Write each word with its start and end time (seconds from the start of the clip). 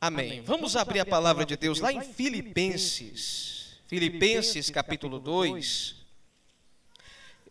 Amém. 0.00 0.42
Vamos 0.42 0.76
abrir 0.76 1.00
a 1.00 1.06
palavra 1.06 1.44
de 1.46 1.56
Deus 1.56 1.80
lá 1.80 1.92
em 1.92 2.02
Filipenses. 2.02 3.78
Filipenses 3.86 4.68
capítulo 4.68 5.18
2. 5.18 5.96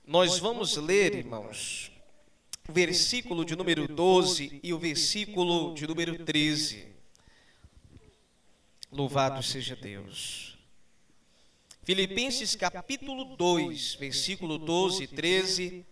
Nós 0.05 0.37
vamos 0.37 0.77
ler, 0.77 1.15
irmãos, 1.15 1.91
o 2.69 2.71
versículo 2.71 3.43
de 3.43 3.55
número 3.55 3.87
12 3.87 4.59
e 4.61 4.73
o 4.73 4.77
versículo 4.77 5.73
de 5.73 5.87
número 5.87 6.23
13. 6.23 6.87
Louvado 8.91 9.41
seja 9.41 9.75
Deus. 9.75 10.55
Filipenses 11.83 12.55
capítulo 12.55 13.35
2, 13.35 13.95
versículo 13.95 14.59
12 14.59 15.03
e 15.03 15.07
13, 15.07 15.85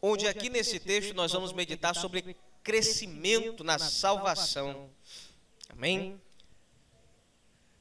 onde 0.00 0.26
aqui 0.26 0.48
nesse 0.48 0.80
texto 0.80 1.14
nós 1.14 1.32
vamos 1.32 1.52
meditar 1.52 1.94
sobre 1.94 2.34
crescimento 2.62 3.62
na 3.62 3.78
salvação. 3.78 4.90
Amém? 5.78 6.20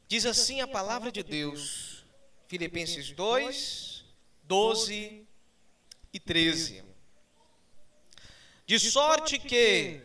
Diz 0.07 0.23
assim 0.27 0.61
a 0.61 0.67
palavra 0.67 1.11
de 1.11 1.23
Deus, 1.23 2.05
Filipenses 2.47 3.09
2, 3.09 4.05
12 4.43 5.27
e 6.13 6.19
13. 6.19 6.83
De 8.67 8.79
sorte 8.79 9.39
que, 9.39 9.99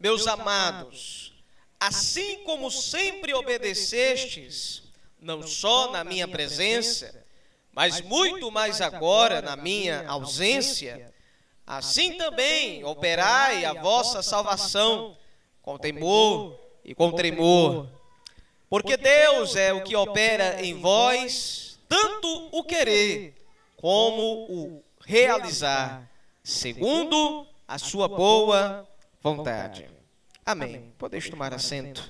meus 0.00 0.26
amados, 0.26 1.32
assim 1.78 2.42
como 2.42 2.72
sempre 2.72 3.32
obedecestes, 3.34 4.82
não 5.20 5.46
só 5.46 5.92
na 5.92 6.02
minha 6.02 6.26
presença, 6.26 7.24
mas 7.70 8.00
muito 8.00 8.50
mais 8.50 8.80
agora 8.80 9.40
na 9.40 9.54
minha 9.54 10.08
ausência, 10.08 11.14
assim 11.64 12.16
também 12.16 12.82
operai 12.82 13.64
a 13.64 13.74
vossa 13.74 14.24
salvação 14.24 15.16
com 15.62 15.78
temor 15.78 16.65
e 16.86 16.94
com 16.94 17.10
tremor. 17.10 17.88
Porque 18.70 18.96
Deus 18.96 19.56
é 19.56 19.72
o 19.72 19.82
que 19.82 19.96
opera 19.96 20.64
em 20.64 20.80
vós, 20.80 21.78
tanto 21.88 22.48
o 22.52 22.64
querer 22.64 23.34
como 23.76 24.46
o 24.48 24.84
realizar, 25.04 26.08
segundo 26.42 27.46
a 27.66 27.78
sua 27.78 28.08
boa 28.08 28.88
vontade. 29.20 29.88
Amém. 30.44 30.92
Podeis 30.96 31.28
tomar 31.28 31.52
assento, 31.52 32.08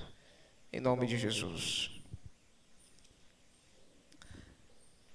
em 0.71 0.79
nome 0.79 1.07
de 1.07 1.17
Jesus. 1.17 1.91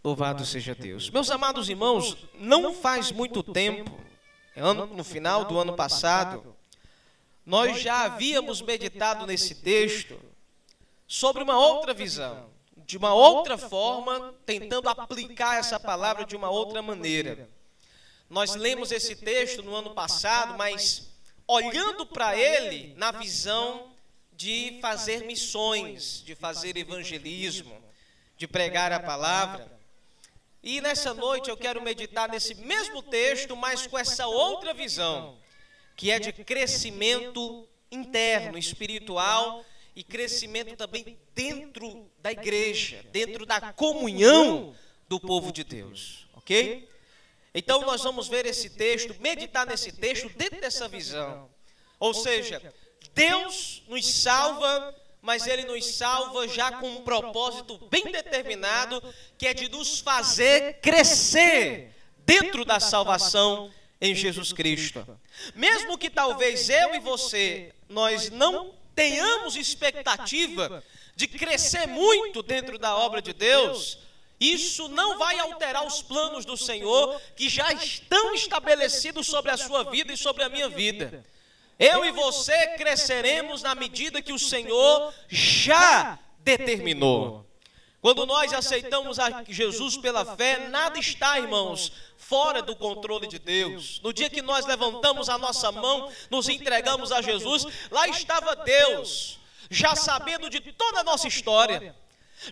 Louvado 0.04 0.44
seja 0.44 0.74
Deus. 0.74 1.08
Meus 1.10 1.30
amados 1.30 1.68
irmãos, 1.68 2.16
não 2.34 2.74
faz 2.74 3.12
muito 3.12 3.42
tempo, 3.42 3.96
no 4.94 5.04
final 5.04 5.44
do 5.44 5.58
ano 5.58 5.74
passado, 5.74 6.56
nós 7.44 7.80
já 7.80 8.04
havíamos 8.04 8.62
meditado 8.62 9.26
nesse 9.26 9.56
texto 9.56 10.18
sobre 11.06 11.42
uma 11.42 11.58
outra 11.58 11.92
visão, 11.92 12.50
de 12.76 12.96
uma 12.96 13.12
outra 13.12 13.58
forma, 13.58 14.34
tentando 14.46 14.88
aplicar 14.88 15.58
essa 15.58 15.78
palavra 15.78 16.24
de 16.24 16.36
uma 16.36 16.50
outra 16.50 16.80
maneira. 16.80 17.48
Nós 18.30 18.54
lemos 18.54 18.92
esse 18.92 19.16
texto 19.16 19.62
no 19.62 19.74
ano 19.74 19.90
passado, 19.90 20.56
mas 20.56 21.10
olhando 21.46 22.06
para 22.06 22.36
ele 22.36 22.94
na 22.96 23.10
visão 23.10 23.92
de 24.32 24.78
fazer 24.80 25.24
missões, 25.24 26.22
de 26.24 26.34
fazer 26.34 26.76
evangelismo, 26.76 27.82
de 28.36 28.46
pregar 28.46 28.92
a 28.92 29.00
palavra. 29.00 29.70
E 30.62 30.80
nessa 30.80 31.12
noite 31.12 31.50
eu 31.50 31.56
quero 31.56 31.82
meditar 31.82 32.28
nesse 32.28 32.54
mesmo 32.54 33.02
texto, 33.02 33.56
mas 33.56 33.86
com 33.86 33.98
essa 33.98 34.26
outra 34.28 34.72
visão 34.72 35.41
que 36.02 36.10
é 36.10 36.18
de 36.18 36.32
crescimento 36.32 37.64
interno, 37.88 38.58
espiritual 38.58 39.64
e 39.94 40.02
crescimento 40.02 40.74
também 40.74 41.16
dentro 41.32 42.10
da 42.18 42.32
igreja, 42.32 43.04
dentro 43.12 43.46
da 43.46 43.72
comunhão 43.72 44.74
do 45.08 45.20
povo 45.20 45.52
de 45.52 45.62
Deus, 45.62 46.26
ok? 46.34 46.88
Então 47.54 47.82
nós 47.82 48.02
vamos 48.02 48.26
ver 48.26 48.46
esse 48.46 48.70
texto, 48.70 49.14
meditar 49.20 49.64
nesse 49.64 49.92
texto 49.92 50.28
dentro 50.30 50.60
dessa 50.60 50.88
visão. 50.88 51.48
Ou 52.00 52.12
seja, 52.12 52.74
Deus 53.14 53.84
nos 53.86 54.04
salva, 54.12 54.92
mas 55.20 55.46
Ele 55.46 55.62
nos 55.66 55.86
salva 55.86 56.48
já 56.48 56.80
com 56.80 56.88
um 56.90 57.02
propósito 57.02 57.78
bem 57.88 58.10
determinado, 58.10 59.00
que 59.38 59.46
é 59.46 59.54
de 59.54 59.68
nos 59.68 60.00
fazer 60.00 60.80
crescer 60.80 61.94
dentro 62.26 62.64
da 62.64 62.80
salvação 62.80 63.70
em 64.02 64.16
Jesus 64.16 64.52
Cristo. 64.52 65.06
Mesmo 65.54 65.96
que 65.96 66.10
talvez 66.10 66.68
eu 66.68 66.92
e 66.92 66.98
você, 66.98 67.72
nós 67.88 68.30
não 68.30 68.74
tenhamos 68.96 69.54
expectativa 69.54 70.82
de 71.14 71.28
crescer 71.28 71.86
muito 71.86 72.42
dentro 72.42 72.78
da 72.80 72.96
obra 72.96 73.22
de 73.22 73.32
Deus, 73.32 73.96
isso 74.40 74.88
não 74.88 75.18
vai 75.18 75.38
alterar 75.38 75.86
os 75.86 76.02
planos 76.02 76.44
do 76.44 76.56
Senhor 76.56 77.22
que 77.36 77.48
já 77.48 77.72
estão 77.72 78.34
estabelecidos 78.34 79.28
sobre 79.28 79.52
a 79.52 79.56
sua 79.56 79.84
vida 79.84 80.12
e 80.12 80.16
sobre 80.16 80.42
a 80.42 80.48
minha 80.48 80.68
vida. 80.68 81.24
Eu 81.78 82.04
e 82.04 82.10
você 82.10 82.74
cresceremos 82.76 83.62
na 83.62 83.76
medida 83.76 84.20
que 84.20 84.32
o 84.32 84.38
Senhor 84.38 85.14
já 85.28 86.18
determinou. 86.40 87.46
Quando 88.02 88.26
nós 88.26 88.52
aceitamos 88.52 89.20
a 89.20 89.44
Jesus 89.48 89.96
pela 89.96 90.24
fé, 90.36 90.68
nada 90.68 90.98
está, 90.98 91.38
irmãos, 91.38 91.92
fora 92.16 92.60
do 92.60 92.74
controle 92.74 93.28
de 93.28 93.38
Deus. 93.38 94.00
No 94.02 94.12
dia 94.12 94.28
que 94.28 94.42
nós 94.42 94.66
levantamos 94.66 95.28
a 95.28 95.38
nossa 95.38 95.70
mão, 95.70 96.12
nos 96.28 96.48
entregamos 96.48 97.12
a 97.12 97.22
Jesus, 97.22 97.64
lá 97.92 98.08
estava 98.08 98.56
Deus, 98.56 99.38
já 99.70 99.94
sabendo 99.94 100.50
de 100.50 100.60
toda 100.60 101.00
a 101.00 101.04
nossa 101.04 101.28
história 101.28 101.94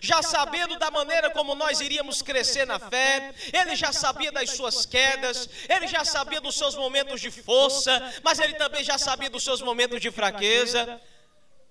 já 0.01 0.21
sabendo 0.21 0.79
da 0.79 0.89
maneira 0.89 1.29
como 1.31 1.55
nós 1.55 1.81
iríamos 1.81 2.21
crescer 2.21 2.65
na 2.65 2.79
fé, 2.79 3.33
ele 3.51 3.75
já 3.75 3.91
sabia 3.91 4.31
das 4.31 4.51
suas 4.51 4.85
quedas, 4.85 5.49
ele 5.67 5.87
já 5.87 6.05
sabia 6.05 6.39
dos 6.39 6.55
seus 6.55 6.75
momentos 6.75 7.19
de 7.19 7.29
força, 7.29 8.13
mas 8.23 8.39
ele 8.39 8.53
também 8.53 8.83
já 8.83 8.97
sabia 8.97 9.29
dos 9.29 9.43
seus 9.43 9.61
momentos 9.61 9.99
de 9.99 10.09
fraqueza. 10.09 11.01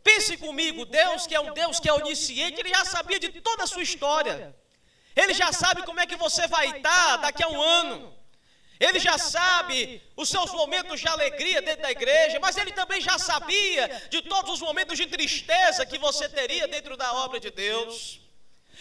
Pense 0.02 0.36
comigo, 0.36 0.84
Deus 0.84 1.26
que 1.26 1.34
é 1.34 1.40
um 1.40 1.52
Deus 1.52 1.78
que 1.78 1.88
é 1.88 1.92
onisciente, 1.92 2.60
ele 2.60 2.70
já 2.70 2.84
sabia 2.84 3.18
de 3.18 3.28
toda 3.40 3.64
a 3.64 3.66
sua 3.66 3.82
história. 3.82 4.54
Ele 5.14 5.34
já 5.34 5.52
sabe 5.52 5.82
como 5.82 6.00
é 6.00 6.06
que 6.06 6.16
você 6.16 6.46
vai 6.46 6.66
estar 6.76 7.16
daqui 7.18 7.42
a 7.42 7.48
um 7.48 7.60
ano. 7.60 8.16
Ele 8.78 8.98
já 8.98 9.18
sabe 9.18 10.02
os 10.16 10.30
seus 10.30 10.50
momentos 10.52 11.00
de 11.00 11.08
alegria 11.08 11.60
dentro 11.60 11.82
da 11.82 11.90
igreja, 11.90 12.40
mas 12.40 12.56
ele 12.56 12.72
também 12.72 12.98
já 13.00 13.18
sabia 13.18 13.88
de 14.08 14.22
todos 14.22 14.52
os 14.54 14.60
momentos 14.60 14.96
de 14.96 15.06
tristeza 15.06 15.84
que 15.84 15.98
você 15.98 16.28
teria 16.30 16.66
dentro 16.66 16.96
da 16.96 17.12
obra 17.12 17.38
de 17.38 17.50
Deus. 17.50 18.20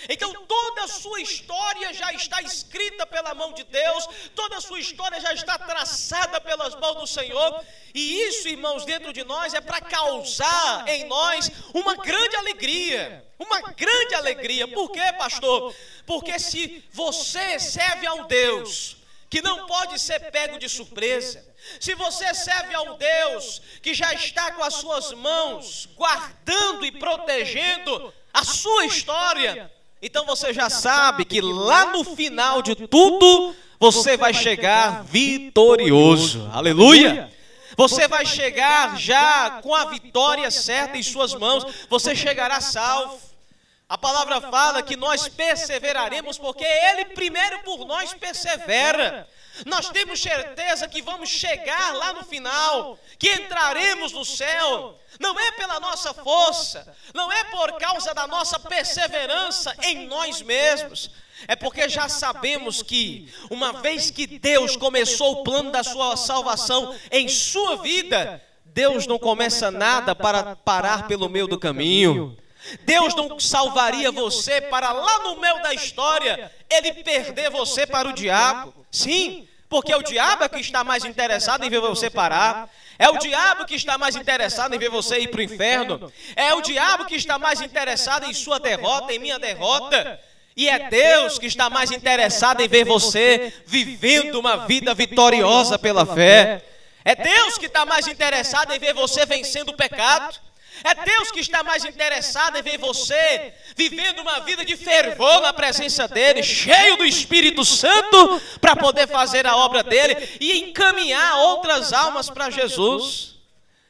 Então 0.08 0.34
toda 0.46 0.84
a 0.84 0.88
sua 0.88 1.20
história 1.20 1.94
já 1.94 2.14
está 2.14 2.42
escrita 2.42 3.06
pela 3.06 3.34
mão 3.34 3.54
de 3.54 3.64
Deus, 3.64 4.08
toda 4.36 4.58
a 4.58 4.62
sua 4.62 4.80
história 4.80 5.20
já 5.20 5.34
está 5.34 5.58
traçada 5.58 6.40
pelas 6.40 6.76
mãos 6.76 6.96
do 6.96 7.08
Senhor, 7.08 7.66
e 7.94 8.22
isso, 8.24 8.48
irmãos, 8.48 8.86
dentro 8.86 9.12
de 9.12 9.24
nós 9.24 9.54
é 9.54 9.62
para 9.62 9.82
causar 9.82 10.88
em 10.88 11.06
nós 11.06 11.52
uma 11.74 11.96
grande 11.96 12.36
alegria. 12.36 13.26
Uma 13.38 13.62
grande 13.72 14.16
alegria. 14.16 14.68
Por 14.68 14.92
quê, 14.92 15.14
pastor? 15.18 15.74
Porque 16.06 16.38
se 16.38 16.84
você 16.92 17.58
serve 17.58 18.06
a 18.06 18.14
um 18.14 18.28
Deus 18.28 18.98
que 19.30 19.42
não 19.42 19.66
pode 19.66 20.00
ser 20.00 20.32
pego 20.32 20.58
de 20.58 20.68
surpresa, 20.68 21.48
se 21.80 21.96
você 21.96 22.34
serve 22.34 22.74
a 22.74 22.82
um 22.82 22.98
Deus 22.98 23.62
que 23.82 23.94
já 23.94 24.14
está 24.14 24.52
com 24.52 24.64
as 24.64 24.76
suas 24.76 25.12
mãos 25.14 25.88
guardando 25.96 26.86
e 26.86 26.92
protegendo 26.92 28.14
a 28.34 28.44
sua 28.44 28.86
história, 28.86 29.72
então 30.02 30.26
você 30.26 30.54
já 30.54 30.70
sabe 30.70 31.26
que 31.26 31.42
lá 31.42 31.88
no 31.92 32.04
final 32.04 32.62
de 32.62 32.76
tudo 32.76 33.56
você 33.80 34.18
vai 34.18 34.34
chegar 34.34 35.04
vitorioso. 35.04 36.50
Aleluia! 36.54 37.32
Você 37.78 38.08
vai 38.08 38.26
chegar 38.26 38.98
já 38.98 39.62
com 39.62 39.74
a 39.74 39.86
vitória 39.86 40.52
certa 40.52 40.98
em 40.98 41.04
suas 41.04 41.34
mãos, 41.34 41.66
você 41.90 42.14
chegará 42.14 42.60
salvo. 42.60 43.18
A 43.88 43.98
palavra 43.98 44.42
fala 44.42 44.84
que 44.84 44.96
nós 44.96 45.28
perseveraremos 45.28 46.38
porque 46.38 46.64
Ele 46.64 47.06
primeiro 47.06 47.60
por 47.60 47.86
nós 47.86 48.14
persevera. 48.14 49.28
Nós 49.66 49.90
temos 49.90 50.22
certeza 50.22 50.88
que 50.88 51.02
vamos 51.02 51.30
chegar 51.30 51.94
lá 51.96 52.14
no 52.14 52.24
final, 52.24 52.98
que 53.18 53.32
entraremos 53.34 54.12
no 54.12 54.24
céu. 54.24 54.98
Não 55.20 55.38
é 55.40 55.52
pela 55.54 55.80
nossa 55.80 56.14
força, 56.14 56.96
não 57.14 57.32
é 57.32 57.44
por 57.46 57.74
causa 57.78 58.14
da 58.14 58.28
nossa 58.28 58.60
perseverança 58.60 59.76
em 59.84 60.08
nós 60.08 60.42
mesmos. 60.42 61.12
É 61.48 61.56
porque 61.56 61.88
já 61.88 62.10
sabemos 62.10 62.82
que, 62.82 63.32
uma 63.50 63.74
vez 63.74 64.12
que 64.12 64.28
Deus 64.28 64.76
começou 64.76 65.34
o 65.34 65.44
plano 65.44 65.72
da 65.72 65.84
sua 65.84 66.18
salvação 66.18 66.96
em 67.12 67.28
sua 67.28 67.78
vida, 67.78 68.42
Deus 68.66 69.08
não 69.08 69.18
começa 69.18 69.72
nada 69.72 70.14
para 70.16 70.56
parar 70.56 71.08
pelo 71.08 71.30
meio 71.30 71.48
do 71.48 71.60
caminho. 71.60 72.38
Deus 72.84 73.16
não 73.16 73.40
salvaria 73.40 74.12
você 74.12 74.62
para 74.62 74.92
lá 74.92 75.20
no 75.20 75.38
meio 75.38 75.62
da 75.62 75.74
história 75.74 76.52
ele 76.70 76.94
perder 76.94 77.50
você 77.50 77.86
para 77.86 78.08
o 78.08 78.14
diabo. 78.14 78.74
Sim, 78.92 79.48
Porque 79.70 79.92
é 79.92 79.98
o 79.98 80.04
diabo 80.04 80.44
é 80.44 80.50
que 80.50 80.60
está 80.60 80.84
mais 80.84 81.06
interessado 81.06 81.64
em 81.64 81.70
ver 81.70 81.80
você 81.80 82.10
parar. 82.10 82.70
É 82.98 83.08
o 83.10 83.18
diabo 83.18 83.66
que 83.66 83.76
está 83.76 83.98
mais 83.98 84.16
interessado 84.16 84.74
em 84.74 84.80
ver 84.80 84.90
você 84.90 85.20
ir 85.20 85.30
para 85.30 85.40
o 85.40 85.44
inferno. 85.44 86.12
É 86.36 86.54
o 86.54 86.62
diabo 86.62 87.06
que 87.06 87.16
está 87.16 87.38
mais 87.38 87.62
interessado 87.62 88.26
em 88.26 88.34
sua 88.34 88.60
derrota, 88.60 89.14
em 89.14 89.20
minha 89.20 89.38
derrota. 89.38 90.20
E 90.58 90.68
é 90.68 90.90
Deus 90.90 91.40
que 91.40 91.46
está 91.46 91.70
mais 91.70 91.92
interessado 91.92 92.62
em 92.62 92.68
ver 92.68 92.84
você 92.84 93.54
vivendo 93.66 94.40
uma 94.40 94.68
vida 94.68 94.94
vitoriosa 94.94 95.80
pela 95.80 96.06
fé. 96.06 96.62
É 97.06 97.16
Deus 97.16 97.58
que 97.58 97.68
está 97.68 97.86
mais 97.86 98.08
interessado 98.08 98.74
em 98.74 98.80
ver 98.80 98.94
você 98.94 99.26
vencendo 99.26 99.70
o 99.70 99.78
pecado. 99.78 100.38
É 100.84 100.96
Deus 100.96 101.32
que 101.32 101.40
está 101.40 101.64
mais 101.64 101.84
interessado 101.84 102.58
em 102.58 102.62
ver 102.62 102.78
você 102.78 103.54
vivendo 103.76 104.20
uma 104.20 104.40
vida 104.42 104.64
de 104.64 104.76
fervor 104.78 105.42
na 105.42 105.54
presença 105.54 106.08
dEle, 106.08 106.44
cheio 106.44 106.98
do 106.98 107.06
Espírito 107.06 107.66
Santo, 107.66 108.42
para 108.62 108.76
poder 108.76 109.08
fazer 109.08 109.46
a 109.46 109.56
obra 109.58 109.84
dEle 109.84 110.38
e 110.40 110.60
encaminhar 110.60 111.38
outras 111.38 111.94
almas 111.94 112.30
para 112.30 112.50
Jesus. 112.50 113.36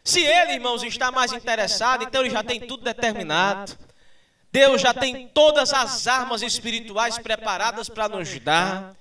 Se 0.03 0.21
Ele, 0.21 0.53
irmãos, 0.53 0.83
está 0.83 1.11
mais 1.11 1.31
interessado, 1.31 2.03
então 2.03 2.21
Ele 2.21 2.31
já 2.31 2.43
tem 2.43 2.59
tudo 2.59 2.83
determinado. 2.83 3.77
Deus 4.51 4.81
já 4.81 4.93
tem 4.93 5.27
todas 5.27 5.73
as 5.73 6.07
armas 6.07 6.41
espirituais 6.41 7.19
preparadas 7.19 7.87
para 7.87 8.09
nos 8.09 8.39
dar. 8.39 8.95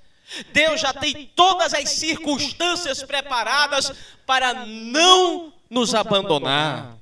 Deus 0.52 0.81
já 0.81 0.93
tem 0.93 1.31
todas 1.34 1.73
as 1.73 1.88
circunstâncias 1.88 3.02
preparadas 3.02 3.93
para 4.26 4.52
não 4.67 5.52
nos 5.70 5.94
abandonar. 5.94 6.99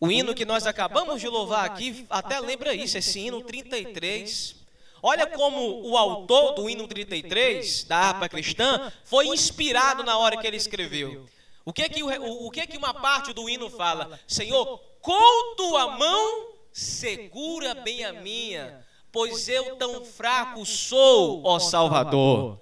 O 0.00 0.10
hino 0.10 0.34
que 0.34 0.44
nós 0.44 0.66
acabamos 0.66 1.20
de 1.20 1.26
louvar 1.26 1.64
aqui 1.64 2.06
até 2.08 2.38
lembra 2.38 2.72
isso, 2.72 2.96
esse 2.96 3.18
hino 3.18 3.42
33. 3.42 4.54
Olha 5.02 5.26
como 5.26 5.88
o 5.88 5.96
autor 5.96 6.54
do 6.54 6.70
hino 6.70 6.86
33, 6.86 7.84
da 7.84 7.96
harpa 7.96 8.28
cristã, 8.28 8.92
foi 9.04 9.26
inspirado 9.26 10.04
na 10.04 10.18
hora 10.18 10.36
que 10.36 10.46
ele 10.46 10.56
escreveu. 10.56 11.26
O 11.64 11.72
que 11.72 11.82
é 11.82 11.88
que, 11.88 12.02
o, 12.02 12.46
o 12.46 12.50
que, 12.50 12.60
é 12.60 12.66
que 12.66 12.76
uma 12.76 12.94
parte 12.94 13.32
do 13.32 13.48
hino 13.48 13.68
fala? 13.68 14.18
Senhor, 14.26 14.80
com 15.00 15.54
tua 15.56 15.98
mão 15.98 16.48
segura 16.72 17.74
bem 17.74 18.04
a 18.04 18.12
minha, 18.12 18.84
pois 19.12 19.48
eu 19.48 19.76
tão 19.76 20.04
fraco 20.04 20.64
sou, 20.64 21.42
ó 21.44 21.58
Salvador. 21.58 22.60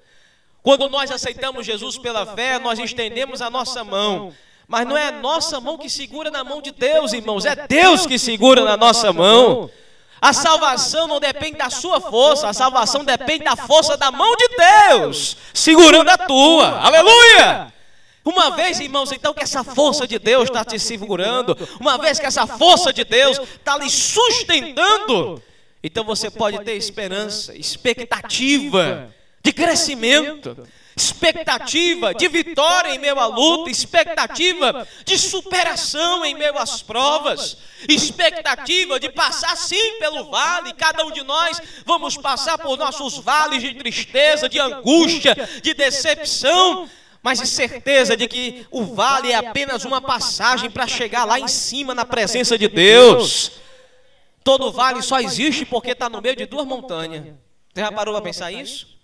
Quando 0.62 0.88
nós 0.88 1.10
aceitamos 1.10 1.64
Jesus 1.64 1.96
pela 1.98 2.26
fé, 2.26 2.58
nós 2.58 2.78
estendemos 2.78 3.40
a 3.40 3.48
nossa 3.48 3.84
mão 3.84 4.34
mas 4.68 4.86
não 4.86 4.96
é 4.96 5.08
a 5.08 5.12
nossa 5.12 5.60
mão 5.60 5.78
que 5.78 5.88
segura 5.88 6.30
na 6.30 6.42
mão 6.42 6.60
de 6.60 6.72
Deus, 6.72 7.12
irmãos, 7.12 7.44
é 7.44 7.54
Deus 7.66 8.06
que 8.06 8.18
segura 8.18 8.64
na 8.64 8.76
nossa 8.76 9.12
mão. 9.12 9.70
A 10.20 10.32
salvação 10.32 11.06
não 11.06 11.20
depende 11.20 11.58
da 11.58 11.70
sua 11.70 12.00
força, 12.00 12.48
a 12.48 12.52
salvação 12.52 13.04
depende 13.04 13.44
da 13.44 13.54
força 13.54 13.96
da 13.96 14.10
mão 14.10 14.34
de 14.34 14.48
Deus, 14.88 15.36
segurando 15.54 16.08
a 16.08 16.18
tua. 16.18 16.80
Aleluia! 16.80 17.72
Uma 18.24 18.56
vez, 18.56 18.80
irmãos, 18.80 19.12
então 19.12 19.32
que 19.32 19.44
essa 19.44 19.62
força 19.62 20.04
de 20.04 20.18
Deus 20.18 20.48
está 20.48 20.64
te 20.64 20.80
segurando, 20.80 21.56
uma 21.78 21.96
vez 21.96 22.18
que 22.18 22.26
essa 22.26 22.44
força 22.44 22.92
de 22.92 23.04
Deus 23.04 23.38
está 23.38 23.78
lhe 23.78 23.88
sustentando, 23.88 25.40
então 25.80 26.02
você 26.02 26.28
pode 26.28 26.58
ter 26.64 26.74
esperança, 26.74 27.54
expectativa 27.54 29.14
de 29.44 29.52
crescimento 29.52 30.66
expectativa 30.96 32.14
de 32.14 32.26
vitória 32.26 32.94
em 32.94 32.98
meio 32.98 33.20
à 33.20 33.26
luta, 33.26 33.70
expectativa 33.70 34.88
de 35.04 35.18
superação 35.18 36.24
em 36.24 36.34
meio 36.34 36.56
às 36.56 36.80
provas, 36.80 37.58
expectativa 37.86 38.98
de 38.98 39.10
passar 39.10 39.54
sim 39.58 39.98
pelo 39.98 40.30
vale. 40.30 40.72
Cada 40.72 41.04
um 41.04 41.12
de 41.12 41.22
nós 41.22 41.60
vamos 41.84 42.16
passar 42.16 42.56
por 42.56 42.78
nossos 42.78 43.18
vales 43.18 43.60
de 43.60 43.74
tristeza, 43.74 44.48
de 44.48 44.58
angústia, 44.58 45.36
de 45.62 45.74
decepção. 45.74 46.88
Mas 47.22 47.40
de 47.40 47.46
certeza 47.46 48.16
de 48.16 48.28
que 48.28 48.64
o 48.70 48.84
vale 48.84 49.32
é 49.32 49.34
apenas 49.34 49.84
uma 49.84 50.00
passagem 50.00 50.70
para 50.70 50.86
chegar 50.86 51.24
lá 51.24 51.40
em 51.40 51.48
cima 51.48 51.92
na 51.92 52.04
presença 52.04 52.56
de 52.56 52.68
Deus. 52.68 53.50
Todo 54.44 54.70
vale 54.70 55.02
só 55.02 55.18
existe 55.18 55.64
porque 55.64 55.90
está 55.90 56.08
no 56.08 56.22
meio 56.22 56.36
de 56.36 56.46
duas 56.46 56.64
montanhas. 56.64 57.24
Você 57.74 57.80
já 57.80 57.90
parou 57.90 58.14
para 58.14 58.22
pensar 58.22 58.52
isso? 58.52 58.95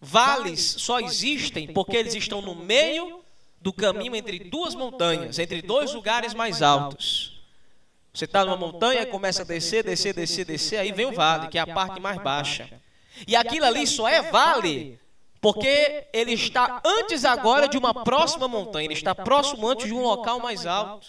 Vales 0.00 0.76
só 0.78 0.98
existem 0.98 1.66
porque 1.72 1.96
eles 1.96 2.14
estão 2.14 2.40
no 2.40 2.54
meio 2.54 3.20
do 3.60 3.72
caminho 3.72 4.16
entre 4.16 4.38
duas 4.38 4.74
montanhas, 4.74 5.38
entre 5.38 5.60
dois 5.60 5.92
lugares 5.92 6.32
mais 6.32 6.62
altos. 6.62 7.38
Você 8.12 8.24
está 8.24 8.44
numa 8.44 8.56
montanha, 8.56 9.06
começa 9.06 9.42
a 9.42 9.44
descer, 9.44 9.84
descer, 9.84 10.14
descer, 10.14 10.44
descer, 10.44 10.78
aí 10.78 10.90
vem 10.90 11.06
o 11.06 11.12
vale, 11.12 11.48
que 11.48 11.58
é 11.58 11.60
a 11.60 11.66
parte 11.66 12.00
mais 12.00 12.20
baixa. 12.20 12.68
E 13.26 13.36
aquilo 13.36 13.66
ali 13.66 13.86
só 13.86 14.08
é 14.08 14.22
vale 14.22 14.98
porque 15.40 16.06
ele 16.12 16.32
está 16.32 16.82
antes 16.84 17.24
agora 17.24 17.68
de 17.68 17.78
uma 17.78 18.04
próxima 18.04 18.48
montanha, 18.48 18.86
ele 18.86 18.94
está 18.94 19.14
próximo 19.14 19.68
antes 19.68 19.86
de 19.86 19.92
um 19.92 20.02
local 20.02 20.40
mais 20.40 20.66
alto. 20.66 21.08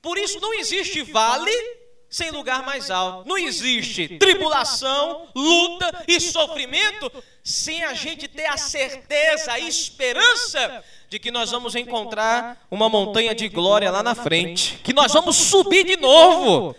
Por 0.00 0.18
isso 0.18 0.40
não 0.40 0.52
existe 0.54 1.02
vale 1.02 1.50
sem 2.14 2.30
lugar 2.30 2.64
mais 2.64 2.92
alto. 2.92 3.28
Não 3.28 3.36
existe 3.36 4.06
tribulação, 4.20 5.26
luta 5.34 6.04
e 6.06 6.20
sofrimento 6.20 7.10
sem 7.42 7.82
a 7.82 7.92
gente 7.92 8.28
ter 8.28 8.46
a 8.46 8.56
certeza, 8.56 9.50
a 9.50 9.58
esperança 9.58 10.84
de 11.10 11.18
que 11.18 11.32
nós 11.32 11.50
vamos 11.50 11.74
encontrar 11.74 12.64
uma 12.70 12.88
montanha 12.88 13.34
de 13.34 13.48
glória 13.48 13.90
lá 13.90 14.00
na 14.00 14.14
frente, 14.14 14.78
que 14.84 14.92
nós 14.92 15.12
vamos 15.12 15.34
subir 15.34 15.84
de 15.84 15.96
novo. 15.96 16.76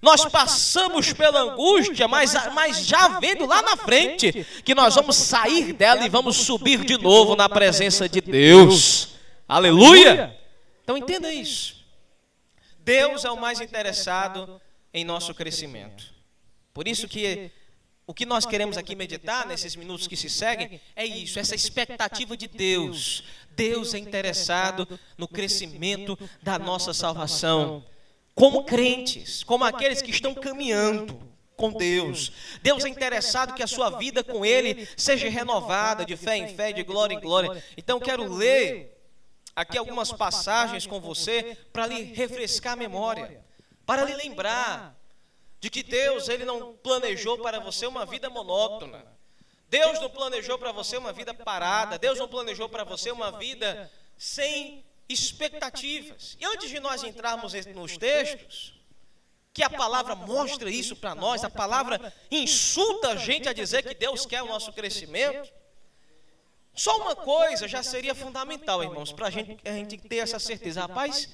Nós 0.00 0.24
passamos 0.24 1.12
pela 1.12 1.40
angústia, 1.40 2.08
mas, 2.08 2.32
mas 2.54 2.86
já 2.86 3.20
vendo 3.20 3.44
lá 3.44 3.60
na 3.60 3.76
frente 3.76 4.46
que 4.64 4.74
nós 4.74 4.94
vamos 4.94 5.16
sair 5.16 5.74
dela 5.74 6.06
e 6.06 6.08
vamos 6.08 6.38
subir 6.38 6.86
de 6.86 6.96
novo 6.96 7.36
na 7.36 7.50
presença 7.50 8.08
de 8.08 8.22
Deus. 8.22 9.10
Aleluia! 9.46 10.34
Então 10.82 10.96
entenda 10.96 11.30
isso. 11.30 11.73
Deus 12.84 13.24
é 13.24 13.30
o 13.30 13.40
mais 13.40 13.60
interessado 13.60 14.60
em 14.92 15.04
nosso 15.04 15.34
crescimento. 15.34 16.12
Por 16.72 16.86
isso 16.86 17.08
que 17.08 17.50
o 18.06 18.12
que 18.12 18.26
nós 18.26 18.44
queremos 18.44 18.76
aqui 18.76 18.94
meditar 18.94 19.46
nesses 19.46 19.74
minutos 19.74 20.06
que 20.06 20.16
se 20.16 20.28
seguem 20.28 20.78
é 20.94 21.06
isso, 21.06 21.38
essa 21.38 21.54
expectativa 21.54 22.36
de 22.36 22.46
Deus. 22.46 23.24
Deus 23.52 23.94
é 23.94 23.98
interessado 23.98 24.86
no 25.16 25.26
crescimento 25.26 26.18
da 26.42 26.58
nossa 26.58 26.92
salvação. 26.92 27.82
Como 28.34 28.64
crentes, 28.64 29.42
como 29.42 29.64
aqueles 29.64 30.02
que 30.02 30.10
estão 30.10 30.34
caminhando 30.34 31.18
com 31.56 31.72
Deus. 31.72 32.32
Deus 32.62 32.84
é 32.84 32.88
interessado 32.88 33.54
que 33.54 33.62
a 33.62 33.66
sua 33.66 33.90
vida 33.90 34.22
com 34.22 34.44
Ele 34.44 34.86
seja 34.96 35.30
renovada 35.30 36.04
de 36.04 36.16
fé 36.16 36.36
em 36.36 36.48
fé, 36.48 36.72
de 36.72 36.82
glória 36.82 37.14
em 37.14 37.20
glória. 37.20 37.64
Então 37.76 37.98
quero 37.98 38.30
ler 38.30 38.93
aqui 39.54 39.78
algumas 39.78 40.12
passagens 40.12 40.86
com 40.86 41.00
você 41.00 41.56
para 41.72 41.86
lhe 41.86 42.02
refrescar 42.02 42.72
a 42.74 42.76
memória, 42.76 43.44
para 43.86 44.04
lhe 44.04 44.14
lembrar 44.14 44.96
de 45.60 45.70
que 45.70 45.82
Deus 45.82 46.28
ele 46.28 46.44
não 46.44 46.74
planejou 46.76 47.38
para 47.38 47.58
você 47.58 47.86
uma 47.86 48.04
vida 48.04 48.28
monótona. 48.28 49.04
Deus 49.68 49.98
não 50.00 50.10
planejou 50.10 50.58
para 50.58 50.72
você 50.72 50.96
uma 50.96 51.12
vida 51.12 51.32
parada. 51.32 51.98
Deus 51.98 52.18
não 52.18 52.28
planejou 52.28 52.68
para 52.68 52.84
você 52.84 53.10
uma 53.10 53.32
vida 53.38 53.90
sem 54.16 54.84
expectativas. 55.08 56.36
E 56.38 56.44
antes 56.44 56.68
de 56.68 56.78
nós 56.80 57.02
entrarmos 57.02 57.52
nos 57.66 57.96
textos, 57.96 58.74
que 59.52 59.62
a 59.62 59.70
palavra 59.70 60.14
mostra 60.14 60.70
isso 60.70 60.96
para 60.96 61.14
nós, 61.14 61.44
a 61.44 61.50
palavra 61.50 62.12
insulta 62.30 63.10
a 63.10 63.16
gente 63.16 63.48
a 63.48 63.52
dizer 63.52 63.82
que 63.82 63.94
Deus 63.94 64.26
quer 64.26 64.42
o 64.42 64.46
nosso 64.46 64.72
crescimento. 64.72 65.50
Só 66.74 66.96
uma 66.98 67.14
coisa 67.14 67.68
já 67.68 67.82
seria 67.82 68.14
fundamental, 68.14 68.82
irmãos, 68.82 69.12
para 69.12 69.28
a 69.28 69.30
gente, 69.30 69.56
a 69.66 69.72
gente 69.72 69.96
ter 69.96 70.16
essa 70.16 70.40
certeza. 70.40 70.80
Rapaz, 70.80 71.32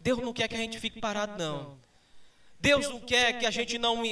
Deus 0.00 0.18
não 0.18 0.32
quer 0.32 0.48
que 0.48 0.54
a 0.54 0.58
gente 0.58 0.80
fique 0.80 1.00
parado, 1.00 1.38
não. 1.38 1.78
Deus 2.58 2.88
não 2.88 3.00
quer 3.00 3.38
que 3.38 3.46
a 3.46 3.50
gente 3.50 3.78
não, 3.78 4.02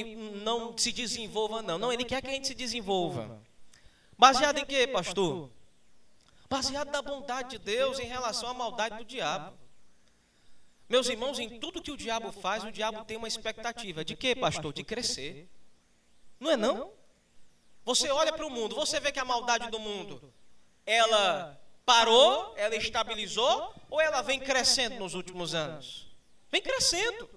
não 0.41 0.77
se 0.77 0.91
desenvolva, 0.91 1.61
não. 1.61 1.77
Não, 1.77 1.91
Ele 1.91 2.05
quer 2.05 2.21
que 2.21 2.27
a 2.29 2.31
gente 2.31 2.47
se 2.47 2.55
desenvolva. 2.55 3.41
Baseado 4.17 4.57
em 4.57 4.65
quê, 4.65 4.87
pastor? 4.87 5.49
Baseado 6.49 6.91
na 6.91 7.01
bondade 7.01 7.51
de 7.51 7.59
Deus 7.59 7.99
em 7.99 8.07
relação 8.07 8.49
à 8.49 8.53
maldade 8.53 8.97
do 8.97 9.05
diabo. 9.05 9.55
Meus 10.87 11.07
irmãos, 11.09 11.37
em 11.37 11.59
tudo 11.59 11.81
que 11.81 11.91
o 11.91 11.97
diabo 11.97 12.31
faz, 12.31 12.63
o 12.63 12.71
diabo 12.71 13.03
tem 13.03 13.17
uma 13.17 13.27
expectativa. 13.27 14.03
De 14.03 14.15
quê, 14.15 14.33
pastor? 14.33 14.73
De 14.73 14.83
crescer. 14.83 15.47
Não 16.39 16.51
é 16.51 16.57
não? 16.57 16.91
Você 17.83 18.09
olha 18.09 18.31
para 18.31 18.47
o 18.47 18.49
mundo, 18.49 18.75
você 18.75 18.99
vê 18.99 19.11
que 19.11 19.19
a 19.19 19.25
maldade 19.25 19.69
do 19.69 19.79
mundo 19.79 20.33
ela 20.89 21.61
parou, 21.85 22.55
ela 22.57 22.75
estabilizou 22.75 23.75
ou 23.91 24.01
ela 24.01 24.23
vem 24.23 24.39
crescendo 24.39 24.95
nos 24.97 25.13
últimos 25.13 25.53
anos? 25.53 26.07
Vem 26.51 26.61
crescendo. 26.61 27.29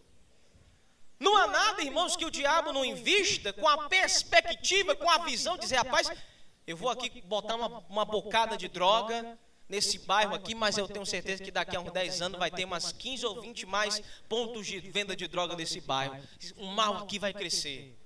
Não 1.21 1.37
há 1.37 1.47
nada, 1.47 1.83
irmãos, 1.83 2.17
que 2.17 2.25
o 2.25 2.31
diabo 2.31 2.73
não 2.73 2.83
invista 2.83 3.53
com 3.53 3.69
a 3.69 3.89
perspectiva, 3.89 4.97
com 4.97 5.09
a 5.09 5.19
visão, 5.19 5.59
dizer, 5.59 5.77
rapaz, 5.77 6.11
eu 6.67 6.77
vou 6.77 6.89
aqui 6.89 7.21
botar 7.23 7.57
uma, 7.57 7.85
uma 7.91 8.05
bocada 8.07 8.57
de 8.57 8.69
droga 8.69 9.39
nesse 9.69 9.99
bairro 9.99 10.35
aqui, 10.35 10.55
mas 10.55 10.79
eu 10.79 10.89
tenho 10.89 11.05
certeza 11.05 11.45
que 11.45 11.51
daqui 11.51 11.77
a 11.77 11.81
uns 11.81 11.93
10 11.93 12.23
anos 12.23 12.39
vai 12.39 12.51
ter 12.51 12.65
umas 12.65 12.91
15 12.91 13.27
ou 13.27 13.41
20 13.41 13.67
mais 13.67 14.03
pontos 14.29 14.67
de 14.67 14.81
venda 14.81 15.15
de 15.15 15.29
droga 15.29 15.55
nesse 15.55 15.81
bairro. 15.81 16.17
O 16.57 16.67
mal 16.67 16.97
aqui 16.97 17.19
vai 17.19 17.35
crescer. 17.35 18.02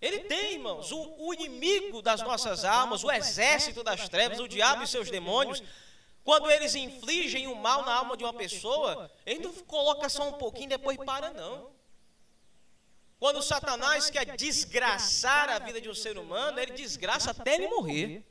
Ele 0.00 0.20
tem, 0.20 0.54
irmãos, 0.54 0.92
o, 0.92 1.14
o 1.18 1.34
inimigo 1.34 2.00
das 2.00 2.22
nossas 2.22 2.64
almas, 2.64 3.02
o 3.02 3.10
exército 3.10 3.82
das 3.82 4.08
trevas, 4.08 4.38
o 4.38 4.46
diabo 4.46 4.84
e 4.84 4.86
seus 4.86 5.10
demônios, 5.10 5.62
quando 6.22 6.50
eles 6.50 6.74
infligem 6.74 7.46
o 7.48 7.56
mal 7.56 7.84
na 7.84 7.94
alma 7.94 8.16
de 8.16 8.22
uma 8.22 8.34
pessoa, 8.34 9.10
ele 9.26 9.40
não 9.40 9.52
coloca 9.64 10.08
só 10.08 10.28
um 10.28 10.34
pouquinho 10.34 10.66
e 10.66 10.76
depois 10.76 10.96
para, 10.98 11.32
não. 11.32 11.70
Quando 13.18 13.42
Satanás 13.42 14.08
quer 14.08 14.36
desgraçar 14.36 15.48
a 15.48 15.58
vida 15.58 15.80
de 15.80 15.88
um 15.88 15.94
ser 15.94 16.16
humano, 16.16 16.60
ele 16.60 16.72
desgraça 16.72 17.32
até 17.32 17.54
ele 17.54 17.66
morrer. 17.66 18.24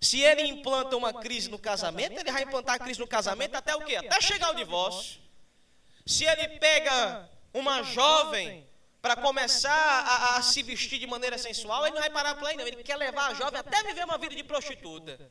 Se 0.00 0.20
ele 0.20 0.42
implanta 0.42 0.96
uma 0.96 1.12
crise 1.12 1.48
no 1.48 1.58
casamento, 1.58 2.18
ele 2.18 2.30
vai 2.30 2.42
implantar 2.42 2.76
a 2.76 2.78
crise 2.78 3.00
no 3.00 3.06
casamento 3.06 3.54
até 3.54 3.74
o 3.74 3.84
quê? 3.84 3.96
Até 3.96 4.20
chegar 4.20 4.48
ao 4.48 4.54
divórcio. 4.54 5.20
Se 6.04 6.24
ele 6.24 6.58
pega 6.58 7.28
uma 7.54 7.82
jovem 7.82 8.67
para 9.00 9.16
começar 9.16 9.70
a, 9.70 10.36
a, 10.36 10.42
se 10.42 10.62
vestir 10.62 10.98
de 10.98 11.06
maneira 11.06 11.38
sensual, 11.38 11.86
ele 11.86 11.94
não 11.94 12.00
vai 12.00 12.10
parar 12.10 12.34
por 12.34 12.48
aí, 12.48 12.56
não. 12.56 12.66
Ele 12.66 12.82
quer 12.82 12.96
levar 12.96 13.30
a 13.30 13.34
jovem 13.34 13.60
até 13.60 13.82
viver 13.84 14.04
uma 14.04 14.18
vida 14.18 14.34
de 14.34 14.42
prostituta. 14.42 15.30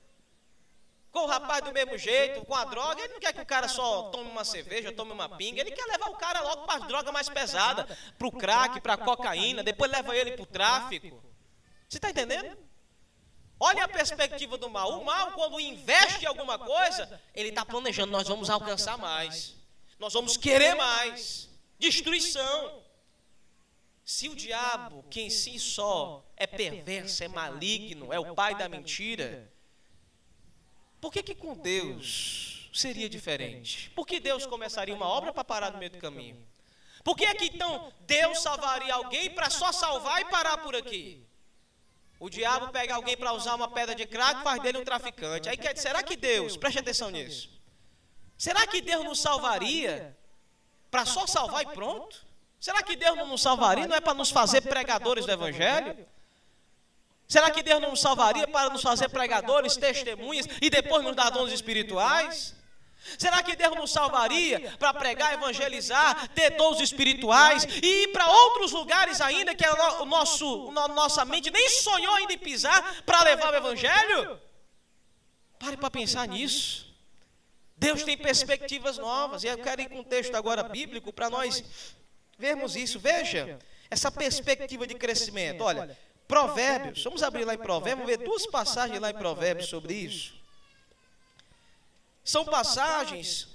Com 1.11 1.19
o 1.19 1.25
rapaz 1.25 1.63
do 1.63 1.73
mesmo 1.73 1.97
jeito, 1.97 2.45
com 2.45 2.53
a 2.53 2.65
droga, 2.65 3.01
ele 3.01 3.13
não 3.13 3.19
quer 3.19 3.33
que 3.33 3.41
o 3.41 3.45
cara 3.45 3.67
só 3.67 4.03
tome 4.09 4.29
uma 4.29 4.45
cerveja, 4.45 4.91
tome 4.91 5.11
uma 5.11 5.29
pinga, 5.35 5.61
ele 5.61 5.71
quer 5.71 5.85
levar 5.85 6.09
o 6.09 6.15
cara 6.15 6.41
logo 6.41 6.65
para 6.65 6.79
as 6.79 6.87
drogas 6.87 7.11
mais 7.11 7.27
pesadas, 7.27 7.85
para 8.17 8.27
o 8.27 8.31
crack, 8.31 8.79
para 8.79 8.93
a 8.93 8.97
cocaína, 8.97 9.63
depois 9.63 9.91
leva 9.91 10.15
ele 10.15 10.33
para 10.33 10.43
o 10.43 10.45
tráfico. 10.45 11.23
Você 11.89 11.97
está 11.97 12.09
entendendo? 12.09 12.57
Olha 13.59 13.85
a 13.85 13.87
perspectiva 13.87 14.57
do 14.57 14.69
mal. 14.69 14.99
O 14.99 15.05
mal, 15.05 15.31
quando 15.31 15.59
investe 15.59 16.23
em 16.23 16.27
alguma 16.27 16.59
coisa, 16.59 17.19
ele 17.33 17.49
está 17.49 17.65
planejando, 17.65 18.11
nós 18.11 18.27
vamos 18.27 18.49
alcançar 18.49 18.97
mais. 18.97 19.55
Nós 19.97 20.13
vamos 20.13 20.37
querer 20.37 20.75
mais. 20.75 21.49
Destruição. 21.79 22.86
Se 24.07 24.29
o 24.29 24.35
diabo, 24.35 25.03
que 25.09 25.19
em 25.19 25.29
si 25.29 25.59
só 25.59 26.25
é 26.37 26.47
perverso, 26.47 27.21
é 27.25 27.27
maligno, 27.27 28.13
é 28.13 28.17
o 28.17 28.33
pai 28.33 28.55
da 28.55 28.69
mentira, 28.69 29.51
por 31.01 31.11
que, 31.11 31.21
que 31.21 31.35
com 31.35 31.53
Deus 31.53 32.69
seria 32.73 33.09
diferente? 33.09 33.89
Por 33.89 34.07
que 34.07 34.21
Deus 34.21 34.45
começaria 34.45 34.95
uma 34.95 35.09
obra 35.09 35.33
para 35.33 35.43
parar 35.43 35.73
no 35.73 35.77
meio 35.77 35.91
do 35.91 35.97
caminho? 35.97 36.41
Por 37.03 37.17
que 37.17 37.25
é 37.25 37.35
que 37.35 37.47
então 37.47 37.91
Deus 38.05 38.41
salvaria 38.41 38.93
alguém 38.93 39.29
para 39.29 39.49
só 39.49 39.73
salvar 39.73 40.21
e 40.21 40.25
parar 40.29 40.59
por 40.59 40.73
aqui? 40.73 41.21
O 42.17 42.29
diabo 42.29 42.69
pega 42.69 42.95
alguém 42.95 43.17
para 43.17 43.33
usar 43.33 43.55
uma 43.55 43.69
pedra 43.69 43.93
de 43.93 44.05
crack 44.05 44.39
e 44.39 44.43
faz 44.45 44.61
dele 44.61 44.77
um 44.77 44.85
traficante. 44.85 45.49
Aí 45.49 45.57
quer 45.57 45.73
dizer, 45.73 45.89
será 45.89 46.01
que 46.01 46.15
Deus, 46.15 46.55
preste 46.55 46.79
atenção 46.79 47.11
nisso, 47.11 47.49
será 48.37 48.65
que 48.67 48.79
Deus 48.79 49.03
nos 49.03 49.19
salvaria 49.19 50.17
para 50.89 51.05
só 51.05 51.27
salvar 51.27 51.63
e 51.63 51.73
pronto? 51.73 52.25
Será 52.59 52.81
que 52.81 52.95
Deus 52.95 53.15
não 53.15 53.27
nos 53.27 53.41
salvaria? 53.41 53.87
Não 53.87 53.95
é 53.95 54.01
para 54.01 54.13
nos 54.13 54.29
fazer 54.29 54.61
pregadores 54.61 55.25
do 55.25 55.31
Evangelho? 55.31 55.97
Será 57.27 57.51
que 57.51 57.61
Deus 57.61 57.81
não 57.81 57.91
nos 57.91 57.99
salvaria 57.99 58.47
para 58.47 58.69
nos 58.69 58.81
fazer 58.81 59.09
pregadores, 59.09 59.75
testemunhas 59.75 60.47
e 60.61 60.69
depois 60.69 61.03
nos 61.03 61.15
dar 61.15 61.29
dons 61.29 61.51
espirituais? 61.51 62.55
Será 63.17 63.43
que 63.43 63.55
Deus 63.55 63.75
nos 63.75 63.91
salvaria 63.91 64.75
para 64.79 64.93
pregar, 64.93 65.33
evangelizar, 65.33 66.27
ter 66.29 66.51
dons 66.51 66.79
espirituais 66.79 67.65
e 67.81 68.03
ir 68.03 68.07
para 68.11 68.29
outros 68.29 68.71
lugares 68.71 69.21
ainda 69.21 69.53
que 69.53 69.65
o 69.67 70.05
nosso, 70.05 70.69
a 70.77 70.87
nossa 70.87 71.23
mente 71.25 71.51
nem 71.51 71.69
sonhou 71.69 72.13
ainda 72.15 72.33
em 72.33 72.37
pisar 72.37 73.03
para 73.03 73.23
levar 73.23 73.53
o 73.53 73.57
evangelho? 73.57 74.39
Pare 75.59 75.77
para 75.77 75.91
pensar 75.91 76.27
nisso. 76.27 76.87
Deus 77.75 78.03
tem 78.03 78.17
perspectivas 78.17 78.97
novas 78.97 79.43
e 79.43 79.47
eu 79.47 79.57
quero 79.57 79.81
ir 79.81 79.89
com 79.89 79.99
um 79.99 80.03
texto 80.03 80.33
agora 80.35 80.63
bíblico 80.63 81.13
para 81.13 81.29
nós 81.29 81.63
vermos 82.37 82.75
isso. 82.75 82.99
Veja 82.99 83.59
essa 83.89 84.11
perspectiva 84.11 84.85
de 84.85 84.95
crescimento. 84.95 85.63
Olha, 85.63 85.97
Provérbios, 86.27 87.03
vamos 87.03 87.23
abrir 87.23 87.45
lá 87.45 87.53
em 87.53 87.57
Provérbios, 87.57 88.05
vamos 88.05 88.19
ver 88.19 88.25
duas 88.25 88.45
passagens 88.47 88.99
lá 88.99 89.09
em 89.09 89.15
Provérbios 89.15 89.69
sobre 89.69 89.93
isso. 89.93 90.35
São 92.23 92.43
passagens 92.43 93.47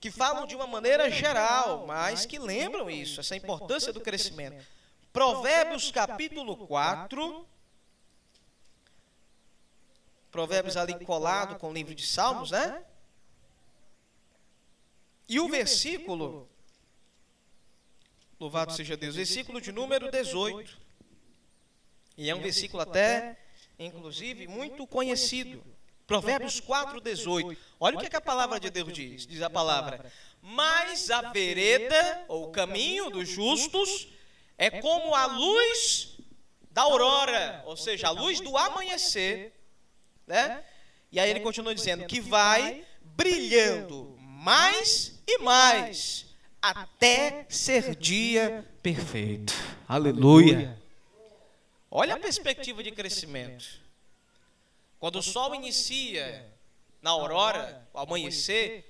que 0.00 0.10
falam 0.10 0.46
de 0.46 0.56
uma 0.56 0.66
maneira 0.66 1.10
geral, 1.10 1.86
mas 1.86 2.24
que 2.24 2.38
lembram 2.38 2.88
isso, 2.88 3.20
essa 3.20 3.36
importância 3.36 3.92
do 3.92 4.00
crescimento. 4.00 4.64
Provérbios 5.12 5.90
capítulo 5.90 6.66
4. 6.66 7.46
Provérbios 10.30 10.76
ali 10.76 11.02
colado 11.04 11.58
com 11.58 11.70
o 11.70 11.72
livro 11.72 11.94
de 11.94 12.06
Salmos, 12.06 12.50
né? 12.50 12.82
E 15.28 15.40
o 15.40 15.48
versículo, 15.48 16.48
louvado 18.38 18.72
seja 18.72 18.96
Deus, 18.96 19.16
versículo 19.16 19.60
de 19.60 19.72
número 19.72 20.10
18. 20.10 20.78
E 22.16 22.30
é 22.30 22.34
um 22.34 22.40
versículo 22.40 22.82
até, 22.82 23.36
inclusive, 23.78 24.46
muito 24.46 24.86
conhecido. 24.86 25.62
Provérbios 26.06 26.60
4, 26.60 27.00
18. 27.00 27.56
Olha 27.80 27.96
o 27.96 28.00
que, 28.00 28.06
é 28.06 28.10
que 28.10 28.16
a 28.16 28.20
palavra 28.20 28.60
de 28.60 28.70
Deus 28.70 28.92
diz. 28.92 29.26
Diz 29.26 29.42
a 29.42 29.50
palavra. 29.50 30.10
Mas 30.40 31.10
a 31.10 31.32
vereda, 31.32 32.24
ou 32.28 32.44
o 32.44 32.52
caminho 32.52 33.10
dos 33.10 33.28
justos, 33.28 34.08
é 34.56 34.70
como 34.80 35.14
a 35.14 35.26
luz 35.26 36.16
da 36.70 36.82
aurora, 36.82 37.62
ou 37.66 37.76
seja, 37.76 38.08
a 38.08 38.10
luz 38.10 38.40
do 38.40 38.56
amanhecer. 38.56 39.52
Né? 40.26 40.62
E 41.10 41.18
aí 41.18 41.30
ele 41.30 41.40
continua 41.40 41.74
dizendo 41.74 42.06
que 42.06 42.20
vai 42.20 42.84
brilhando 43.00 44.16
mais 44.18 45.20
e 45.26 45.38
mais 45.38 46.25
até 46.70 47.46
ser 47.48 47.94
dia 47.94 48.66
perfeito. 48.82 49.52
Aleluia. 49.88 50.80
Olha 51.90 52.14
a 52.14 52.18
perspectiva 52.18 52.82
de 52.82 52.90
crescimento. 52.90 53.64
Quando 54.98 55.16
o 55.16 55.22
sol 55.22 55.54
inicia 55.54 56.52
na 57.00 57.10
aurora, 57.10 57.86
ao 57.92 58.04
amanhecer, 58.04 58.84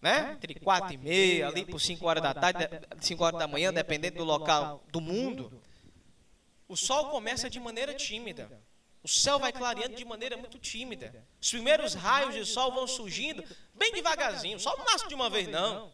né? 0.00 0.32
Entre 0.32 0.56
quatro 0.56 0.92
e 0.92 0.96
meia, 0.96 1.48
ali 1.48 1.64
por 1.64 1.80
5 1.80 2.04
horas 2.04 2.22
da 2.22 2.34
tarde, 2.34 2.68
5 3.00 3.22
horas 3.22 3.38
da 3.38 3.46
manhã, 3.46 3.72
dependendo 3.72 4.18
do 4.18 4.24
local 4.24 4.82
do 4.90 5.00
mundo, 5.00 5.62
o 6.68 6.76
sol 6.76 7.10
começa 7.10 7.48
de 7.48 7.60
maneira 7.60 7.94
tímida. 7.94 8.50
O 9.02 9.08
céu 9.08 9.38
vai 9.38 9.52
clareando 9.52 9.96
de 9.96 10.04
maneira 10.04 10.36
muito 10.36 10.58
tímida. 10.58 11.24
Os 11.40 11.50
primeiros 11.50 11.94
raios 11.94 12.34
de 12.34 12.44
sol 12.46 12.72
vão 12.72 12.86
surgindo 12.86 13.44
bem 13.74 13.92
devagarzinho. 13.92 14.56
O 14.56 14.60
sol 14.60 14.76
não 14.78 14.84
nasce 14.84 15.08
de 15.08 15.14
uma 15.14 15.28
vez, 15.28 15.48
não. 15.48 15.92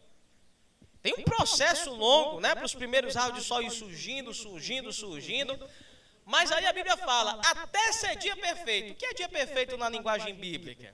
Tem 1.01 1.13
um 1.17 1.23
processo 1.23 1.91
longo, 1.91 2.39
né? 2.41 2.53
Para 2.53 2.65
os 2.65 2.75
primeiros 2.75 3.15
raios 3.15 3.35
de 3.35 3.43
sol 3.43 3.61
ir 3.61 3.71
surgindo, 3.71 4.33
surgindo, 4.33 4.91
surgindo. 4.91 5.57
Mas 6.25 6.51
aí 6.51 6.65
a 6.65 6.73
Bíblia 6.73 6.97
fala, 6.97 7.39
até 7.43 7.91
ser 7.91 8.17
dia 8.17 8.35
perfeito. 8.35 8.91
O 8.91 8.95
que 8.95 9.05
é 9.05 9.13
dia 9.13 9.29
perfeito 9.29 9.77
na 9.77 9.89
linguagem 9.89 10.35
bíblica? 10.35 10.93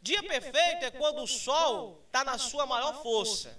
Dia 0.00 0.22
perfeito 0.22 0.84
é 0.84 0.90
quando 0.90 1.22
o 1.22 1.26
sol 1.26 2.02
está 2.06 2.24
na 2.24 2.38
sua 2.38 2.64
maior 2.64 3.02
força. 3.02 3.58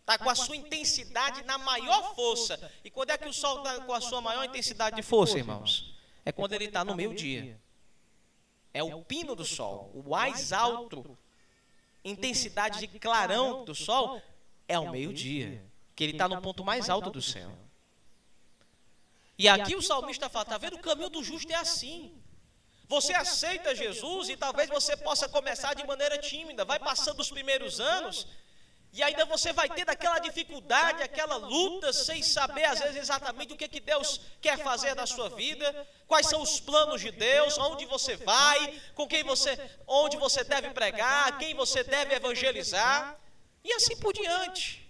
Está 0.00 0.18
com 0.18 0.30
a 0.30 0.34
sua 0.34 0.56
intensidade 0.56 1.44
na 1.44 1.58
maior 1.58 2.14
força. 2.14 2.72
E 2.82 2.90
quando 2.90 3.10
é 3.10 3.18
que 3.18 3.28
o 3.28 3.32
sol 3.32 3.58
está 3.58 3.80
com 3.80 3.92
a 3.92 4.00
sua 4.00 4.20
maior 4.20 4.44
intensidade 4.44 4.96
de 4.96 5.02
força, 5.02 5.38
irmãos? 5.38 5.94
É 6.24 6.32
quando 6.32 6.54
ele 6.54 6.64
está 6.64 6.84
no 6.84 6.94
meio-dia. 6.94 7.60
É 8.74 8.82
o 8.82 9.02
pino 9.04 9.36
do 9.36 9.44
sol, 9.44 9.90
o 9.94 10.08
mais 10.08 10.52
alto 10.52 11.18
intensidade 12.04 12.80
de 12.80 12.98
clarão 12.98 13.64
do 13.64 13.74
sol 13.74 14.20
é 14.68 14.74
ao 14.74 14.90
meio-dia, 14.90 15.62
que 15.94 16.04
ele 16.04 16.12
está 16.12 16.28
no 16.28 16.40
ponto 16.40 16.64
mais 16.64 16.88
alto 16.88 17.10
do 17.10 17.22
céu. 17.22 17.50
E 19.38 19.48
aqui 19.48 19.74
o 19.74 19.82
salmista 19.82 20.28
fala: 20.28 20.44
está 20.44 20.58
vendo? 20.58 20.76
O 20.76 20.80
caminho 20.80 21.10
do 21.10 21.22
justo 21.22 21.50
é 21.50 21.56
assim. 21.56 22.12
Você 22.88 23.14
aceita 23.14 23.74
Jesus 23.74 24.28
e 24.28 24.36
talvez 24.36 24.68
você 24.68 24.96
possa 24.96 25.28
começar 25.28 25.74
de 25.74 25.86
maneira 25.86 26.18
tímida, 26.18 26.64
vai 26.64 26.78
passando 26.78 27.20
os 27.20 27.30
primeiros 27.30 27.80
anos 27.80 28.26
e 28.92 29.02
ainda 29.02 29.24
você 29.24 29.54
vai 29.54 29.70
ter 29.70 29.86
daquela 29.86 30.18
dificuldade, 30.18 31.02
aquela 31.02 31.36
luta, 31.36 31.94
sem 31.94 32.22
saber 32.22 32.64
às 32.64 32.78
vezes 32.78 32.96
exatamente 32.96 33.54
o 33.54 33.56
que, 33.56 33.66
que 33.66 33.80
Deus 33.80 34.20
quer 34.38 34.58
fazer 34.58 34.94
na 34.94 35.06
sua 35.06 35.30
vida, 35.30 35.88
quais 36.06 36.26
são 36.26 36.42
os 36.42 36.60
planos 36.60 37.00
de 37.00 37.10
Deus, 37.10 37.56
onde 37.56 37.86
você 37.86 38.16
vai, 38.16 38.78
com 38.94 39.08
quem 39.08 39.24
você, 39.24 39.58
onde 39.86 40.18
você 40.18 40.44
deve 40.44 40.70
pregar, 40.70 41.38
quem 41.38 41.54
você 41.54 41.82
deve 41.82 42.14
evangelizar, 42.14 43.18
e 43.64 43.72
assim 43.72 43.96
por 43.96 44.12
diante. 44.12 44.82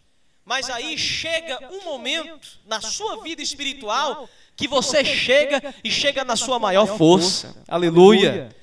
Mas 0.44 0.68
aí 0.68 0.98
chega 0.98 1.70
um 1.72 1.84
momento 1.84 2.58
na 2.66 2.80
sua 2.80 3.22
vida 3.22 3.40
espiritual 3.40 4.28
que 4.56 4.66
você 4.66 5.04
chega 5.04 5.74
e 5.84 5.90
chega 5.90 6.24
na 6.24 6.36
sua 6.36 6.58
maior 6.58 6.98
força. 6.98 7.54
Aleluia. 7.68 8.54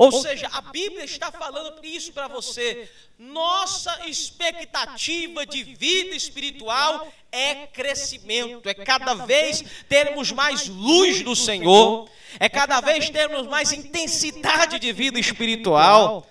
Ou 0.00 0.10
seja, 0.10 0.48
a 0.50 0.62
Bíblia 0.62 1.04
está 1.04 1.30
falando 1.30 1.84
isso 1.84 2.10
para 2.14 2.26
você. 2.26 2.88
Nossa 3.18 4.08
expectativa 4.08 5.44
de 5.44 5.62
vida 5.62 6.16
espiritual 6.16 7.06
é 7.30 7.66
crescimento, 7.66 8.66
é 8.66 8.72
cada 8.72 9.12
vez 9.12 9.62
termos 9.90 10.32
mais 10.32 10.66
luz 10.68 11.22
do 11.22 11.36
Senhor, 11.36 12.08
é 12.38 12.48
cada 12.48 12.80
vez 12.80 13.10
termos 13.10 13.46
mais 13.46 13.72
intensidade 13.72 14.78
de 14.78 14.90
vida 14.90 15.20
espiritual. 15.20 16.26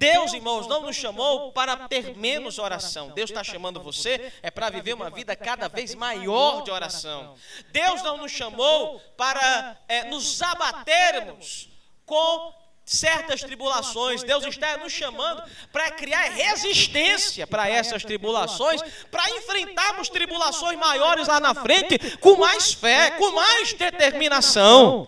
Deus, 0.00 0.32
irmãos, 0.32 0.66
não 0.66 0.80
nos 0.80 0.96
chamou 0.96 1.52
para 1.52 1.76
ter 1.86 2.16
menos 2.16 2.58
oração. 2.58 3.10
Deus 3.10 3.28
está 3.28 3.44
chamando 3.44 3.82
você 3.82 4.32
é 4.42 4.50
para 4.50 4.70
viver 4.70 4.94
uma 4.94 5.10
vida 5.10 5.36
cada 5.36 5.68
vez 5.68 5.94
maior 5.94 6.62
de 6.62 6.70
oração. 6.70 7.34
Deus 7.68 8.02
não 8.02 8.16
nos 8.16 8.32
chamou 8.32 8.98
para 9.14 9.76
é, 9.86 10.04
nos 10.04 10.40
abatermos 10.40 11.68
com 12.06 12.54
certas 12.82 13.42
tribulações. 13.42 14.22
Deus 14.22 14.42
está 14.46 14.78
nos 14.78 14.90
chamando 14.90 15.42
para 15.70 15.90
criar 15.90 16.30
resistência 16.30 17.46
para 17.46 17.68
essas 17.68 18.02
tribulações, 18.02 18.80
para 19.10 19.28
enfrentarmos 19.36 20.08
tribulações 20.08 20.78
maiores 20.78 21.28
lá 21.28 21.38
na 21.38 21.54
frente 21.54 22.16
com 22.16 22.38
mais 22.38 22.72
fé, 22.72 23.10
com 23.18 23.32
mais 23.32 23.74
determinação. 23.74 25.06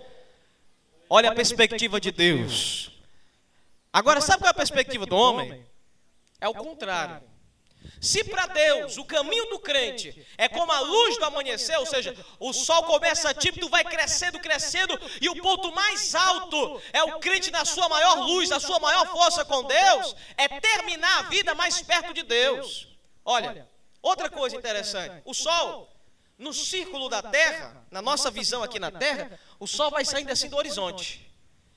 Olha 1.09 1.31
a 1.31 1.35
perspectiva 1.35 1.99
de 1.99 2.13
Deus. 2.13 2.92
Agora, 3.93 4.21
sabe 4.21 4.43
qual 4.43 4.49
é 4.49 4.53
a 4.53 4.55
perspectiva 4.55 5.05
do 5.05 5.15
homem? 5.15 5.67
É 6.41 6.49
o 6.49 6.55
contrário. 6.55 7.23
Se 8.01 8.25
para 8.25 8.47
Deus 8.47 8.97
o 8.97 9.05
caminho 9.05 9.51
do 9.51 9.59
crente 9.59 10.27
é 10.39 10.49
como 10.49 10.73
a 10.73 10.81
luz 10.81 11.19
do 11.19 11.25
amanhecer, 11.25 11.77
ou 11.79 11.87
seja, 11.87 12.17
o 12.41 12.53
sol 12.53 12.85
começa 12.85 13.35
tímido, 13.35 13.69
vai 13.69 13.85
crescendo, 13.85 14.39
crescendo, 14.41 14.99
e 15.21 15.29
o 15.29 15.37
ponto 15.43 15.73
mais 15.73 16.15
alto 16.15 16.81
é 16.93 17.03
o 17.03 17.19
crente 17.19 17.51
na 17.51 17.65
sua 17.65 17.89
maior 17.89 18.19
luz, 18.21 18.49
na 18.49 18.59
sua 18.59 18.79
maior 18.79 19.07
força 19.09 19.45
com 19.45 19.65
Deus, 19.65 20.17
é 20.37 20.49
terminar 20.49 21.21
a 21.21 21.23
vida 21.29 21.55
mais 21.55 21.83
perto 21.83 22.15
de 22.15 22.23
Deus. 22.23 22.89
Olha, 23.25 23.69
outra 24.01 24.31
coisa 24.31 24.57
interessante: 24.57 25.23
o 25.25 25.35
sol, 25.35 25.89
no 26.39 26.53
círculo 26.53 27.09
da 27.09 27.23
terra, 27.23 27.87
na 27.91 28.01
nossa 28.01 28.31
visão 28.31 28.63
aqui 28.63 28.79
na 28.79 28.91
terra, 28.91 29.39
o 29.61 29.67
sol 29.67 29.91
vai 29.91 30.05
saindo 30.05 30.33
assim 30.33 30.49
do 30.49 30.57
horizonte 30.57 31.32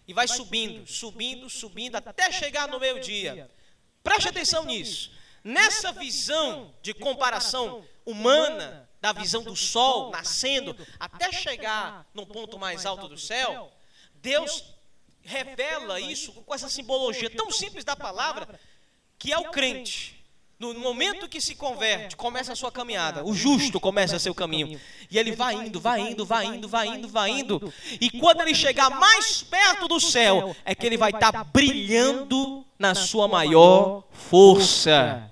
e 0.08 0.14
vai 0.14 0.28
subindo, 0.28 0.86
subindo, 0.88 1.50
subindo, 1.50 1.96
até 1.96 2.32
chegar 2.32 2.68
no 2.68 2.80
meio-dia. 2.80 3.50
Preste 4.04 4.30
atenção 4.30 4.66
nisso. 4.66 5.12
Nessa 5.44 5.92
visão 5.92 6.74
de 6.82 6.94
comparação 6.94 7.86
humana, 8.06 8.90
da 9.02 9.14
visão 9.14 9.44
do 9.44 9.56
sol 9.56 10.12
nascendo, 10.12 10.76
até 11.00 11.32
chegar 11.32 12.08
no 12.14 12.26
ponto 12.26 12.58
mais 12.58 12.86
alto 12.86 13.08
do 13.08 13.18
céu, 13.18 13.72
Deus 14.16 14.64
revela 15.22 16.00
isso 16.00 16.34
com 16.34 16.54
essa 16.54 16.70
simbologia 16.70 17.30
tão 17.30 17.52
simples 17.52 17.84
da 17.84 17.96
palavra, 17.96 18.60
que 19.18 19.32
é 19.32 19.38
o 19.38 19.52
crente. 19.52 20.25
No 20.58 20.74
momento 20.74 21.28
que 21.28 21.42
se 21.42 21.54
converte, 21.54 22.16
começa 22.16 22.54
a 22.54 22.56
sua 22.56 22.72
caminhada. 22.72 23.26
O 23.26 23.34
justo 23.34 23.78
começa 23.78 24.18
seu 24.18 24.34
caminho. 24.34 24.80
E 25.12 25.18
ele 25.18 25.34
vai 25.34 25.54
indo, 25.54 25.82
vai 25.82 26.00
indo, 26.00 26.26
vai 26.26 26.46
indo, 26.46 26.68
vai 26.68 26.88
indo, 26.88 27.08
vai 27.10 27.30
indo. 27.30 27.74
E 28.00 28.10
quando 28.10 28.42
ele 28.42 28.56
chegar 28.56 28.90
mais 28.90 29.44
perto 29.44 29.88
do 29.88 30.00
céu, 30.00 30.56
é 30.64 30.74
que 30.74 30.86
ele 30.86 30.98
vai 30.98 31.12
estar 31.12 31.44
brilhando 31.46 32.66
na 32.80 32.96
sua 32.96 33.28
maior 33.28 34.04
força. 34.12 35.30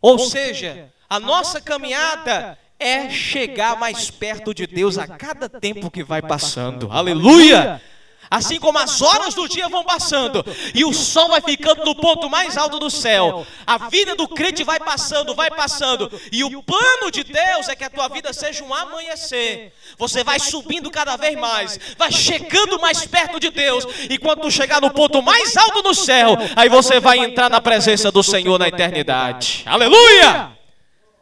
Ou 0.00 0.20
seja, 0.20 0.92
a 1.10 1.18
nossa 1.18 1.60
caminhada 1.60 2.56
é 2.78 3.10
chegar 3.10 3.76
mais 3.76 4.08
perto 4.08 4.54
de 4.54 4.68
Deus 4.68 4.98
a 4.98 5.08
cada 5.08 5.48
tempo 5.48 5.90
que 5.90 6.04
vai 6.04 6.22
passando. 6.22 6.92
Aleluia! 6.92 7.82
Assim 8.30 8.58
como 8.58 8.78
as 8.78 9.00
horas 9.00 9.34
do 9.34 9.48
dia 9.48 9.68
vão 9.68 9.84
passando 9.84 10.44
e 10.74 10.84
o 10.84 10.92
sol 10.92 11.28
vai 11.28 11.40
ficando 11.40 11.84
no 11.84 11.94
ponto 11.94 12.28
mais 12.28 12.56
alto 12.56 12.78
do 12.78 12.90
céu, 12.90 13.46
a 13.66 13.88
vida 13.88 14.14
do 14.14 14.26
crente 14.28 14.64
vai 14.64 14.80
passando, 14.80 15.34
vai 15.34 15.50
passando, 15.50 16.10
e 16.32 16.44
o 16.44 16.62
plano 16.62 17.10
de 17.10 17.22
Deus 17.24 17.68
é 17.68 17.76
que 17.76 17.84
a 17.84 17.90
tua 17.90 18.08
vida 18.08 18.32
seja 18.32 18.64
um 18.64 18.74
amanhecer. 18.74 19.72
Você 19.96 20.24
vai 20.24 20.38
subindo 20.38 20.90
cada 20.90 21.16
vez 21.16 21.38
mais, 21.38 21.78
vai 21.96 22.10
chegando 22.10 22.80
mais 22.80 23.06
perto 23.06 23.38
de 23.38 23.50
Deus, 23.50 23.84
e 24.10 24.18
quando 24.18 24.42
tu 24.42 24.50
chegar 24.50 24.80
no 24.80 24.90
ponto 24.90 25.22
mais 25.22 25.56
alto 25.56 25.82
do 25.82 25.94
céu, 25.94 26.36
aí 26.54 26.68
você 26.68 27.00
vai 27.00 27.18
entrar 27.18 27.48
na 27.48 27.60
presença 27.60 28.10
do 28.10 28.22
Senhor 28.22 28.58
na 28.58 28.68
eternidade. 28.68 29.62
Aleluia! 29.66 30.56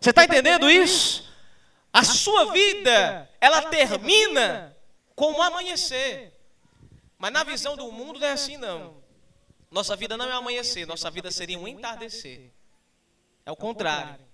Você 0.01 0.11
está 0.11 0.25
entendendo 0.25 0.71
isso? 0.71 1.25
A 1.93 2.03
sua 2.03 2.53
vida, 2.53 3.29
ela 3.41 3.63
termina 3.63 4.77
com 5.15 5.33
um 5.33 5.43
amanhecer. 5.43 6.34
Mas 7.18 7.33
na 7.33 7.44
visão 7.44 7.76
do 7.76 7.90
mundo 7.90 8.21
não 8.21 8.26
é 8.26 8.33
assim, 8.33 8.56
não. 8.56 9.02
Nossa 9.71 9.97
vida 9.97 10.16
não 10.16 10.28
é 10.28 10.33
amanhecer, 10.33 10.87
nossa 10.87 11.11
vida 11.11 11.30
seria 11.30 11.59
um 11.59 11.66
entardecer. 11.66 12.52
É 13.44 13.50
o 13.50 13.56
contrário. 13.56 14.25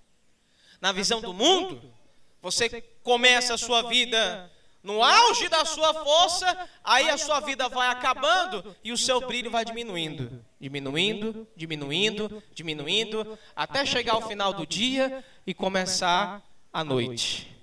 Na 0.80 0.92
visão 0.92 1.20
do 1.20 1.32
mundo, 1.32 1.92
você 2.40 2.80
começa 3.02 3.54
a 3.54 3.58
sua 3.58 3.82
vida 3.82 4.50
no 4.82 5.02
auge 5.02 5.48
da 5.48 5.64
sua 5.64 5.92
força, 5.92 6.68
aí 6.82 7.08
a 7.10 7.18
sua 7.18 7.40
vida 7.40 7.68
vai 7.68 7.88
acabando 7.88 8.74
e 8.82 8.92
o 8.92 8.96
seu 8.96 9.26
brilho 9.26 9.50
vai 9.50 9.64
diminuindo, 9.64 10.44
diminuindo, 10.58 11.46
diminuindo, 11.54 12.42
diminuindo, 12.54 13.38
até 13.54 13.84
chegar 13.84 14.14
ao 14.14 14.26
final 14.26 14.54
do 14.54 14.66
dia 14.66 15.24
e 15.46 15.52
começar 15.52 16.42
a 16.72 16.82
noite, 16.82 17.54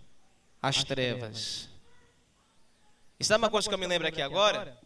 as 0.62 0.84
trevas. 0.84 1.70
E 3.20 3.24
sabe 3.24 3.44
uma 3.44 3.50
coisa 3.50 3.68
que 3.68 3.74
eu 3.74 3.80
me 3.80 3.88
lembro 3.88 4.08
aqui 4.08 4.22
agora? 4.22 4.78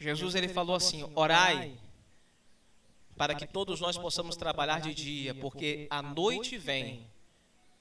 Jesus 0.00 0.34
ele 0.34 0.48
falou 0.48 0.74
assim: 0.74 1.08
orai 1.14 1.78
para 3.16 3.34
que 3.34 3.46
todos 3.46 3.80
nós 3.80 3.98
possamos 3.98 4.34
trabalhar 4.34 4.80
de 4.80 4.94
dia, 4.94 5.34
porque 5.34 5.86
a 5.90 6.00
noite 6.00 6.56
vem 6.56 7.06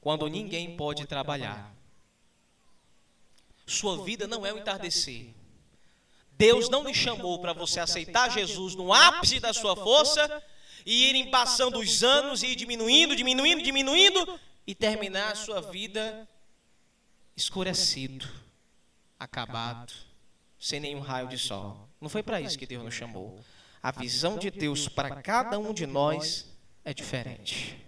quando 0.01 0.27
ninguém 0.27 0.75
pode 0.75 1.08
trabalhar. 1.08 1.73
Sua 3.65 4.03
vida 4.03 4.27
não 4.27 4.45
é 4.45 4.51
o 4.51 4.58
entardecer. 4.58 5.34
Deus 6.34 6.69
não 6.69 6.84
lhe 6.84 6.93
chamou 6.93 7.39
para 7.39 7.53
você 7.53 7.79
aceitar 7.79 8.29
Jesus 8.29 8.75
no 8.75 8.93
ápice 8.93 9.39
da 9.39 9.53
sua 9.53 9.75
força 9.75 10.43
e 10.86 11.10
irem 11.10 11.29
passando 11.29 11.79
os 11.79 12.03
anos 12.03 12.43
e 12.43 12.47
ir 12.47 12.55
diminuindo, 12.55 13.15
diminuindo, 13.15 13.62
diminuindo 13.62 14.39
e 14.65 14.75
terminar 14.75 15.32
a 15.32 15.36
sua 15.36 15.62
vida 15.62 16.27
escurecido, 17.36 18.27
acabado, 19.17 19.93
sem 20.60 20.79
nenhum 20.79 20.99
raio 20.99 21.27
de 21.27 21.38
sol. 21.38 21.88
Não 21.99 22.07
foi 22.09 22.23
para 22.23 22.39
isso 22.39 22.57
que 22.57 22.65
Deus 22.65 22.83
nos 22.83 22.93
chamou. 22.93 23.39
A 23.83 23.91
visão 23.91 24.38
de 24.38 24.49
Deus 24.49 24.88
para 24.88 25.21
cada 25.21 25.59
um 25.59 25.73
de 25.73 25.85
nós 25.85 26.45
é 26.85 26.93
diferente. 26.93 27.85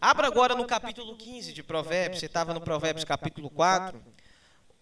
Abra 0.00 0.26
agora 0.26 0.54
no 0.54 0.66
capítulo 0.66 1.16
15 1.16 1.52
de 1.52 1.62
Provérbios, 1.62 2.20
você 2.20 2.26
estava 2.26 2.54
no 2.54 2.60
Provérbios 2.60 3.04
capítulo 3.04 3.50
4. 3.50 4.02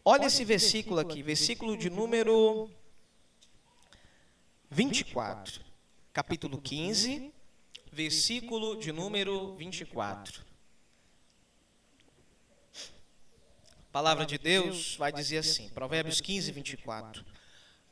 Olha 0.04 0.26
esse 0.26 0.44
versículo 0.44 1.00
aqui, 1.00 1.22
versículo 1.22 1.76
de 1.76 1.90
número 1.90 2.70
24. 4.70 5.60
Capítulo 6.12 6.60
15, 6.60 7.32
versículo 7.92 8.78
de 8.78 8.92
número 8.92 9.54
24. 9.56 10.42
A 12.74 13.92
palavra 13.92 14.24
de 14.24 14.38
Deus 14.38 14.96
vai 14.96 15.12
dizer 15.12 15.38
assim, 15.38 15.68
Provérbios 15.70 16.20
15, 16.20 16.52
24. 16.52 17.24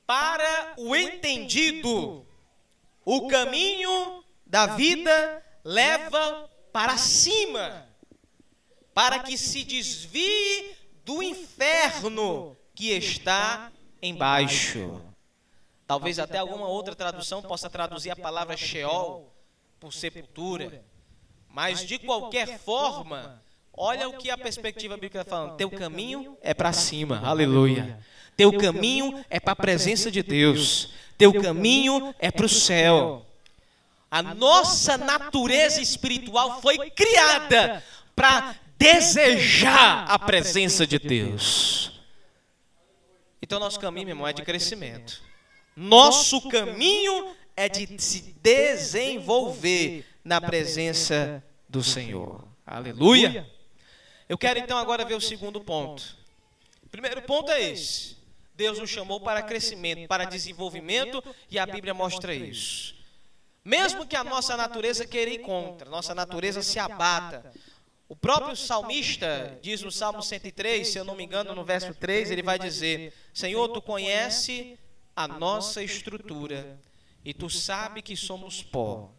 Para 0.06 0.74
o 0.76 0.94
entendido, 0.94 2.24
o 3.04 3.26
caminho 3.26 4.24
da 4.46 4.66
vida 4.66 5.44
leva 5.64 6.48
para 6.72 6.96
cima, 6.96 7.88
para 8.94 9.18
que 9.18 9.36
se 9.36 9.64
desvie 9.64 10.76
do 11.04 11.22
inferno 11.22 12.56
que 12.74 12.90
está 12.90 13.72
embaixo. 14.00 15.02
Talvez 15.86 16.18
até 16.18 16.38
alguma 16.38 16.68
outra 16.68 16.94
tradução 16.94 17.42
possa 17.42 17.70
traduzir 17.70 18.10
a 18.10 18.16
palavra 18.16 18.56
Sheol 18.56 19.32
por 19.80 19.92
sepultura. 19.92 20.84
Mas 21.48 21.80
de 21.80 21.98
qualquer 21.98 22.58
forma, 22.58 23.42
olha 23.72 24.08
o 24.08 24.18
que 24.18 24.30
a 24.30 24.38
perspectiva 24.38 24.94
bíblica 24.94 25.22
está 25.22 25.36
falando: 25.36 25.56
teu 25.56 25.70
caminho 25.70 26.36
é 26.42 26.52
para 26.52 26.72
cima. 26.72 27.20
Aleluia. 27.24 27.98
Teu 28.36 28.56
caminho 28.58 29.24
é 29.30 29.40
para 29.40 29.52
a 29.54 29.56
presença 29.56 30.10
de 30.10 30.22
Deus. 30.22 30.90
Teu 31.16 31.32
caminho 31.40 32.14
é 32.18 32.30
para 32.30 32.44
o 32.44 32.48
céu. 32.48 33.24
A 34.10 34.22
nossa 34.22 34.98
natureza 34.98 35.80
espiritual 35.80 36.60
foi 36.60 36.90
criada 36.90 37.82
para 38.14 38.54
desejar 38.78 40.04
a 40.08 40.18
presença 40.18 40.86
de 40.86 40.98
Deus. 40.98 42.00
Então, 43.40 43.58
nosso 43.58 43.80
caminho, 43.80 44.06
meu 44.06 44.14
irmão, 44.14 44.26
é 44.26 44.32
de 44.32 44.42
crescimento. 44.42 45.22
Nosso 45.74 46.48
caminho 46.48 47.34
é 47.56 47.68
de 47.68 48.00
se 48.00 48.34
desenvolver 48.42 50.04
na 50.24 50.40
presença 50.40 51.42
do 51.68 51.82
Senhor. 51.82 52.44
Aleluia. 52.66 53.48
Eu 54.28 54.36
quero 54.36 54.58
então 54.58 54.76
agora 54.76 55.04
ver 55.04 55.14
o 55.14 55.20
segundo 55.20 55.60
ponto. 55.60 56.16
O 56.82 56.88
primeiro 56.88 57.22
ponto 57.22 57.50
é 57.50 57.70
esse. 57.70 58.15
Deus 58.56 58.78
nos 58.78 58.88
chamou 58.88 59.20
para 59.20 59.42
crescimento, 59.42 60.08
para 60.08 60.24
desenvolvimento, 60.24 61.22
e 61.50 61.58
a 61.58 61.66
Bíblia 61.66 61.92
mostra 61.92 62.34
isso. 62.34 62.96
Mesmo 63.62 64.06
que 64.06 64.16
a 64.16 64.24
nossa 64.24 64.56
natureza 64.56 65.06
queira 65.06 65.30
ir 65.30 65.40
contra, 65.40 65.90
nossa 65.90 66.14
natureza 66.14 66.62
se 66.62 66.78
abata. 66.78 67.52
O 68.08 68.14
próprio 68.14 68.56
salmista 68.56 69.58
diz 69.60 69.82
no 69.82 69.90
Salmo 69.90 70.22
103, 70.22 70.88
se 70.88 70.98
eu 70.98 71.04
não 71.04 71.16
me 71.16 71.24
engano, 71.24 71.54
no 71.54 71.64
verso 71.64 71.92
3, 71.92 72.30
ele 72.30 72.42
vai 72.42 72.58
dizer: 72.58 73.12
Senhor, 73.34 73.68
tu 73.68 73.82
conhece 73.82 74.78
a 75.14 75.26
nossa 75.26 75.82
estrutura 75.82 76.80
e 77.24 77.34
tu 77.34 77.50
sabe 77.50 78.00
que 78.00 78.16
somos 78.16 78.62
pó. 78.62 79.12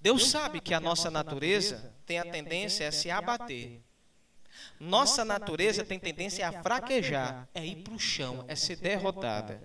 Deus 0.00 0.28
sabe 0.28 0.60
que 0.60 0.72
a 0.72 0.80
nossa 0.80 1.10
natureza 1.10 1.92
tem 2.06 2.18
a 2.18 2.24
tendência 2.24 2.88
a 2.88 2.92
se 2.92 3.10
abater. 3.10 3.82
Nossa 4.80 5.26
natureza 5.26 5.84
tem 5.84 5.98
tendência 5.98 6.48
a 6.48 6.62
fraquejar, 6.62 7.46
é 7.54 7.64
ir 7.66 7.76
para 7.76 7.92
o 7.92 7.98
chão, 7.98 8.46
é 8.48 8.56
ser 8.56 8.76
derrotada. 8.76 9.60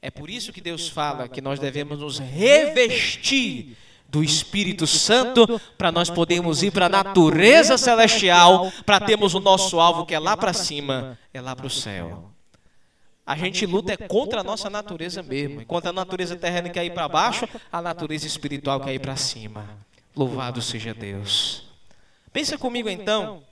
É 0.00 0.08
por 0.08 0.30
isso 0.30 0.52
que 0.52 0.60
Deus 0.60 0.88
fala 0.88 1.28
que 1.28 1.40
nós 1.40 1.58
devemos 1.58 1.98
nos 1.98 2.20
revestir 2.20 3.76
do 4.08 4.22
Espírito 4.22 4.86
Santo 4.86 5.60
para 5.76 5.90
nós 5.90 6.08
podermos 6.08 6.62
ir 6.62 6.70
para 6.70 6.86
a 6.86 6.88
natureza 6.88 7.76
celestial, 7.76 8.72
para 8.86 9.00
termos 9.00 9.34
o 9.34 9.40
nosso 9.40 9.80
alvo 9.80 10.06
que 10.06 10.14
é 10.14 10.18
lá 10.18 10.36
para 10.36 10.52
cima, 10.52 11.18
é 11.34 11.40
lá 11.40 11.54
para 11.54 11.66
o 11.66 11.70
céu. 11.70 12.30
A 13.26 13.36
gente 13.36 13.66
luta 13.66 13.92
é 13.92 13.96
contra 13.96 14.40
a 14.40 14.44
nossa 14.44 14.70
natureza 14.70 15.22
mesmo. 15.22 15.60
Enquanto 15.60 15.86
a 15.86 15.92
natureza 15.92 16.36
terrena 16.36 16.70
quer 16.70 16.84
ir 16.84 16.94
para 16.94 17.08
baixo, 17.08 17.48
a 17.70 17.82
natureza 17.82 18.26
espiritual 18.26 18.80
quer 18.80 18.94
ir 18.94 19.00
para 19.00 19.16
cima. 19.16 19.68
Louvado 20.16 20.62
seja 20.62 20.94
Deus. 20.94 21.69
Pensa 22.32 22.56
comigo 22.56 22.88
então 22.88 23.44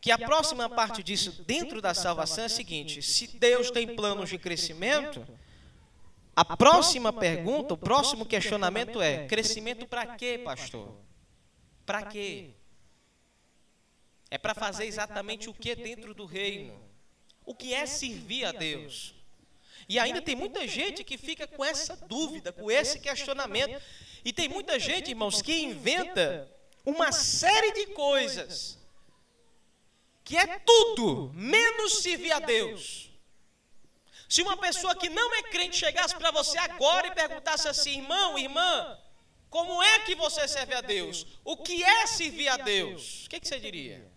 que 0.00 0.10
a 0.12 0.18
próxima 0.18 0.68
parte 0.68 1.02
disso 1.02 1.42
dentro 1.44 1.80
da 1.80 1.94
salvação 1.94 2.44
é 2.44 2.46
a 2.46 2.50
seguinte: 2.50 3.02
se 3.02 3.26
Deus 3.38 3.70
tem 3.70 3.96
planos 3.96 4.28
de 4.28 4.38
crescimento, 4.38 5.26
a 6.34 6.44
próxima 6.56 7.12
pergunta, 7.12 7.74
o 7.74 7.78
próximo 7.78 8.26
questionamento 8.26 9.00
é: 9.00 9.26
crescimento 9.26 9.86
para 9.86 10.14
quê, 10.16 10.38
pastor? 10.44 10.96
Para 11.84 12.02
quê? 12.02 12.50
É 14.30 14.36
para 14.36 14.54
fazer 14.54 14.84
exatamente 14.84 15.48
o 15.48 15.54
que 15.54 15.74
dentro 15.74 16.12
do 16.12 16.26
reino? 16.26 16.78
O 17.44 17.54
que 17.54 17.72
é 17.72 17.86
servir 17.86 18.44
a 18.44 18.52
Deus? 18.52 19.14
E 19.88 19.98
ainda 19.98 20.20
tem 20.20 20.34
muita 20.34 20.66
gente 20.66 21.02
que 21.04 21.16
fica 21.16 21.46
com 21.46 21.64
essa 21.64 21.96
dúvida, 21.96 22.52
com 22.52 22.70
esse 22.70 22.98
questionamento. 22.98 23.80
E 24.24 24.32
tem 24.32 24.48
muita 24.48 24.78
gente, 24.78 25.10
irmãos, 25.10 25.40
que 25.40 25.62
inventa 25.62 26.50
uma 26.86 27.10
série 27.10 27.72
de 27.72 27.86
coisas 27.88 28.78
que 30.24 30.36
é 30.36 30.58
tudo 30.60 31.30
menos 31.34 32.02
servir 32.02 32.32
a 32.32 32.38
Deus. 32.38 33.10
Se 34.28 34.42
uma 34.42 34.56
pessoa 34.56 34.94
que 34.94 35.08
não 35.08 35.34
é 35.34 35.42
crente 35.42 35.76
chegasse 35.76 36.14
para 36.16 36.30
você 36.30 36.56
agora 36.58 37.08
e 37.08 37.14
perguntasse 37.14 37.68
assim, 37.68 37.98
irmão, 37.98 38.38
irmã, 38.38 38.98
como 39.50 39.82
é 39.82 40.00
que 40.00 40.14
você 40.14 40.48
serve 40.48 40.74
a 40.74 40.80
Deus? 40.80 41.26
O 41.44 41.56
que 41.56 41.82
é 41.82 42.06
servir 42.06 42.48
a 42.48 42.56
Deus? 42.56 43.26
O 43.26 43.30
que, 43.30 43.40
que 43.40 43.46
você 43.46 43.60
diria? 43.60 44.10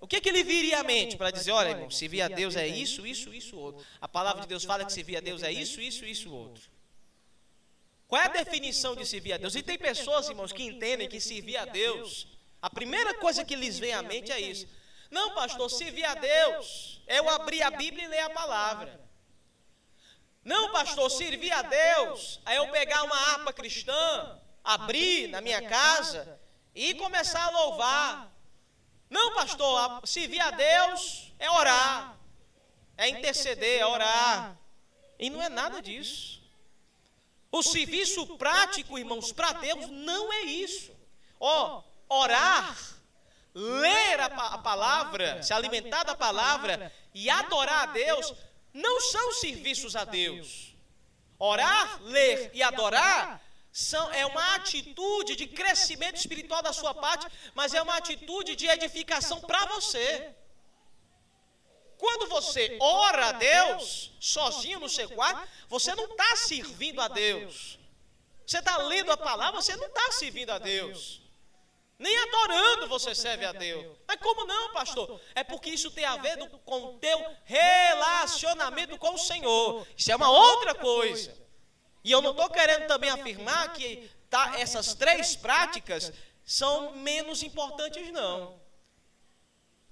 O 0.00 0.06
que, 0.06 0.20
que 0.20 0.30
lhe 0.30 0.42
viria 0.42 0.80
à 0.80 0.84
mente 0.84 1.16
para 1.16 1.30
dizer, 1.30 1.50
olha, 1.50 1.70
irmão, 1.70 1.90
servir 1.90 2.22
a 2.22 2.28
Deus 2.28 2.54
é 2.54 2.66
isso, 2.66 3.06
isso, 3.06 3.34
isso, 3.34 3.56
outro. 3.56 3.84
A 4.00 4.06
palavra 4.06 4.42
de 4.42 4.48
Deus 4.48 4.64
fala 4.64 4.84
que 4.84 4.92
servir 4.92 5.16
a 5.16 5.20
Deus 5.20 5.42
é 5.42 5.50
isso, 5.50 5.80
isso, 5.80 6.04
isso, 6.04 6.32
outro. 6.32 6.62
Qual 8.08 8.22
é 8.22 8.26
a 8.26 8.28
definição 8.28 8.94
de 8.94 9.04
servir 9.04 9.32
a 9.32 9.36
Deus? 9.36 9.54
E 9.54 9.62
tem 9.62 9.76
pessoas, 9.76 10.28
irmãos, 10.28 10.52
que 10.52 10.62
entendem 10.62 11.08
que 11.08 11.20
servir 11.20 11.56
a 11.56 11.64
Deus, 11.64 12.28
a 12.62 12.70
primeira 12.70 13.14
coisa 13.14 13.44
que 13.44 13.56
lhes 13.56 13.78
vem 13.78 13.92
à 13.92 14.02
mente 14.02 14.30
é 14.30 14.40
isso. 14.40 14.66
Não, 15.10 15.34
pastor, 15.34 15.68
servir 15.70 16.04
a 16.04 16.14
Deus 16.14 17.02
é 17.06 17.18
eu 17.18 17.28
abrir 17.28 17.62
a 17.62 17.70
Bíblia 17.70 18.04
e 18.04 18.08
ler 18.08 18.20
a 18.20 18.30
palavra. 18.30 19.00
Não, 20.44 20.70
pastor, 20.70 21.10
servir 21.10 21.50
a 21.50 21.62
Deus 21.62 22.40
é 22.46 22.58
eu 22.58 22.68
pegar 22.68 23.02
uma 23.02 23.16
harpa 23.16 23.52
cristã, 23.52 24.38
abrir 24.62 25.28
na 25.28 25.40
minha 25.40 25.60
casa 25.68 26.40
e 26.74 26.94
começar 26.94 27.42
a 27.42 27.50
louvar. 27.50 28.32
Não, 29.10 29.34
pastor, 29.34 30.06
servir 30.06 30.40
a 30.40 30.52
Deus 30.52 31.32
é 31.38 31.50
orar, 31.50 32.16
é 32.96 33.08
interceder, 33.08 33.80
é 33.80 33.86
orar. 33.86 34.56
E 35.18 35.30
não 35.30 35.42
é 35.42 35.48
nada 35.48 35.82
disso. 35.82 36.35
O 37.50 37.62
serviço 37.62 38.26
prático, 38.36 38.98
irmãos, 38.98 39.32
para 39.32 39.52
Deus 39.52 39.88
não 39.88 40.32
é 40.32 40.42
isso. 40.42 40.94
Ó, 41.38 41.82
oh, 42.08 42.16
orar, 42.16 42.76
ler 43.54 44.20
a, 44.20 44.26
a 44.26 44.58
palavra, 44.58 45.42
se 45.42 45.52
alimentar 45.52 46.04
da 46.04 46.14
palavra 46.14 46.92
e 47.14 47.30
adorar 47.30 47.84
a 47.84 47.92
Deus 47.92 48.34
não 48.74 49.00
são 49.00 49.32
serviços 49.34 49.96
a 49.96 50.04
Deus. 50.04 50.74
Orar, 51.38 52.02
ler 52.02 52.50
e 52.52 52.62
adorar 52.62 53.42
são, 53.72 54.10
é 54.12 54.24
uma 54.26 54.54
atitude 54.54 55.36
de 55.36 55.46
crescimento 55.46 56.16
espiritual 56.16 56.62
da 56.62 56.72
sua 56.72 56.94
parte, 56.94 57.26
mas 57.54 57.74
é 57.74 57.80
uma 57.80 57.96
atitude 57.96 58.56
de 58.56 58.66
edificação 58.66 59.40
para 59.40 59.66
você. 59.66 60.34
Quando 61.98 62.28
você 62.28 62.76
ora 62.80 63.28
a 63.28 63.32
Deus, 63.32 64.12
sozinho 64.20 64.80
no 64.80 64.88
seu 64.88 65.08
quarto, 65.10 65.48
você 65.68 65.94
não 65.94 66.04
está 66.04 66.36
servindo 66.36 67.00
a 67.00 67.08
Deus. 67.08 67.78
Você 68.46 68.58
está 68.58 68.76
lendo 68.78 69.10
a 69.10 69.16
palavra, 69.16 69.60
você 69.60 69.74
não 69.76 69.86
está 69.86 70.12
servindo 70.12 70.50
a 70.50 70.58
Deus. 70.58 71.22
Nem 71.98 72.16
adorando 72.18 72.88
você 72.88 73.14
serve 73.14 73.46
a 73.46 73.52
Deus. 73.52 73.96
Mas 74.06 74.20
como 74.20 74.44
não, 74.44 74.72
pastor? 74.72 75.20
É 75.34 75.42
porque 75.42 75.70
isso 75.70 75.90
tem 75.90 76.04
a 76.04 76.16
ver 76.16 76.38
com 76.64 76.84
o 76.84 76.98
teu 76.98 77.18
relacionamento 77.44 78.98
com 78.98 79.14
o 79.14 79.18
Senhor. 79.18 79.86
Isso 79.96 80.12
é 80.12 80.16
uma 80.16 80.30
outra 80.30 80.74
coisa. 80.74 81.34
E 82.04 82.12
eu 82.12 82.20
não 82.20 82.32
estou 82.32 82.50
querendo 82.50 82.86
também 82.86 83.10
afirmar 83.10 83.72
que 83.72 84.08
tá, 84.28 84.58
essas 84.58 84.94
três 84.94 85.34
práticas 85.34 86.12
são 86.44 86.94
menos 86.96 87.42
importantes, 87.42 88.12
não. 88.12 88.60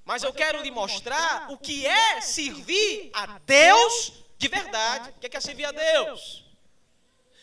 Mas 0.05 0.23
eu 0.23 0.33
quero 0.33 0.63
lhe 0.63 0.71
mostrar 0.71 1.51
o 1.51 1.57
que 1.57 1.87
é 1.87 2.21
servir 2.21 3.11
a 3.15 3.39
Deus 3.39 4.13
de 4.37 4.49
verdade. 4.49 5.11
O 5.11 5.21
que 5.21 5.37
é 5.37 5.41
servir 5.41 5.65
a 5.65 5.73
Deus? 5.73 6.45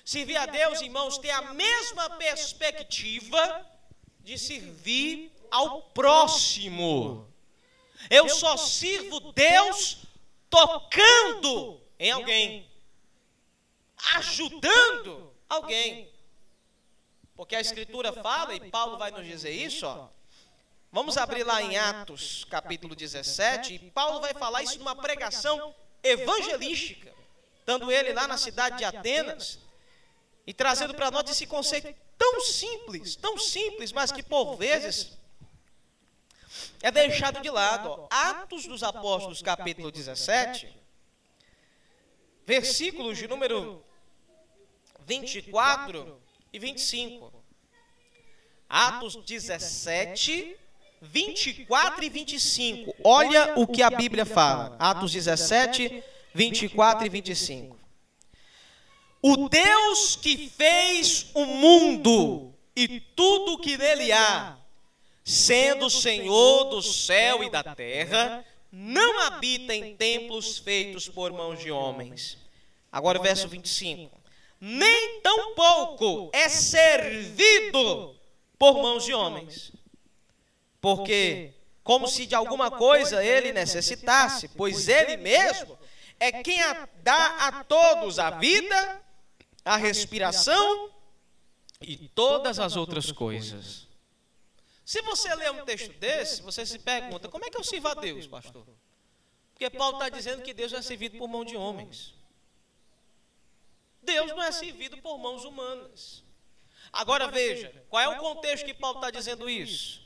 Servir 0.05 0.37
a 0.37 0.45
Deus, 0.45 0.81
irmãos, 0.81 1.17
tem 1.17 1.31
a 1.31 1.53
mesma 1.53 2.09
perspectiva 2.17 3.65
de 4.19 4.37
servir 4.37 5.31
ao 5.49 5.81
próximo. 5.81 7.27
Eu 8.09 8.29
só 8.29 8.57
sirvo 8.57 9.31
Deus 9.31 9.97
tocando 10.49 11.81
em 11.99 12.11
alguém 12.11 12.71
ajudando 14.15 15.33
alguém. 15.47 16.11
Porque 17.35 17.55
a 17.55 17.61
Escritura 17.61 18.11
fala, 18.13 18.55
e 18.55 18.69
Paulo 18.69 18.97
vai 18.97 19.11
nos 19.11 19.25
dizer 19.25 19.51
isso, 19.51 19.85
ó. 19.85 20.07
Vamos 20.93 21.15
abrir 21.15 21.45
lá 21.45 21.61
em 21.61 21.77
Atos, 21.77 22.45
capítulo 22.49 22.93
17, 22.93 23.75
e 23.75 23.79
Paulo 23.91 24.19
vai 24.19 24.33
falar 24.33 24.61
isso 24.61 24.77
numa 24.77 24.93
pregação 24.93 25.73
evangelística, 26.03 27.13
estando 27.59 27.89
ele 27.89 28.11
lá 28.11 28.27
na 28.27 28.37
cidade 28.37 28.79
de 28.79 28.83
Atenas, 28.83 29.57
e 30.45 30.53
trazendo 30.53 30.93
para 30.93 31.09
nós 31.09 31.29
esse 31.29 31.47
conceito 31.47 31.95
tão 32.17 32.41
simples, 32.41 33.15
tão 33.15 33.37
simples, 33.37 33.93
mas 33.93 34.11
que 34.11 34.21
por 34.21 34.57
vezes 34.57 35.17
é 36.81 36.91
deixado 36.91 37.41
de 37.41 37.49
lado. 37.49 37.89
Ó. 37.89 38.07
Atos 38.11 38.67
dos 38.67 38.83
Apóstolos, 38.83 39.41
capítulo 39.41 39.93
17, 39.93 40.77
versículos 42.45 43.17
de 43.17 43.29
número 43.29 43.81
24 45.05 46.21
e 46.51 46.59
25. 46.59 47.31
Atos 48.67 49.15
17, 49.23 50.57
24 51.01 52.03
e 52.03 52.09
25. 52.09 52.95
Olha 53.03 53.53
o 53.57 53.65
que 53.65 53.81
a 53.81 53.89
Bíblia 53.89 54.25
fala. 54.25 54.75
Atos 54.79 55.11
17, 55.11 56.03
24 56.33 57.05
e 57.05 57.09
25. 57.09 57.79
O 59.21 59.49
Deus 59.49 60.15
que 60.15 60.49
fez 60.49 61.27
o 61.33 61.45
mundo 61.45 62.53
e 62.75 62.99
tudo 63.15 63.59
que 63.59 63.77
nele 63.77 64.11
há, 64.11 64.57
sendo 65.23 65.89
Senhor 65.89 66.65
do 66.65 66.81
céu 66.81 67.43
e 67.43 67.49
da 67.49 67.63
terra, 67.63 68.45
não 68.71 69.19
habita 69.21 69.75
em 69.75 69.95
templos 69.95 70.57
feitos 70.57 71.09
por 71.09 71.31
mãos 71.31 71.59
de 71.59 71.71
homens. 71.71 72.37
Agora 72.91 73.19
o 73.19 73.23
verso 73.23 73.47
25 73.47 74.21
nem 74.61 75.19
tampouco 75.21 76.29
é 76.31 76.47
servido 76.47 78.15
por 78.59 78.75
mãos 78.75 79.03
de 79.03 79.11
homens. 79.11 79.71
Porque, 80.81 81.53
como 81.83 82.07
se 82.07 82.25
de 82.25 82.33
alguma 82.33 82.71
coisa 82.71 83.23
ele 83.23 83.53
necessitasse, 83.53 84.47
pois 84.49 84.89
ele 84.89 85.15
mesmo 85.15 85.77
é 86.19 86.43
quem 86.43 86.59
dá 87.03 87.47
a 87.47 87.63
todos 87.63 88.19
a 88.19 88.31
vida, 88.31 89.01
a 89.63 89.77
respiração 89.77 90.91
e 91.79 92.09
todas 92.09 92.59
as 92.59 92.75
outras 92.75 93.11
coisas. 93.11 93.87
Se 94.83 95.01
você 95.03 95.33
lê 95.35 95.49
um 95.51 95.63
texto 95.63 95.93
desse, 95.99 96.41
você 96.41 96.65
se 96.65 96.79
pergunta: 96.79 97.29
como 97.29 97.45
é 97.45 97.49
que 97.49 97.57
eu 97.57 97.63
sirvo 97.63 97.87
a 97.87 97.93
Deus, 97.93 98.27
pastor? 98.27 98.67
Porque 99.53 99.69
Paulo 99.69 99.97
está 99.97 100.09
dizendo 100.09 100.41
que 100.41 100.53
Deus 100.53 100.73
é 100.73 100.81
servido 100.81 101.17
por 101.17 101.27
mão 101.27 101.45
de 101.45 101.55
homens. 101.55 102.15
Deus 104.01 104.31
não 104.31 104.41
é 104.41 104.51
servido 104.51 104.97
por 104.97 105.19
mãos 105.19 105.45
humanas. 105.45 106.23
Agora 106.91 107.27
veja, 107.27 107.85
qual 107.87 108.01
é 108.01 108.09
o 108.09 108.19
contexto 108.19 108.65
que 108.65 108.73
Paulo 108.73 108.97
está 108.97 109.11
dizendo 109.11 109.47
isso? 109.47 110.01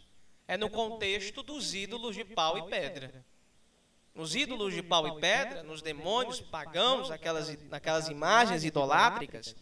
É 0.47 0.57
no 0.57 0.69
contexto 0.69 1.41
dos 1.41 1.73
ídolos 1.73 2.15
de 2.15 2.23
pau 2.23 2.57
e 2.57 2.69
pedra. 2.69 3.25
nos 4.13 4.33
ídolos 4.33 4.73
de 4.73 4.81
pau 4.81 5.05
e 5.07 5.19
pedra, 5.19 5.61
nos 5.61 5.81
demônios 5.81 6.39
pagãos, 6.39 7.11
aquelas, 7.11 7.53
naquelas 7.63 8.07
imagens 8.07 8.63
idolátricas. 8.63 9.53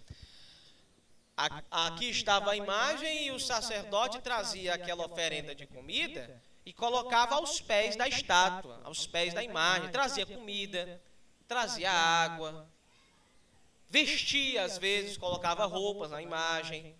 Aqui 1.71 2.09
estava 2.09 2.51
a 2.51 2.55
imagem 2.55 3.25
e 3.25 3.31
o 3.31 3.39
sacerdote 3.39 4.21
trazia 4.21 4.75
aquela 4.75 5.07
oferenda 5.07 5.55
de 5.55 5.65
comida 5.65 6.39
e 6.63 6.71
colocava 6.71 7.35
aos 7.35 7.59
pés 7.59 7.95
da 7.95 8.07
estátua, 8.07 8.79
aos 8.83 9.07
pés 9.07 9.33
da 9.33 9.43
imagem. 9.43 9.89
Trazia 9.89 10.25
comida, 10.27 11.01
trazia 11.47 11.91
água, 11.91 12.69
vestia 13.89 14.63
às 14.63 14.77
vezes, 14.77 15.17
colocava 15.17 15.65
roupas 15.65 16.11
na 16.11 16.21
imagem. 16.21 16.95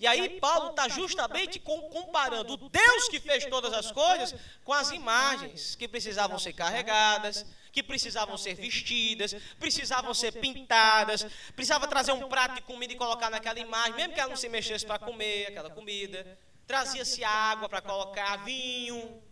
E 0.00 0.06
aí 0.06 0.40
Paulo 0.40 0.70
está 0.70 0.88
justamente 0.88 1.60
comparando 1.60 2.54
o 2.54 2.56
Deus 2.56 3.08
que 3.10 3.20
fez 3.20 3.44
todas 3.44 3.70
as 3.74 3.92
coisas 3.92 4.34
com 4.64 4.72
as 4.72 4.90
imagens 4.92 5.74
que 5.74 5.86
precisavam 5.86 6.38
ser 6.38 6.54
carregadas, 6.54 7.44
que 7.70 7.82
precisavam 7.82 8.38
ser 8.38 8.54
vestidas, 8.54 9.36
precisavam 9.58 10.14
ser 10.14 10.32
pintadas, 10.32 11.26
precisava 11.54 11.86
trazer 11.86 12.12
um 12.12 12.26
prato 12.30 12.54
de 12.54 12.62
comida 12.62 12.94
e 12.94 12.96
colocar 12.96 13.28
naquela 13.28 13.58
imagem, 13.58 13.92
mesmo 13.92 14.14
que 14.14 14.20
ela 14.20 14.30
não 14.30 14.36
se 14.36 14.48
mexesse 14.48 14.86
para 14.86 14.98
comer 14.98 15.48
aquela 15.48 15.68
comida. 15.68 16.38
Trazia-se 16.66 17.22
água 17.22 17.68
para 17.68 17.82
colocar, 17.82 18.42
vinho. 18.42 19.22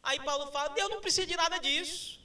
Aí 0.00 0.20
Paulo 0.20 0.52
fala: 0.52 0.68
Deus 0.68 0.90
não 0.90 1.00
precisa 1.00 1.26
de 1.26 1.34
nada 1.34 1.58
disso. 1.58 2.20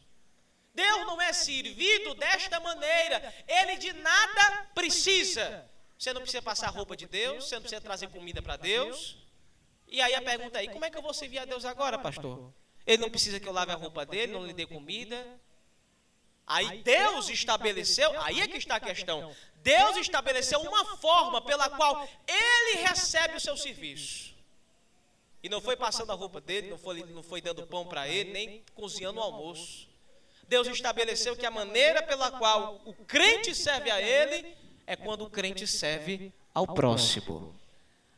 Deus 0.75 1.07
não 1.07 1.19
é 1.19 1.33
servido 1.33 2.13
desta 2.13 2.59
maneira. 2.59 3.33
Ele 3.47 3.77
de 3.77 3.93
nada 3.93 4.67
precisa. 4.75 5.67
Você 5.99 6.13
não 6.13 6.21
precisa 6.21 6.41
passar 6.41 6.69
roupa 6.69 6.95
de 6.95 7.05
Deus, 7.05 7.43
você 7.43 7.55
não 7.55 7.61
precisa 7.61 7.81
trazer 7.81 8.07
comida 8.07 8.41
para 8.41 8.55
Deus. 8.55 9.17
E 9.85 9.99
aí 9.99 10.15
a 10.15 10.21
pergunta 10.21 10.57
aí, 10.57 10.69
como 10.69 10.85
é 10.85 10.89
que 10.89 10.97
eu 10.97 11.01
vou 11.01 11.13
servir 11.13 11.39
a 11.39 11.45
Deus 11.45 11.65
agora, 11.65 11.99
pastor? 11.99 12.53
Ele 12.87 13.01
não 13.01 13.09
precisa 13.09 13.37
que 13.37 13.45
eu 13.45 13.51
lave 13.51 13.73
a 13.73 13.75
roupa 13.75 14.05
dele, 14.05 14.31
não 14.31 14.47
lhe 14.47 14.53
dê 14.53 14.65
comida. 14.65 15.27
Aí 16.47 16.81
Deus 16.83 17.27
estabeleceu, 17.27 18.09
aí 18.21 18.39
é 18.39 18.47
que 18.47 18.55
está 18.55 18.77
a 18.77 18.79
questão. 18.79 19.35
Deus 19.55 19.97
estabeleceu 19.97 20.61
uma 20.61 20.97
forma 20.97 21.41
pela 21.41 21.69
qual 21.69 22.07
ele 22.25 22.81
recebe 22.81 23.35
o 23.35 23.39
seu 23.39 23.57
serviço. 23.57 24.33
E 25.43 25.49
não 25.49 25.59
foi 25.59 25.75
passando 25.75 26.13
a 26.13 26.15
roupa 26.15 26.39
dele, 26.39 26.69
não 26.69 26.77
foi, 26.77 27.03
não 27.03 27.21
foi 27.21 27.41
dando 27.41 27.67
pão 27.67 27.85
para 27.85 28.07
ele, 28.07 28.31
nem 28.31 28.63
cozinhando 28.73 29.19
o 29.19 29.23
almoço. 29.23 29.85
Deus 30.47 30.65
estabeleceu 30.69 31.35
que 31.35 31.45
a 31.45 31.51
maneira 31.51 32.01
pela 32.01 32.31
qual 32.31 32.81
o 32.85 32.93
crente 32.93 33.53
serve 33.53 33.91
a 33.91 34.01
ele 34.01 34.57
é 34.89 34.95
quando 34.95 35.23
o 35.23 35.29
crente 35.29 35.67
serve 35.67 36.33
ao 36.51 36.65
próximo. 36.65 37.55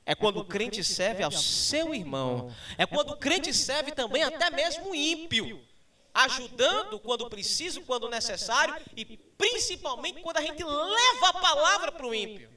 É 0.05 0.15
quando 0.15 0.37
o 0.39 0.45
crente 0.45 0.81
serve 0.85 1.21
ao 1.21 1.29
seu 1.29 1.93
irmão. 1.93 2.49
É 2.77 2.85
quando 2.85 3.09
o 3.09 3.17
crente 3.17 3.53
serve 3.53 3.91
também 3.91 4.23
até 4.23 4.49
mesmo 4.49 4.91
o 4.91 4.95
ímpio. 4.95 5.61
Ajudando 6.13 6.97
quando 6.97 7.29
preciso, 7.29 7.81
quando 7.81 8.07
necessário 8.07 8.73
e 8.95 9.03
principalmente 9.37 10.21
quando 10.21 10.37
a 10.37 10.41
gente 10.41 10.63
leva 10.63 11.27
a 11.27 11.33
palavra 11.33 11.91
para 11.91 12.07
o 12.07 12.15
ímpio. 12.15 12.49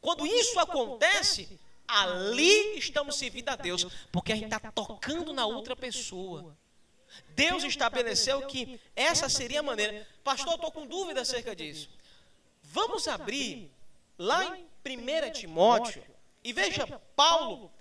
Quando 0.00 0.26
isso 0.26 0.58
acontece, 0.58 1.60
ali 1.86 2.78
estamos 2.78 3.14
servindo 3.14 3.48
a 3.48 3.54
Deus, 3.54 3.86
porque 4.10 4.32
a 4.32 4.36
gente 4.36 4.52
está 4.52 4.72
tocando 4.72 5.32
na 5.32 5.46
outra 5.46 5.76
pessoa. 5.76 6.56
Deus 7.28 7.62
estabeleceu 7.62 8.44
que 8.48 8.80
essa 8.96 9.28
seria 9.28 9.60
a 9.60 9.62
maneira. 9.62 10.04
Pastor, 10.24 10.54
eu 10.54 10.56
estou 10.56 10.72
com 10.72 10.84
dúvida 10.84 11.20
acerca 11.20 11.54
disso. 11.54 11.88
Vamos 12.76 13.08
abrir 13.08 13.70
lá 14.18 14.54
em 14.54 14.68
1 14.84 15.32
Timóteo. 15.32 16.04
E 16.44 16.52
veja 16.52 16.86
Paulo 17.16 17.72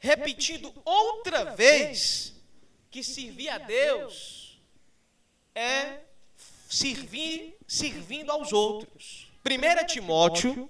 repetindo 0.00 0.74
outra 0.84 1.54
vez 1.54 2.34
que 2.90 3.04
servir 3.04 3.48
a 3.48 3.58
Deus 3.58 4.60
é 5.54 6.00
servir 6.68 7.56
servindo 7.64 8.32
aos 8.32 8.52
outros. 8.52 9.28
1 9.46 9.86
Timóteo, 9.86 10.68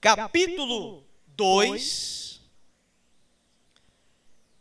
capítulo 0.00 1.04
2, 1.36 2.40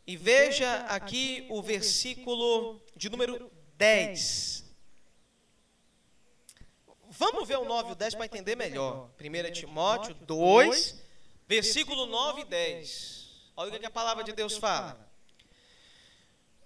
e 0.06 0.18
veja 0.18 0.76
aqui 0.88 1.48
o 1.50 1.62
versículo 1.62 2.82
de 2.98 3.10
número 3.10 3.50
10. 3.78 4.63
Vamos 7.18 7.48
ver 7.48 7.58
o 7.58 7.66
9 7.66 7.90
e 7.90 7.92
o 7.92 7.96
10 7.96 8.16
para 8.16 8.26
entender 8.26 8.56
melhor. 8.56 9.10
1 9.20 9.52
Timóteo 9.52 10.16
2, 10.22 10.96
versículo 11.48 12.08
9 12.08 12.42
e 12.42 12.46
10. 12.46 13.28
Olha 13.56 13.76
o 13.76 13.80
que 13.80 13.86
a 13.86 13.92
palavra 13.92 14.24
de 14.24 14.34
Deus 14.34 14.58
fala. 14.58 14.98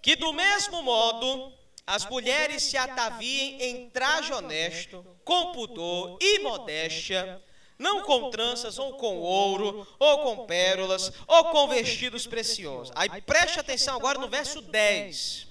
Que 0.00 0.16
do 0.16 0.32
mesmo 0.32 0.82
modo 0.82 1.52
as 1.86 2.06
mulheres 2.06 2.62
se 2.62 2.78
ataviem 2.78 3.60
em 3.62 3.90
traje 3.90 4.32
honesto, 4.32 5.04
com 5.22 5.52
pudor 5.52 6.18
e 6.20 6.38
modéstia, 6.38 7.42
não 7.78 8.02
com 8.02 8.30
tranças, 8.30 8.78
ou 8.78 8.94
com 8.94 9.18
ouro, 9.18 9.86
ou 9.98 10.18
com 10.20 10.46
pérolas, 10.46 11.12
ou 11.26 11.44
com 11.46 11.68
vestidos 11.68 12.26
preciosos. 12.26 12.90
Aí 12.96 13.20
preste 13.22 13.60
atenção 13.60 13.96
agora 13.96 14.18
no 14.18 14.28
verso 14.28 14.62
10 14.62 15.47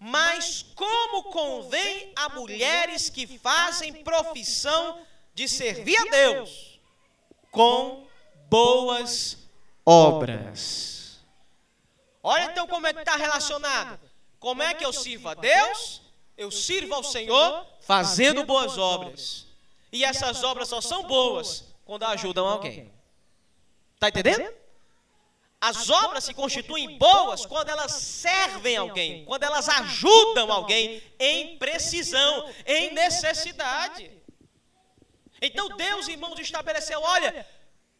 mas 0.00 0.64
como 0.74 1.24
convém 1.24 2.10
a 2.16 2.30
mulheres 2.30 3.10
que 3.10 3.26
fazem 3.38 4.02
profissão 4.02 5.06
de 5.34 5.46
servir 5.46 5.96
a 5.98 6.04
Deus 6.10 6.80
com 7.50 8.06
boas 8.48 9.36
obras. 9.84 11.20
Olha 12.22 12.44
então 12.44 12.66
como 12.66 12.86
é 12.86 12.94
que 12.94 13.00
está 13.00 13.16
relacionado. 13.16 14.00
Como 14.38 14.62
é 14.62 14.72
que 14.72 14.84
eu 14.84 14.92
sirvo 14.92 15.28
a 15.28 15.34
Deus? 15.34 16.00
Eu 16.34 16.50
sirvo 16.50 16.94
ao 16.94 17.04
Senhor 17.04 17.66
fazendo 17.82 18.42
boas 18.44 18.78
obras. 18.78 19.46
E 19.92 20.02
essas 20.02 20.42
obras 20.42 20.68
só 20.68 20.80
são 20.80 21.02
boas 21.02 21.64
quando 21.84 22.04
ajudam 22.04 22.46
alguém. 22.46 22.90
Está 23.96 24.08
entendendo? 24.08 24.59
As 25.60 25.90
obras 25.90 26.24
se 26.24 26.32
constituem 26.32 26.96
boas 26.96 27.44
quando 27.44 27.68
elas 27.68 27.92
servem 27.92 28.78
alguém, 28.78 29.26
quando 29.26 29.42
elas 29.42 29.68
ajudam 29.68 30.50
alguém 30.50 31.02
em 31.18 31.58
precisão, 31.58 32.50
em 32.64 32.94
necessidade. 32.94 34.10
Então 35.42 35.68
Deus, 35.76 36.08
irmãos, 36.08 36.38
estabeleceu: 36.38 37.02
olha, 37.02 37.46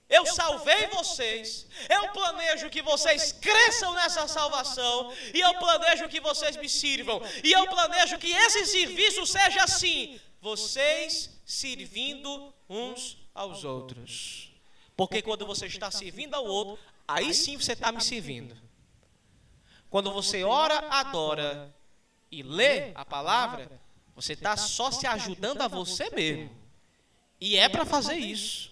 eu 0.08 0.24
salvei 0.24 0.86
vocês, 0.88 1.66
eu 1.88 2.08
planejo 2.12 2.70
que 2.70 2.80
vocês 2.80 3.30
cresçam 3.30 3.92
nessa 3.92 4.26
salvação, 4.26 5.14
e 5.34 5.40
eu 5.40 5.54
planejo 5.58 6.08
que 6.08 6.20
vocês 6.20 6.56
me 6.56 6.68
sirvam, 6.68 7.20
e 7.44 7.52
eu 7.52 7.66
planejo 7.66 8.18
que 8.18 8.32
esse 8.32 8.64
serviço 8.66 9.26
seja 9.26 9.64
assim: 9.64 10.18
vocês 10.40 11.30
servindo 11.44 12.54
uns 12.68 13.18
aos 13.34 13.64
outros. 13.64 14.50
Porque 14.96 15.22
quando 15.22 15.46
você 15.46 15.66
está 15.66 15.90
servindo 15.90 16.34
ao 16.34 16.44
outro, 16.44 16.78
aí 17.14 17.34
sim 17.34 17.56
você 17.56 17.72
está 17.72 17.90
me 17.92 18.02
servindo. 18.02 18.56
Quando 19.88 20.12
você 20.12 20.44
ora, 20.44 20.78
adora 20.88 21.74
e 22.30 22.42
lê 22.42 22.92
a 22.94 23.04
palavra, 23.04 23.70
você 24.14 24.34
está 24.34 24.56
só 24.56 24.90
se 24.90 25.06
ajudando 25.06 25.62
a 25.62 25.68
você 25.68 26.08
mesmo. 26.10 26.50
E 27.40 27.56
é 27.56 27.68
para 27.68 27.84
fazer 27.84 28.14
isso. 28.14 28.70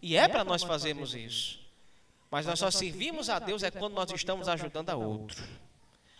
E 0.00 0.16
é 0.16 0.26
para 0.26 0.42
nós 0.42 0.62
fazermos 0.62 1.14
isso. 1.14 1.60
Mas 2.28 2.46
nós 2.46 2.58
só 2.58 2.70
servimos 2.70 3.28
a 3.28 3.38
Deus 3.38 3.62
é 3.62 3.70
quando 3.70 3.94
nós 3.94 4.10
estamos 4.10 4.48
ajudando 4.48 4.90
a 4.90 4.96
outro. 4.96 5.46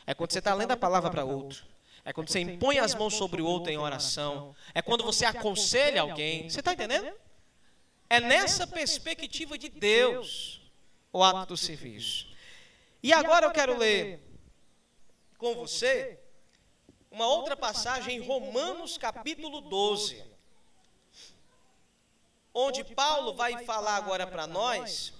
É 0.07 0.14
quando 0.14 0.31
você 0.31 0.38
está 0.38 0.55
lendo 0.55 0.70
a 0.70 0.76
palavra 0.76 1.11
para 1.11 1.24
outro. 1.24 1.64
É 2.05 2.12
quando 2.12 2.28
você 2.28 2.40
impõe 2.40 2.78
as 2.78 2.94
mãos 2.94 3.14
sobre 3.14 3.42
o 3.42 3.46
outro 3.46 3.72
em 3.72 3.78
oração. 3.78 4.55
É 4.74 4.83
quando 4.83 5.02
você 5.02 5.24
aconselha 5.24 6.02
alguém. 6.02 6.48
Você 6.48 6.61
está 6.61 6.72
entendendo? 6.74 7.12
É 8.09 8.20
nessa 8.20 8.66
perspectiva 8.66 9.57
de 9.57 9.68
Deus 9.68 10.62
o 11.12 11.22
ato 11.22 11.48
do 11.48 11.57
serviço. 11.57 12.27
E 13.03 13.12
agora 13.12 13.46
eu 13.46 13.51
quero 13.51 13.77
ler 13.77 14.20
com 15.37 15.55
você 15.55 16.18
uma 17.11 17.27
outra 17.27 17.57
passagem 17.57 18.16
em 18.16 18.27
Romanos 18.27 18.96
capítulo 18.96 19.61
12, 19.61 20.25
onde 22.55 22.83
Paulo 22.85 23.35
vai 23.35 23.64
falar 23.64 23.96
agora 23.96 24.27
para 24.27 24.46
nós 24.46 25.12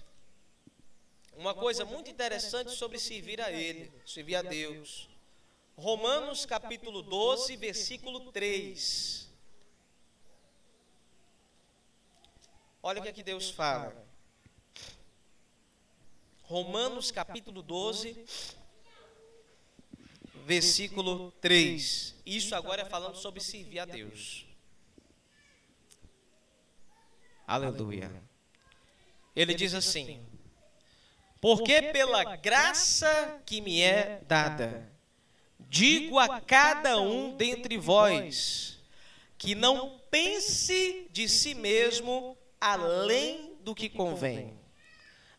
uma 1.37 1.55
coisa 1.55 1.85
muito 1.85 2.11
interessante 2.11 2.71
sobre 2.73 2.99
servir 2.99 3.41
a 3.41 3.51
Ele, 3.51 3.93
servir 4.07 4.37
a 4.37 4.43
Deus. 4.43 5.09
Romanos 5.77 6.47
capítulo 6.47 7.03
12, 7.03 7.57
versículo 7.57 8.31
3. 8.31 9.29
Olha 12.83 13.01
o 13.01 13.03
que 13.03 13.09
aqui 13.09 13.23
Deus 13.23 13.51
fala. 13.51 14.12
Romanos 16.53 17.11
capítulo 17.11 17.63
12, 17.63 18.27
versículo 20.45 21.33
3. 21.41 22.15
Isso 22.27 22.55
agora 22.55 22.83
é 22.83 22.85
falando 22.85 23.17
sobre 23.17 23.41
servir 23.41 23.79
a 23.79 23.87
Deus. 23.87 24.45
Aleluia. 27.47 28.13
Ele 29.35 29.55
diz 29.55 29.73
assim: 29.73 30.23
Porque 31.41 31.81
pela 31.81 32.37
graça 32.37 33.41
que 33.47 33.63
me 33.63 33.81
é 33.81 34.21
dada, 34.29 34.93
Digo 35.71 36.19
a 36.19 36.39
cada 36.39 37.01
um 37.01 37.35
dentre 37.35 37.79
vós 37.79 38.79
que 39.39 39.55
não 39.55 39.99
pense 40.11 41.09
de 41.11 41.27
si 41.31 41.55
mesmo 41.55 42.37
além 42.61 43.57
do 43.63 43.75
que 43.75 43.89
convém. 43.89 44.61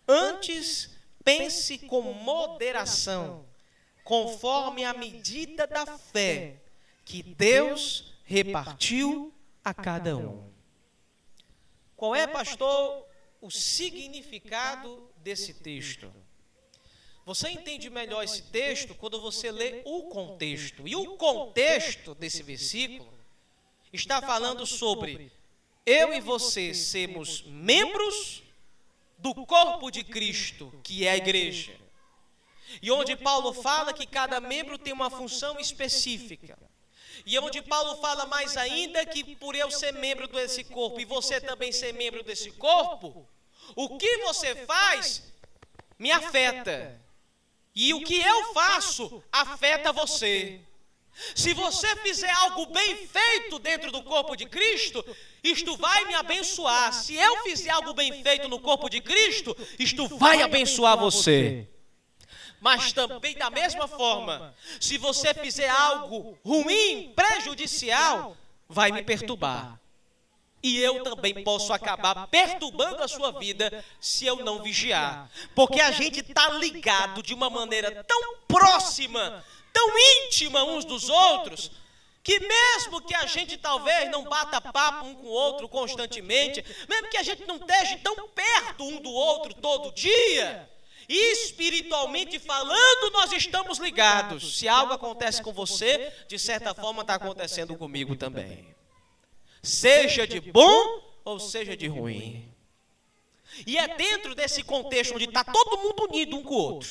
Antes, 0.07 0.92
pense 1.23 1.77
com 1.79 2.01
moderação, 2.01 3.45
conforme 4.03 4.83
a 4.83 4.93
medida 4.93 5.65
da 5.65 5.97
fé 5.97 6.57
que 7.05 7.23
Deus 7.23 8.13
repartiu 8.23 9.33
a 9.63 9.73
cada 9.73 10.17
um. 10.17 10.51
Qual 11.95 12.15
é, 12.15 12.27
pastor, 12.27 13.05
o 13.41 13.49
significado 13.49 15.09
desse 15.17 15.53
texto? 15.53 16.11
Você 17.25 17.49
entende 17.49 17.89
melhor 17.89 18.23
esse 18.23 18.41
texto 18.43 18.93
quando 18.95 19.21
você 19.21 19.49
lê 19.49 19.81
o 19.85 20.03
contexto. 20.03 20.85
E 20.85 20.95
o 20.95 21.15
contexto 21.15 22.13
desse 22.13 22.43
versículo 22.43 23.13
está 23.93 24.21
falando 24.21 24.65
sobre 24.65 25.31
eu 25.85 26.13
e 26.13 26.19
você 26.19 26.73
sermos 26.73 27.43
membros 27.43 28.42
do 29.23 29.33
corpo 29.45 29.89
de 29.89 30.03
Cristo, 30.03 30.77
que 30.83 31.07
é 31.07 31.11
a 31.11 31.17
igreja. 31.17 31.73
E 32.81 32.91
onde 32.91 33.15
Paulo 33.15 33.53
fala 33.53 33.93
que 33.93 34.05
cada 34.05 34.41
membro 34.41 34.77
tem 34.77 34.91
uma 34.91 35.09
função 35.09 35.57
específica. 35.57 36.59
E 37.25 37.39
onde 37.39 37.61
Paulo 37.61 38.01
fala 38.01 38.25
mais 38.25 38.57
ainda 38.57 39.05
que 39.05 39.35
por 39.35 39.55
eu 39.55 39.71
ser 39.71 39.93
membro 39.93 40.27
desse 40.27 40.65
corpo 40.65 40.99
e 40.99 41.05
você 41.05 41.39
também 41.39 41.71
ser 41.71 41.93
membro 41.93 42.21
desse 42.21 42.51
corpo, 42.51 43.25
o 43.77 43.97
que 43.97 44.17
você 44.17 44.65
faz 44.65 45.23
me 45.97 46.11
afeta. 46.11 46.99
E 47.73 47.93
o 47.93 48.03
que 48.03 48.19
eu 48.19 48.53
faço 48.53 49.23
afeta 49.31 49.93
você. 49.93 50.59
Se 51.35 51.53
você 51.53 51.95
fizer 51.97 52.29
algo 52.29 52.65
bem 52.67 53.07
feito 53.07 53.59
dentro 53.59 53.91
do 53.91 54.01
corpo 54.03 54.35
de 54.35 54.45
Cristo, 54.45 55.05
isto 55.43 55.77
vai 55.77 56.05
me 56.05 56.15
abençoar. 56.15 56.91
Se 56.91 57.15
eu 57.15 57.43
fizer 57.43 57.69
algo 57.69 57.93
bem 57.93 58.23
feito 58.23 58.47
no 58.47 58.59
corpo 58.59 58.89
de 58.89 58.99
Cristo, 58.99 59.55
isto 59.77 60.07
vai 60.17 60.41
abençoar 60.41 60.97
você. 60.97 61.67
Mas 62.59 62.93
também 62.93 63.35
da 63.35 63.49
mesma 63.49 63.87
forma, 63.87 64.55
se 64.79 64.97
você 64.97 65.33
fizer 65.33 65.69
algo 65.69 66.37
ruim, 66.43 67.13
prejudicial, 67.15 68.37
vai 68.67 68.91
me 68.91 69.03
perturbar. 69.03 69.79
E 70.63 70.79
eu 70.79 71.03
também 71.03 71.43
posso 71.43 71.73
acabar 71.73 72.25
perturbando 72.27 73.03
a 73.03 73.07
sua 73.07 73.33
vida 73.33 73.83
se 73.99 74.25
eu 74.25 74.37
não 74.37 74.63
vigiar. 74.63 75.29
Porque 75.53 75.81
a 75.81 75.91
gente 75.91 76.21
está 76.21 76.47
ligado 76.51 77.21
de 77.21 77.33
uma 77.33 77.49
maneira 77.49 78.01
tão 78.05 78.37
próxima, 78.47 79.43
tão 79.73 79.89
íntima 79.97 80.63
uns 80.63 80.85
dos 80.85 81.09
outros, 81.09 81.71
que 82.23 82.39
mesmo 82.39 83.01
que 83.01 83.13
a 83.13 83.25
gente 83.25 83.57
talvez 83.57 84.09
não 84.09 84.23
bata 84.23 84.61
papo 84.61 85.07
um 85.07 85.15
com 85.15 85.27
o 85.27 85.31
outro 85.31 85.67
constantemente, 85.67 86.63
mesmo 86.87 87.09
que 87.09 87.17
a 87.17 87.23
gente 87.23 87.43
não 87.45 87.57
esteja 87.57 87.97
tão 87.97 88.29
perto 88.29 88.85
um 88.85 89.01
do 89.01 89.11
outro 89.11 89.53
todo 89.55 89.91
dia, 89.91 90.69
espiritualmente 91.09 92.39
falando, 92.39 93.11
nós 93.11 93.33
estamos 93.33 93.79
ligados. 93.79 94.57
Se 94.59 94.69
algo 94.69 94.93
acontece 94.93 95.41
com 95.41 95.51
você, 95.51 96.13
de 96.29 96.39
certa 96.39 96.73
forma 96.73 97.01
está 97.01 97.15
acontecendo 97.15 97.75
comigo 97.75 98.15
também 98.15 98.73
seja 99.63 100.27
de 100.27 100.41
bom 100.41 101.01
ou 101.23 101.39
seja 101.39 101.75
de 101.75 101.87
ruim. 101.87 102.53
E 103.65 103.77
é 103.77 103.95
dentro 103.95 104.35
desse 104.35 104.61
contexto 104.61 105.15
onde 105.15 105.25
está 105.25 105.43
todo 105.43 105.77
mundo 105.77 106.03
unido 106.09 106.35
um 106.35 106.43
com 106.43 106.53
o 106.53 106.57
outro, 106.57 106.89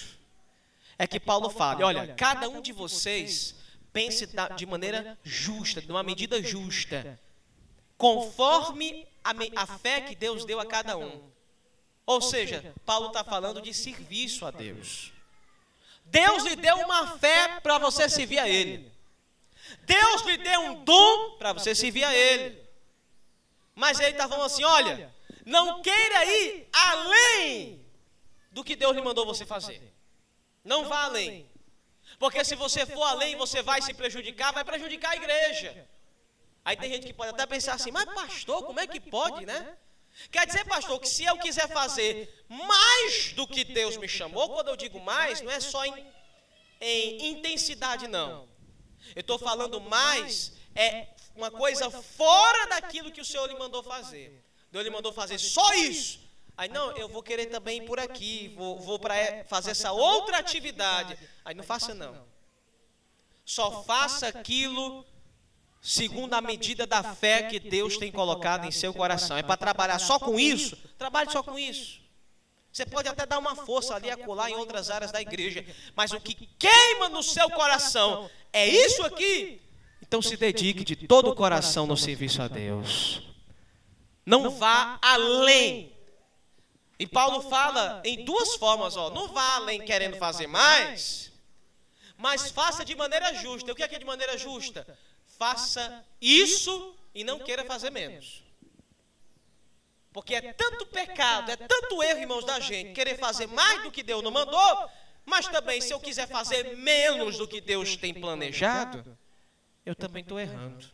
é 1.03 1.07
que 1.09 1.19
Paulo 1.19 1.51
fala: 1.51 1.85
olha, 1.85 2.15
cada 2.15 2.49
um 2.49 2.62
de 2.62 2.73
vocês 2.73 3.57
pense 3.93 4.25
de 4.57 4.65
maneira 4.65 5.19
justa, 5.25 5.83
de 5.83 5.91
uma 5.91 6.05
medida 6.05 6.41
justa, 6.41 7.19
conforme 7.99 9.05
a, 9.25 9.33
a 9.57 9.67
fé 9.67 10.03
que 10.03 10.15
Deus 10.15 10.45
deu 10.45 10.61
a 10.61 10.65
cada 10.65 10.97
um. 10.97 11.21
Ou 12.07 12.23
seja, 12.23 12.73
Paulo 12.87 13.09
está 13.09 13.25
falando 13.25 13.61
de 13.61 13.75
serviço 13.75 14.47
a 14.47 14.53
Deus. 14.53 15.12
Deus 16.05 16.45
lhe 16.45 16.55
deu 16.55 16.77
uma 16.77 17.19
fé 17.19 17.59
para 17.61 17.79
você 17.79 18.09
servir 18.09 18.38
a 18.38 18.49
Ele. 18.49 18.88
Deus 19.83 20.23
lhe 20.23 20.37
deu 20.37 20.61
um 20.61 20.85
dom 20.85 21.37
para 21.37 21.53
você 21.53 21.75
servir 21.75 22.05
a 22.05 22.15
Ele. 22.15 22.62
Mas 23.75 23.99
ele 23.99 24.11
está 24.11 24.29
falando 24.29 24.47
assim: 24.47 24.62
olha, 24.62 25.12
não 25.45 25.83
queira 25.83 26.25
ir 26.27 26.69
além 26.73 27.85
do 28.53 28.62
que 28.62 28.77
Deus 28.77 28.95
lhe 28.95 29.03
mandou 29.03 29.27
você 29.27 29.45
fazer. 29.45 29.91
Não 30.64 30.88
vá 30.88 31.05
além. 31.05 31.51
Porque 32.18 32.44
se 32.44 32.55
você 32.55 32.85
for 32.87 33.03
além, 33.03 33.37
você 33.37 33.62
vai 33.62 33.81
se 33.83 33.94
prejudicar, 33.94 34.53
vai 34.53 34.64
prejudicar 34.64 35.12
a 35.12 35.16
igreja. 35.16 35.88
Aí 36.64 36.77
tem 36.77 36.90
gente 36.90 37.07
que 37.07 37.12
pode 37.12 37.31
até 37.31 37.44
pensar 37.46 37.75
assim, 37.75 37.90
mas 37.90 38.05
pastor, 38.05 38.64
como 38.64 38.79
é 38.79 38.87
que 38.87 39.01
pode, 39.01 39.44
né? 39.44 39.77
Quer 40.31 40.46
dizer, 40.46 40.64
pastor, 40.66 41.01
que 41.01 41.09
se 41.09 41.25
eu 41.25 41.37
quiser 41.38 41.68
fazer 41.68 42.44
mais 42.48 43.33
do 43.33 43.46
que 43.46 43.64
Deus 43.64 43.96
me 43.96 44.09
chamou, 44.09 44.51
quando 44.51 44.68
eu 44.68 44.77
digo 44.77 45.01
mais, 45.01 45.40
não 45.40 45.51
é 45.51 45.59
só 45.59 45.85
em, 45.85 46.07
em 46.81 47.31
intensidade, 47.31 48.07
não. 48.07 48.48
Eu 49.16 49.20
estou 49.20 49.38
falando 49.38 49.81
mais, 49.81 50.53
é 50.75 51.09
uma 51.35 51.51
coisa 51.51 51.90
fora 51.90 52.66
daquilo 52.66 53.11
que 53.11 53.20
o 53.20 53.25
Senhor 53.25 53.46
lhe 53.48 53.59
mandou 53.59 53.83
fazer. 53.83 54.44
Deus 54.70 54.85
lhe 54.85 54.90
mandou 54.90 55.12
fazer 55.12 55.38
só 55.38 55.75
isso. 55.75 56.20
Aí, 56.57 56.69
não, 56.69 56.97
eu 56.97 57.09
vou 57.09 57.23
querer 57.23 57.47
também 57.47 57.79
ir 57.79 57.87
por 57.87 57.99
aqui, 57.99 58.55
vou, 58.57 58.79
vou 58.79 58.99
para 58.99 59.45
fazer 59.47 59.71
essa 59.71 59.93
outra 59.93 60.38
atividade. 60.38 61.19
Aí, 61.45 61.55
não 61.55 61.65
faça 61.65 61.95
não. 61.95 62.15
Só 63.45 63.83
faça 63.83 64.29
aquilo 64.29 65.05
segundo 65.81 66.35
a 66.35 66.41
medida 66.41 66.87
da 66.87 67.03
fé 67.03 67.43
que 67.43 67.59
Deus 67.59 67.97
tem 67.97 68.12
colocado 68.12 68.67
em 68.67 68.71
seu 68.71 68.95
coração. 68.95 69.37
É 69.37 69.43
para 69.43 69.57
trabalhar 69.57 69.99
só 69.99 70.19
com 70.19 70.38
isso? 70.38 70.77
Trabalhe 70.97 71.31
só 71.31 71.43
com 71.43 71.59
isso. 71.59 72.01
Você 72.73 72.87
pode 72.87 73.09
até 73.09 73.27
dar 73.27 73.38
uma 73.38 73.55
força 73.55 73.95
ali 73.95 74.09
a 74.09 74.17
colar 74.17 74.49
em 74.49 74.55
outras 74.55 74.88
áreas 74.88 75.12
da 75.12 75.21
igreja, 75.21 75.65
mas 75.95 76.12
o 76.12 76.21
que 76.21 76.49
queima 76.59 77.09
no 77.11 77.23
seu 77.23 77.51
coração 77.51 78.31
é 78.51 78.67
isso 78.67 79.03
aqui, 79.05 79.61
então 80.01 80.23
se 80.23 80.38
dedique 80.38 80.83
de 80.83 80.97
todo 80.97 81.31
o 81.31 81.35
coração 81.35 81.87
no 81.87 81.99
serviço 81.99 82.41
a 82.41 82.49
Deus. 82.49 83.23
Não 84.25 84.51
vá 84.51 84.99
além. 85.03 85.91
E 86.98 87.07
Paulo 87.07 87.42
fala 87.48 88.00
em 88.05 88.24
duas 88.24 88.55
formas, 88.57 88.96
ó. 88.96 89.11
Não 89.11 89.28
vá 89.28 89.57
além 89.57 89.85
querendo 89.85 90.16
fazer 90.16 90.46
mais, 90.46 91.33
mas 92.16 92.50
faça 92.50 92.85
de 92.85 92.94
maneira 92.94 93.35
justa. 93.35 93.72
O 93.72 93.74
que 93.74 93.83
é 93.83 93.88
que 93.88 93.96
é 93.96 93.98
de 93.98 94.05
maneira 94.05 94.38
justa? 94.38 94.87
Faça 95.38 96.05
isso 96.20 96.94
e 97.14 97.24
não 97.24 97.38
queira 97.38 97.64
fazer 97.64 97.90
menos. 97.90 98.42
Porque 100.12 100.35
é 100.35 100.52
tanto 100.52 100.87
pecado, 100.87 101.50
é 101.50 101.57
tanto 101.57 102.02
erro, 102.02 102.20
irmãos, 102.20 102.44
da 102.44 102.61
gente 102.61 102.92
querer 102.92 103.18
fazer 103.18 103.46
mais 103.48 103.83
do 103.83 103.90
que 103.90 104.02
Deus 104.02 104.22
não 104.22 104.31
mandou, 104.31 104.90
mas 105.24 105.48
também 105.48 105.81
se 105.81 105.92
eu 105.92 105.98
quiser 105.98 106.28
fazer 106.28 106.76
menos 106.76 107.38
do 107.38 107.48
que 107.48 107.61
Deus 107.61 107.96
tem 107.96 108.12
planejado, 108.12 109.16
eu 109.87 109.94
também 109.94 110.22
estou 110.22 110.38
errando. 110.38 110.87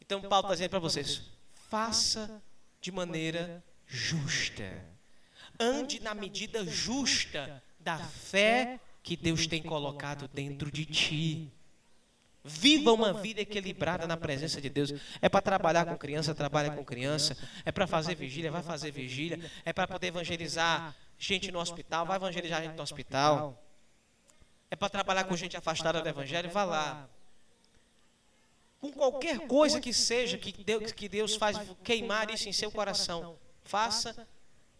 Então, 0.00 0.20
Paulo 0.22 0.46
está 0.46 0.54
dizendo 0.54 0.70
para 0.70 0.78
vocês: 0.78 1.22
faça 1.68 2.42
de 2.80 2.92
maneira 2.92 3.62
justa. 3.96 4.84
Ande 5.58 6.00
na 6.00 6.14
medida 6.14 6.64
justa 6.66 7.62
da 7.78 7.98
fé 7.98 8.80
que 9.02 9.16
Deus 9.16 9.46
tem 9.46 9.62
colocado 9.62 10.28
dentro 10.28 10.70
de 10.70 10.84
ti. 10.86 11.52
Viva 12.44 12.92
uma 12.92 13.12
vida 13.12 13.40
equilibrada 13.40 14.06
na 14.06 14.16
presença 14.16 14.60
de 14.60 14.68
Deus. 14.68 14.92
É 15.20 15.28
para 15.28 15.40
trabalhar 15.40 15.84
com 15.84 15.96
criança, 15.96 16.34
trabalha 16.34 16.70
com 16.70 16.84
criança. 16.84 17.36
É 17.64 17.70
para 17.70 17.86
fazer 17.86 18.16
vigília, 18.16 18.50
vai 18.50 18.62
fazer 18.62 18.90
vigília. 18.90 19.38
É 19.64 19.72
para 19.72 19.86
poder 19.86 20.08
evangelizar 20.08 20.96
gente 21.18 21.52
no 21.52 21.60
hospital, 21.60 22.04
vai 22.06 22.16
evangelizar 22.16 22.62
gente 22.62 22.76
no 22.76 22.82
hospital 22.82 23.62
é 24.72 24.74
para 24.74 24.88
trabalhar 24.88 25.24
com 25.24 25.36
gente 25.36 25.54
afastada 25.54 26.00
do 26.00 26.08
Evangelho, 26.08 26.48
vá 26.48 26.64
lá. 26.64 27.06
Com 28.80 28.90
qualquer 28.90 29.40
coisa 29.40 29.78
que 29.78 29.92
seja 29.92 30.38
que 30.38 30.50
Deus, 30.64 30.92
que 30.92 31.10
Deus 31.10 31.36
faz 31.36 31.58
queimar 31.84 32.30
isso 32.30 32.48
em 32.48 32.54
seu 32.54 32.70
coração, 32.70 33.38
faça 33.64 34.28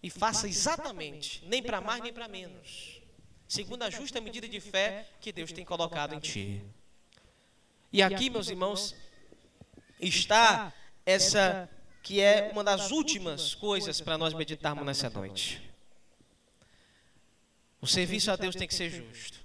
e 0.03 0.11
faça 0.11 0.49
exatamente, 0.49 1.45
nem 1.47 1.63
para 1.63 1.81
mais 1.81 2.03
nem 2.03 2.13
para 2.13 2.27
menos, 2.29 3.01
segundo 3.47 3.83
a 3.83 3.91
justa 3.91 4.21
medida 4.21 4.49
de 4.49 4.61
fé 4.61 5.09
que 5.21 5.33
Deus 5.33 5.53
tem 5.53 5.65
colocado 5.65 6.15
em 6.15 6.21
ti. 6.21 6.63
E 7.93 8.03
aqui, 8.03 8.31
meus 8.31 8.49
irmãos, 8.49 8.97
está 10.01 10.73
essa 11.05 11.69
que 12.03 12.21
é 12.21 12.51
uma 12.53 12.65
das 12.65 12.91
últimas 12.91 13.55
coisas 13.55 14.01
para 14.01 14.19
nós 14.19 14.35
meditarmos 14.35 14.85
nessa 14.85 15.09
noite. 15.09 15.63
O 17.81 17.87
serviço 17.87 18.31
a 18.31 18.37
Deus 18.37 18.57
tem 18.57 18.67
que 18.67 18.75
ser 18.75 18.91
justo. 18.91 19.41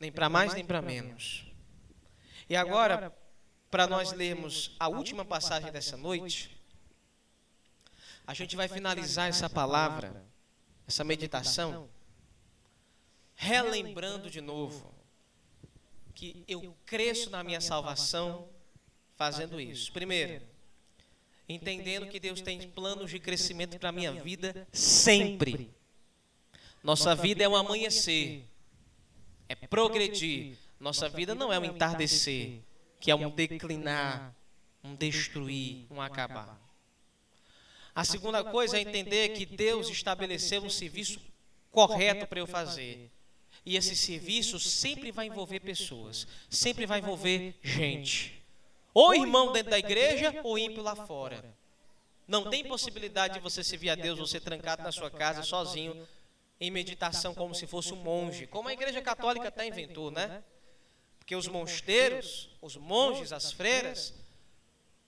nem 0.00 0.12
para 0.12 0.28
mais 0.28 0.54
nem 0.54 0.64
para 0.64 0.82
menos. 0.82 1.44
E 2.48 2.56
agora, 2.56 3.12
para 3.70 3.86
nós 3.86 4.12
lermos 4.12 4.74
a 4.78 4.88
última 4.88 5.24
passagem 5.24 5.70
dessa 5.72 5.96
noite, 5.96 6.57
a 8.28 8.34
gente 8.34 8.54
vai 8.54 8.68
finalizar 8.68 9.26
essa 9.26 9.48
palavra, 9.48 10.22
essa 10.86 11.02
meditação, 11.02 11.88
relembrando 13.34 14.28
de 14.28 14.42
novo 14.42 14.94
que 16.14 16.44
eu 16.46 16.76
cresço 16.84 17.30
na 17.30 17.42
minha 17.42 17.58
salvação 17.58 18.46
fazendo 19.16 19.58
isso? 19.58 19.90
Primeiro, 19.94 20.44
entendendo 21.48 22.06
que 22.06 22.20
Deus 22.20 22.42
tem 22.42 22.68
planos 22.68 23.10
de 23.10 23.18
crescimento 23.18 23.78
para 23.78 23.88
a 23.88 23.92
minha 23.92 24.12
vida 24.12 24.68
sempre. 24.70 25.74
Nossa 26.82 27.14
vida 27.14 27.42
é 27.42 27.48
um 27.48 27.56
amanhecer, 27.56 28.44
é 29.48 29.54
progredir. 29.54 30.54
Nossa 30.78 31.08
vida 31.08 31.34
não 31.34 31.50
é 31.50 31.58
um 31.58 31.64
entardecer, 31.64 32.60
que 33.00 33.10
é 33.10 33.14
um 33.14 33.30
declinar, 33.30 34.36
um 34.84 34.94
destruir, 34.94 35.86
um 35.90 35.98
acabar. 35.98 36.67
A 37.98 38.04
segunda 38.04 38.44
coisa 38.44 38.78
é 38.78 38.80
entender 38.80 39.30
que 39.30 39.44
Deus 39.44 39.88
estabeleceu 39.88 40.62
um 40.62 40.70
serviço 40.70 41.20
correto 41.68 42.28
para 42.28 42.38
eu 42.38 42.46
fazer. 42.46 43.10
E 43.66 43.76
esse 43.76 43.96
serviço 43.96 44.60
sempre 44.60 45.10
vai 45.10 45.26
envolver 45.26 45.58
pessoas, 45.58 46.24
sempre 46.48 46.86
vai 46.86 47.00
envolver 47.00 47.56
gente. 47.60 48.40
Ou 48.94 49.16
irmão 49.16 49.50
dentro 49.50 49.72
da 49.72 49.80
igreja, 49.80 50.32
ou 50.44 50.56
ímpio 50.56 50.80
lá 50.80 50.94
fora. 50.94 51.44
Não 52.28 52.48
tem 52.48 52.62
possibilidade 52.62 53.34
de 53.34 53.40
você 53.40 53.64
servir 53.64 53.90
a 53.90 53.96
Deus, 53.96 54.20
você 54.20 54.38
trancado 54.38 54.84
na 54.84 54.92
sua 54.92 55.10
casa, 55.10 55.42
sozinho, 55.42 56.06
em 56.60 56.70
meditação, 56.70 57.34
como 57.34 57.52
se 57.52 57.66
fosse 57.66 57.92
um 57.92 57.96
monge. 57.96 58.46
Como 58.46 58.68
a 58.68 58.72
igreja 58.72 59.02
católica 59.02 59.48
até 59.48 59.66
inventou, 59.66 60.12
né? 60.12 60.44
Porque 61.18 61.34
os 61.34 61.48
mosteiros, 61.48 62.48
os 62.62 62.76
monges, 62.76 63.32
as 63.32 63.50
freiras, 63.50 64.14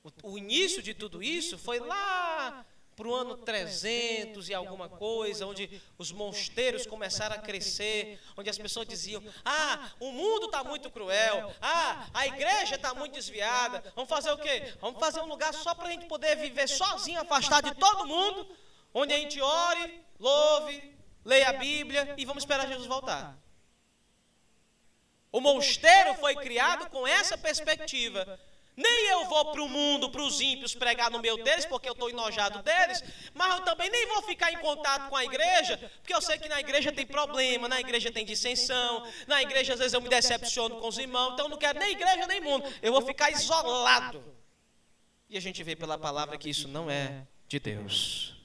o, 0.02 0.32
o 0.32 0.36
início 0.36 0.82
de 0.82 0.92
tudo 0.92 1.22
isso 1.22 1.56
foi 1.56 1.78
lá 1.78 2.66
para 3.00 3.08
o 3.08 3.14
ano 3.14 3.34
300 3.34 4.50
e 4.50 4.54
alguma 4.54 4.86
coisa, 4.86 5.46
onde 5.46 5.80
os 5.96 6.12
mosteiros 6.12 6.86
começaram 6.86 7.34
a 7.34 7.38
crescer, 7.38 8.20
onde 8.36 8.50
as 8.50 8.58
pessoas 8.58 8.86
diziam: 8.86 9.22
Ah, 9.42 9.90
o 9.98 10.12
mundo 10.12 10.46
está 10.46 10.62
muito 10.62 10.90
cruel, 10.90 11.50
ah, 11.62 12.06
a 12.12 12.26
igreja 12.26 12.74
está 12.74 12.92
muito 12.92 13.14
desviada, 13.14 13.82
vamos 13.96 14.10
fazer 14.10 14.30
o 14.30 14.36
quê? 14.36 14.74
Vamos 14.82 15.00
fazer 15.00 15.20
um 15.20 15.26
lugar 15.26 15.54
só 15.54 15.74
para 15.74 15.88
a 15.88 15.90
gente 15.92 16.04
poder 16.04 16.36
viver 16.36 16.68
sozinho, 16.68 17.22
afastado 17.22 17.70
de 17.70 17.76
todo 17.80 18.06
mundo, 18.06 18.46
onde 18.92 19.14
a 19.14 19.16
gente 19.16 19.40
ore, 19.40 20.04
louve, 20.18 20.94
leia 21.24 21.48
a 21.48 21.54
Bíblia 21.54 22.14
e 22.18 22.26
vamos 22.26 22.42
esperar 22.42 22.68
Jesus 22.68 22.86
voltar. 22.86 23.34
O 25.32 25.40
mosteiro 25.40 26.16
foi 26.16 26.34
criado 26.34 26.90
com 26.90 27.06
essa 27.06 27.38
perspectiva 27.38 28.38
nem 28.76 29.08
eu 29.10 29.26
vou 29.26 29.52
para 29.52 29.62
o 29.62 29.68
mundo, 29.68 30.10
para 30.10 30.22
os 30.22 30.40
ímpios, 30.40 30.74
pregar 30.74 31.10
no 31.10 31.20
meio 31.20 31.36
deles, 31.42 31.66
porque 31.66 31.88
eu 31.88 31.92
estou 31.92 32.08
enojado 32.08 32.62
deles, 32.62 33.02
mas 33.34 33.58
eu 33.58 33.64
também 33.64 33.90
nem 33.90 34.06
vou 34.06 34.22
ficar 34.22 34.52
em 34.52 34.58
contato 34.58 35.08
com 35.08 35.16
a 35.16 35.24
igreja, 35.24 35.76
porque 36.00 36.14
eu 36.14 36.20
sei 36.20 36.38
que 36.38 36.48
na 36.48 36.60
igreja 36.60 36.90
tem 36.90 37.06
problema, 37.06 37.68
na 37.68 37.80
igreja 37.80 38.10
tem 38.10 38.24
dissensão, 38.24 39.06
na 39.26 39.42
igreja 39.42 39.74
às 39.74 39.78
vezes 39.78 39.92
eu 39.92 40.00
me 40.00 40.08
decepciono 40.08 40.76
com 40.76 40.88
os 40.88 40.98
irmãos, 40.98 41.34
então 41.34 41.46
eu 41.46 41.50
não 41.50 41.58
quero 41.58 41.78
nem 41.78 41.92
igreja 41.92 42.26
nem 42.26 42.40
mundo, 42.40 42.72
eu 42.80 42.92
vou 42.92 43.02
ficar 43.02 43.30
isolado. 43.30 44.22
E 45.28 45.36
a 45.36 45.40
gente 45.40 45.62
vê 45.62 45.76
pela 45.76 45.98
palavra 45.98 46.36
que 46.38 46.48
isso 46.48 46.66
não 46.66 46.90
é 46.90 47.26
de 47.46 47.60
Deus. 47.60 48.39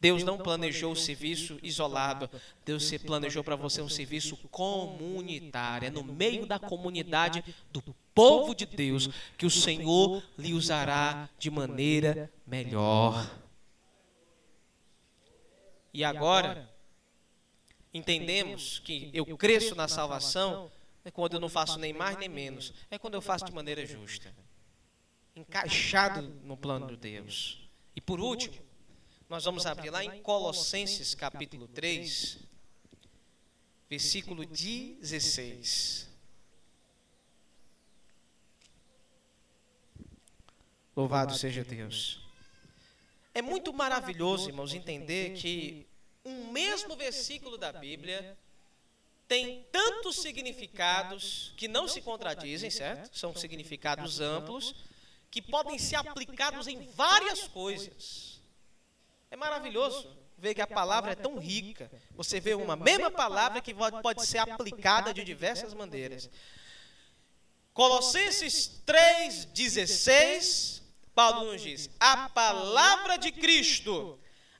Deus 0.00 0.24
não 0.24 0.38
planejou 0.38 0.92
o 0.92 0.96
serviço 0.96 1.58
isolado. 1.62 2.30
Deus 2.64 2.84
se 2.84 2.98
planejou 2.98 3.44
para 3.44 3.54
você 3.54 3.82
um 3.82 3.88
serviço 3.88 4.36
comunitário. 4.50 5.86
É 5.86 5.90
no 5.90 6.02
meio 6.02 6.46
da 6.46 6.58
comunidade 6.58 7.44
do 7.70 7.82
povo 8.14 8.54
de 8.54 8.64
Deus 8.64 9.08
que 9.36 9.44
o 9.44 9.50
Senhor 9.50 10.22
lhe 10.38 10.54
usará 10.54 11.28
de 11.38 11.50
maneira 11.50 12.32
melhor. 12.46 13.30
E 15.92 16.02
agora, 16.02 16.70
entendemos 17.92 18.78
que 18.78 19.10
eu 19.12 19.36
cresço 19.36 19.74
na 19.74 19.86
salvação 19.86 20.70
é 21.04 21.10
quando 21.10 21.34
eu 21.34 21.40
não 21.40 21.48
faço 21.48 21.78
nem 21.78 21.92
mais 21.92 22.16
nem 22.18 22.28
menos, 22.28 22.74
é 22.90 22.98
quando 22.98 23.14
eu 23.14 23.22
faço 23.22 23.46
de 23.46 23.52
maneira 23.52 23.84
justa, 23.86 24.34
encaixado 25.34 26.22
no 26.44 26.56
plano 26.56 26.86
de 26.86 26.96
Deus. 26.96 27.68
E 27.96 28.00
por 28.00 28.20
último, 28.20 28.54
nós 29.30 29.44
vamos 29.44 29.64
abrir 29.64 29.90
lá 29.90 30.04
em 30.04 30.20
Colossenses 30.22 31.14
capítulo 31.14 31.68
3, 31.68 32.36
versículo 33.88 34.44
16. 34.44 36.08
Louvado 40.96 41.32
seja 41.38 41.62
Deus. 41.62 42.20
É 43.32 43.40
muito 43.40 43.72
maravilhoso, 43.72 44.48
irmãos, 44.48 44.74
entender 44.74 45.34
que 45.34 45.86
um 46.24 46.50
mesmo 46.50 46.96
versículo 46.96 47.56
da 47.56 47.72
Bíblia 47.72 48.36
tem 49.28 49.64
tantos 49.70 50.16
significados 50.16 51.54
que 51.56 51.68
não 51.68 51.86
se 51.86 52.00
contradizem, 52.00 52.68
certo? 52.68 53.16
São 53.16 53.32
significados 53.32 54.20
amplos 54.20 54.74
que 55.30 55.40
podem 55.40 55.78
ser 55.78 55.94
aplicados 55.94 56.66
em 56.66 56.84
várias 56.88 57.46
coisas. 57.46 58.29
É 59.30 59.36
maravilhoso 59.36 60.16
ver 60.36 60.54
que 60.54 60.62
a 60.62 60.66
palavra 60.66 61.12
é 61.12 61.14
tão 61.14 61.38
rica. 61.38 61.88
Você 62.12 62.40
vê 62.40 62.54
uma 62.54 62.74
mesma 62.74 63.08
palavra 63.10 63.60
que 63.60 63.72
pode 64.02 64.26
ser 64.26 64.38
aplicada 64.38 65.14
de 65.14 65.22
diversas 65.22 65.72
maneiras. 65.74 66.28
Colossenses 67.72 68.82
3,16 68.86 70.82
Paulo 71.14 71.52
nos 71.52 71.62
diz: 71.62 71.88
a 72.00 72.28
palavra 72.30 73.16
de 73.18 73.30
Cristo 73.30 74.18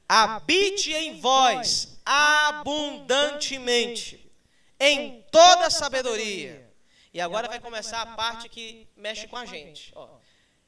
habite 0.08 0.92
em 0.92 1.18
vós 1.20 1.98
abundantemente, 2.04 4.30
em 4.78 5.24
toda 5.30 5.70
sabedoria. 5.70 6.70
E 7.12 7.20
agora 7.20 7.48
vai 7.48 7.58
começar 7.58 8.02
a 8.02 8.14
parte 8.14 8.48
que 8.48 8.86
mexe 8.96 9.26
com 9.26 9.36
a 9.36 9.44
gente. 9.44 9.92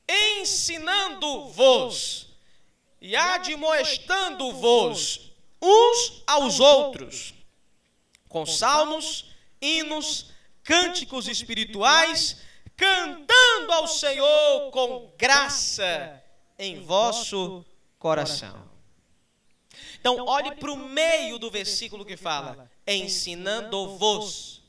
Ensinando-vos 0.09 2.32
e 3.03 3.15
admoestando-vos 3.17 5.33
uns 5.61 6.23
aos 6.25 6.61
outros, 6.61 7.35
com 8.29 8.47
salmos, 8.47 9.27
hinos, 9.61 10.31
cânticos 10.63 11.27
espirituais 11.27 12.37
cantando 12.77 13.73
ao 13.73 13.89
Senhor 13.89 14.71
com 14.71 15.13
graça 15.19 16.23
em 16.59 16.81
vosso 16.81 17.65
coração. 17.99 18.71
Então, 20.01 20.25
olhe 20.27 20.55
para 20.57 20.73
o 20.73 20.77
meio 20.77 21.39
do 21.39 21.51
versículo 21.51 22.05
que 22.05 22.17
fala: 22.17 22.71
ensinando-vos. 22.87 24.63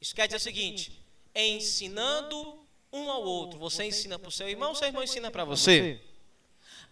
Isso 0.00 0.14
quer 0.14 0.26
dizer 0.26 0.36
o 0.36 0.40
seguinte: 0.40 0.92
ensinando 1.34 2.58
um 2.92 3.10
ao 3.10 3.22
outro. 3.22 3.58
Você 3.58 3.84
ensina 3.84 4.18
para 4.18 4.28
o 4.28 4.32
seu 4.32 4.48
irmão, 4.48 4.74
seu 4.74 4.88
irmão 4.88 5.02
ensina 5.02 5.30
para 5.30 5.44
você. 5.44 6.00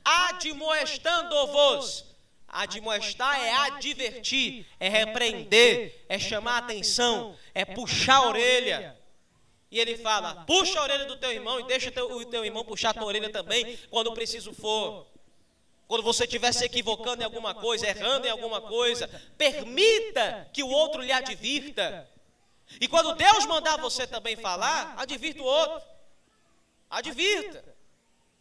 Admoestando-vos. 0.04 2.04
Admoestar 2.46 3.40
é 3.40 3.52
advertir, 3.52 4.66
é 4.78 4.88
repreender, 4.88 6.04
é 6.08 6.20
chamar 6.20 6.54
a 6.54 6.58
atenção, 6.58 7.36
é 7.52 7.64
puxar 7.64 8.18
a 8.18 8.28
orelha. 8.28 8.96
E 9.72 9.80
ele 9.80 9.96
fala: 9.96 10.44
puxa 10.44 10.78
a 10.78 10.84
orelha 10.84 11.06
do 11.06 11.16
teu 11.16 11.32
irmão 11.32 11.58
e 11.58 11.64
deixa 11.64 11.88
o 11.88 12.24
teu 12.26 12.44
irmão 12.44 12.64
puxar 12.64 12.90
a 12.90 12.94
tua 12.94 13.06
orelha 13.06 13.28
também 13.30 13.76
quando 13.90 14.12
preciso 14.12 14.54
for. 14.54 15.04
Quando 15.88 16.04
você 16.04 16.22
estiver 16.24 16.52
se 16.52 16.64
equivocando 16.64 17.22
em 17.22 17.24
alguma 17.24 17.54
coisa, 17.54 17.88
errando 17.88 18.26
em 18.26 18.30
alguma 18.30 18.60
coisa, 18.60 19.08
permita 19.36 20.48
que 20.52 20.62
o 20.62 20.68
outro 20.68 21.02
lhe 21.02 21.10
advirta. 21.10 22.08
E 22.80 22.86
quando 22.86 23.16
Deus 23.16 23.46
mandar 23.46 23.78
você 23.78 24.06
também 24.06 24.36
falar, 24.36 24.94
advirta 24.96 25.42
o 25.42 25.44
outro. 25.44 25.82
Advirta. 26.88 27.73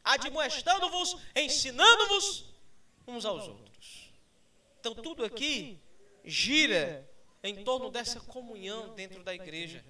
Admoestando-vos, 0.04 1.18
ensinando-vos 1.36 2.46
uns 3.08 3.26
aos 3.26 3.48
outros. 3.48 4.12
Então 4.80 4.94
tudo 4.94 5.24
aqui 5.24 5.80
gira 6.26 7.10
em 7.44 7.64
torno 7.64 7.90
dessa 7.90 8.20
comunhão 8.20 8.94
dentro 8.96 9.24
da 9.24 9.34
igreja. 9.34 9.84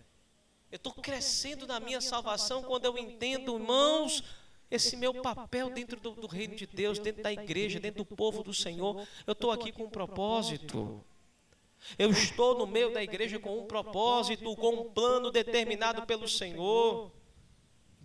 Eu 0.72 0.78
estou 0.78 0.93
crescendo 0.93 1.68
na 1.68 1.80
minha 1.80 2.01
salvação 2.01 2.64
quando 2.64 2.86
eu 2.86 2.97
entendo, 2.97 3.55
irmãos, 3.55 4.24
esse 4.72 4.95
meu 4.95 5.14
papel 5.22 5.70
dentro 5.70 5.99
do, 5.99 6.11
do, 6.11 6.26
reino 6.26 6.55
de 6.55 6.66
Deus, 6.66 6.97
dentro 6.97 7.22
da 7.22 7.32
igreja, 7.32 7.80
dentro 7.80 8.03
do 8.03 8.16
povo 8.16 8.43
do 8.43 8.53
Senhor. 8.53 9.07
Eu 9.28 9.34
estou 9.34 9.51
aqui 9.51 9.72
com 9.72 9.84
um 9.84 9.89
propósito. 9.89 11.03
Eu 11.97 12.09
estou 12.09 12.57
no 12.57 12.66
meio 12.66 12.91
da 12.91 13.03
igreja 13.03 13.38
com 13.38 13.59
um 13.59 13.66
propósito, 13.66 14.55
com 14.55 14.70
um 14.70 14.91
plano 14.91 15.30
determinado 15.30 16.07
pelo 16.07 16.28
Senhor. 16.28 17.11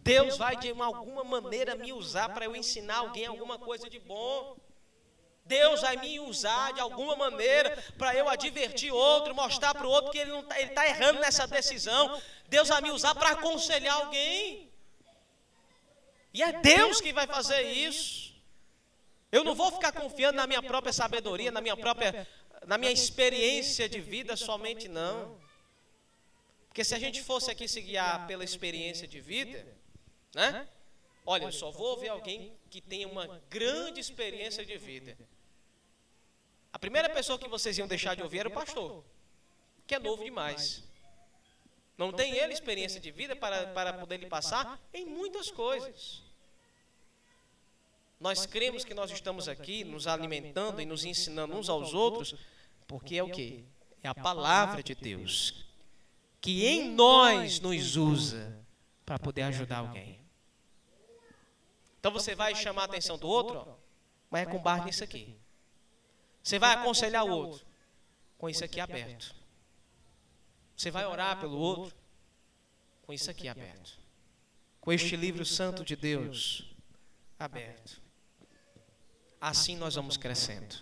Deus 0.02 0.36
vai 0.36 0.56
de 0.56 0.70
alguma 0.70 1.24
maneira 1.24 1.74
me 1.74 1.92
usar 1.92 2.28
para 2.30 2.44
eu 2.44 2.56
ensinar 2.56 2.98
alguém 2.98 3.26
alguma 3.26 3.58
coisa 3.58 3.88
de 3.88 3.98
bom. 3.98 4.56
Deus 5.44 5.80
vai 5.80 5.96
me 5.96 6.20
usar 6.20 6.72
de 6.74 6.80
alguma 6.80 7.16
maneira 7.16 7.70
para 7.96 8.14
eu 8.14 8.28
advertir 8.28 8.92
outro, 8.92 9.34
mostrar 9.34 9.74
para 9.74 9.86
o 9.86 9.90
outro 9.90 10.12
que 10.12 10.18
ele 10.18 10.36
está 10.38 10.82
tá 10.82 10.86
errando 10.86 11.20
nessa 11.20 11.46
decisão. 11.46 12.20
Deus 12.48 12.68
vai 12.68 12.82
me 12.82 12.90
usar 12.90 13.14
para 13.14 13.30
aconselhar 13.30 13.94
alguém. 13.94 14.70
E 16.34 16.42
é 16.42 16.52
Deus 16.60 17.00
que 17.00 17.12
vai 17.12 17.26
fazer 17.26 17.62
isso. 17.62 18.34
Eu 19.32 19.42
não 19.42 19.54
vou 19.54 19.72
ficar 19.72 19.92
confiando 19.92 20.36
na 20.36 20.46
minha 20.46 20.62
própria 20.62 20.92
sabedoria, 20.92 21.50
na 21.50 21.60
minha 21.60 21.76
própria, 21.76 22.26
na 22.66 22.76
minha 22.76 22.92
experiência 22.92 23.88
de 23.88 24.00
vida 24.00 24.36
somente 24.36 24.86
não. 24.86 25.38
Porque 26.68 26.84
se 26.84 26.94
a 26.94 26.98
gente 26.98 27.22
fosse 27.22 27.50
aqui 27.50 27.66
se 27.66 27.80
guiar 27.80 28.26
pela 28.26 28.44
experiência 28.44 29.08
de 29.08 29.20
vida, 29.20 29.66
né? 30.34 30.68
Olha, 31.24 31.44
eu 31.44 31.52
só 31.52 31.70
vou 31.70 31.98
ver 31.98 32.08
alguém 32.08 32.56
que 32.70 32.80
tenha 32.80 33.06
uma 33.06 33.26
grande 33.50 34.00
experiência 34.00 34.64
de 34.64 34.78
vida. 34.78 35.16
A 36.72 36.78
primeira 36.78 37.08
pessoa 37.10 37.38
que 37.38 37.48
vocês 37.48 37.76
iam 37.76 37.86
deixar 37.86 38.14
de 38.14 38.22
ouvir 38.22 38.38
era 38.38 38.48
o 38.48 38.52
pastor, 38.52 39.04
que 39.86 39.94
é 39.94 39.98
novo 39.98 40.24
demais. 40.24 40.82
Não 41.96 42.12
tem 42.12 42.34
ele 42.34 42.52
experiência 42.52 43.00
de 43.00 43.10
vida 43.10 43.34
para, 43.34 43.66
para 43.68 43.92
poder 43.92 44.18
lhe 44.18 44.26
passar 44.26 44.80
em 44.94 45.04
muitas 45.04 45.50
coisas. 45.50 46.22
Nós 48.20 48.46
cremos 48.46 48.84
que 48.84 48.94
nós 48.94 49.10
estamos 49.10 49.48
aqui 49.48 49.84
nos 49.84 50.06
alimentando 50.06 50.80
e 50.80 50.86
nos 50.86 51.04
ensinando 51.04 51.54
uns 51.54 51.68
aos 51.68 51.94
outros, 51.94 52.34
porque 52.86 53.16
é 53.16 53.22
o 53.22 53.30
que? 53.30 53.64
É 54.02 54.08
a 54.08 54.14
palavra 54.14 54.82
de 54.82 54.94
Deus, 54.94 55.66
que 56.40 56.66
em 56.66 56.90
nós 56.90 57.60
nos 57.60 57.96
usa 57.96 58.66
para 59.08 59.18
poder 59.18 59.40
ajudar 59.44 59.78
alguém. 59.78 60.20
Então 61.98 62.12
você 62.12 62.34
vai 62.34 62.54
chamar 62.54 62.82
a 62.82 62.84
atenção 62.84 63.16
do 63.16 63.26
outro, 63.26 63.66
mas 64.28 64.42
é 64.42 64.50
com 64.50 64.58
base 64.58 64.84
nisso 64.84 65.02
aqui. 65.02 65.34
Você 66.42 66.58
vai 66.58 66.74
aconselhar 66.74 67.24
o 67.24 67.30
outro 67.30 67.66
com 68.36 68.50
isso 68.50 68.62
aqui 68.62 68.78
aberto. 68.78 69.34
Você 70.76 70.90
vai 70.90 71.06
orar 71.06 71.40
pelo 71.40 71.56
outro 71.56 71.96
com 73.06 73.14
isso 73.14 73.30
aqui 73.30 73.48
aberto. 73.48 73.98
Com 74.78 74.92
este 74.92 75.16
livro 75.16 75.42
santo 75.42 75.82
de 75.82 75.96
Deus 75.96 76.70
aberto. 77.38 78.02
Assim 79.40 79.74
nós 79.74 79.94
vamos 79.94 80.18
crescendo. 80.18 80.76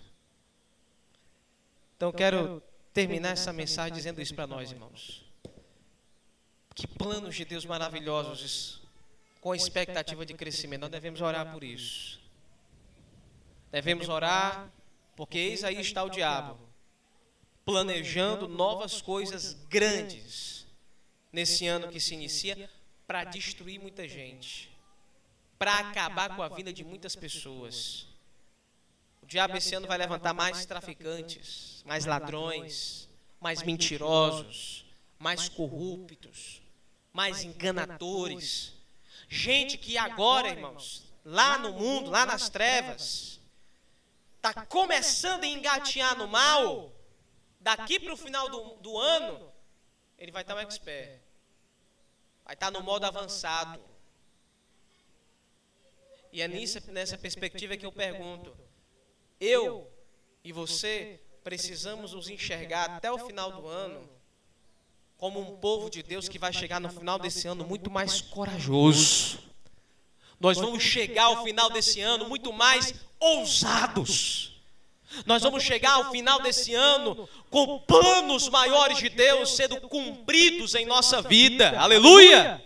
Então 1.96 2.10
quero 2.10 2.60
terminar 2.92 3.30
essa 3.30 3.52
mensagem 3.52 3.94
dizendo 3.94 4.20
isso 4.20 4.34
para 4.34 4.48
nós, 4.48 4.72
irmãos. 4.72 5.25
Que 6.76 6.86
planos 6.86 7.34
de 7.34 7.44
Deus 7.44 7.64
maravilhosos 7.64 8.82
com 9.40 9.54
expectativa 9.54 10.26
de 10.26 10.34
crescimento. 10.34 10.82
Nós 10.82 10.90
devemos 10.90 11.22
orar 11.22 11.50
por 11.50 11.64
isso. 11.64 12.20
Devemos 13.72 14.10
orar 14.10 14.70
porque 15.16 15.38
eis 15.38 15.64
aí 15.64 15.80
está 15.80 16.04
o 16.04 16.10
diabo 16.10 16.58
planejando 17.64 18.46
novas 18.46 19.00
coisas 19.00 19.54
grandes 19.68 20.66
nesse 21.32 21.66
ano 21.66 21.88
que 21.88 21.98
se 21.98 22.14
inicia 22.14 22.70
para 23.06 23.24
destruir 23.24 23.80
muita 23.80 24.06
gente, 24.06 24.70
para 25.58 25.78
acabar 25.78 26.36
com 26.36 26.42
a 26.42 26.48
vida 26.48 26.72
de 26.72 26.84
muitas 26.84 27.16
pessoas. 27.16 28.06
O 29.22 29.26
diabo 29.26 29.56
esse 29.56 29.74
ano 29.74 29.88
vai 29.88 29.96
levantar 29.96 30.34
mais 30.34 30.66
traficantes, 30.66 31.82
mais 31.86 32.04
ladrões, 32.04 33.08
mais 33.40 33.62
mentirosos, 33.62 34.84
mais 35.18 35.48
corruptos, 35.48 36.62
mais 37.16 37.42
enganadores. 37.42 38.74
Gente 39.26 39.78
que 39.78 39.96
agora, 39.96 40.48
irmãos, 40.48 41.10
lá 41.24 41.56
no 41.58 41.72
mundo, 41.72 42.10
lá 42.10 42.26
nas 42.26 42.50
trevas, 42.50 43.40
está 44.36 44.66
começando 44.66 45.44
a 45.44 45.46
engatinhar 45.46 46.16
no 46.18 46.28
mal, 46.28 46.92
daqui 47.58 47.98
para 47.98 48.12
o 48.12 48.16
final 48.18 48.50
do, 48.50 48.74
do 48.82 48.98
ano, 48.98 49.50
ele 50.18 50.30
vai 50.30 50.42
estar 50.42 50.54
um 50.54 50.58
expert. 50.58 51.18
Vai 52.44 52.52
estar 52.52 52.70
no 52.70 52.82
modo 52.82 53.06
avançado. 53.06 53.82
E 56.30 56.42
é 56.42 56.46
nisso, 56.46 56.78
nessa 56.92 57.16
perspectiva 57.16 57.78
que 57.78 57.86
eu 57.86 57.92
pergunto: 57.92 58.54
eu 59.40 59.90
e 60.44 60.52
você 60.52 61.18
precisamos 61.42 62.12
nos 62.12 62.28
enxergar 62.28 62.90
até 62.90 63.10
o 63.10 63.26
final 63.26 63.50
do 63.52 63.66
ano 63.66 64.15
como 65.16 65.40
um 65.40 65.56
povo 65.56 65.88
de 65.88 66.02
Deus 66.02 66.28
que 66.28 66.38
vai 66.38 66.52
chegar 66.52 66.80
no 66.80 66.90
final 66.90 67.18
desse 67.18 67.48
ano 67.48 67.66
muito 67.66 67.90
mais 67.90 68.20
corajoso. 68.20 69.38
Nós 70.38 70.58
vamos 70.58 70.82
chegar 70.82 71.24
ao 71.24 71.42
final 71.42 71.70
desse 71.70 72.00
ano 72.00 72.28
muito 72.28 72.52
mais 72.52 72.94
ousados. 73.18 74.52
Nós 75.24 75.42
vamos 75.42 75.62
chegar 75.62 75.92
ao 75.92 76.10
final 76.10 76.40
desse 76.42 76.74
ano 76.74 77.28
com 77.48 77.78
planos 77.78 78.48
maiores 78.48 78.98
de 78.98 79.08
Deus 79.08 79.56
sendo 79.56 79.80
cumpridos 79.88 80.74
em 80.74 80.84
nossa 80.84 81.22
vida. 81.22 81.78
Aleluia! 81.78 82.62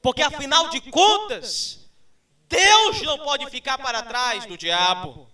Porque 0.00 0.22
afinal 0.22 0.68
de 0.68 0.80
contas, 0.82 1.80
Deus 2.48 3.02
não 3.02 3.18
pode 3.18 3.50
ficar 3.50 3.78
para 3.78 4.02
trás 4.02 4.46
do 4.46 4.56
diabo. 4.56 5.29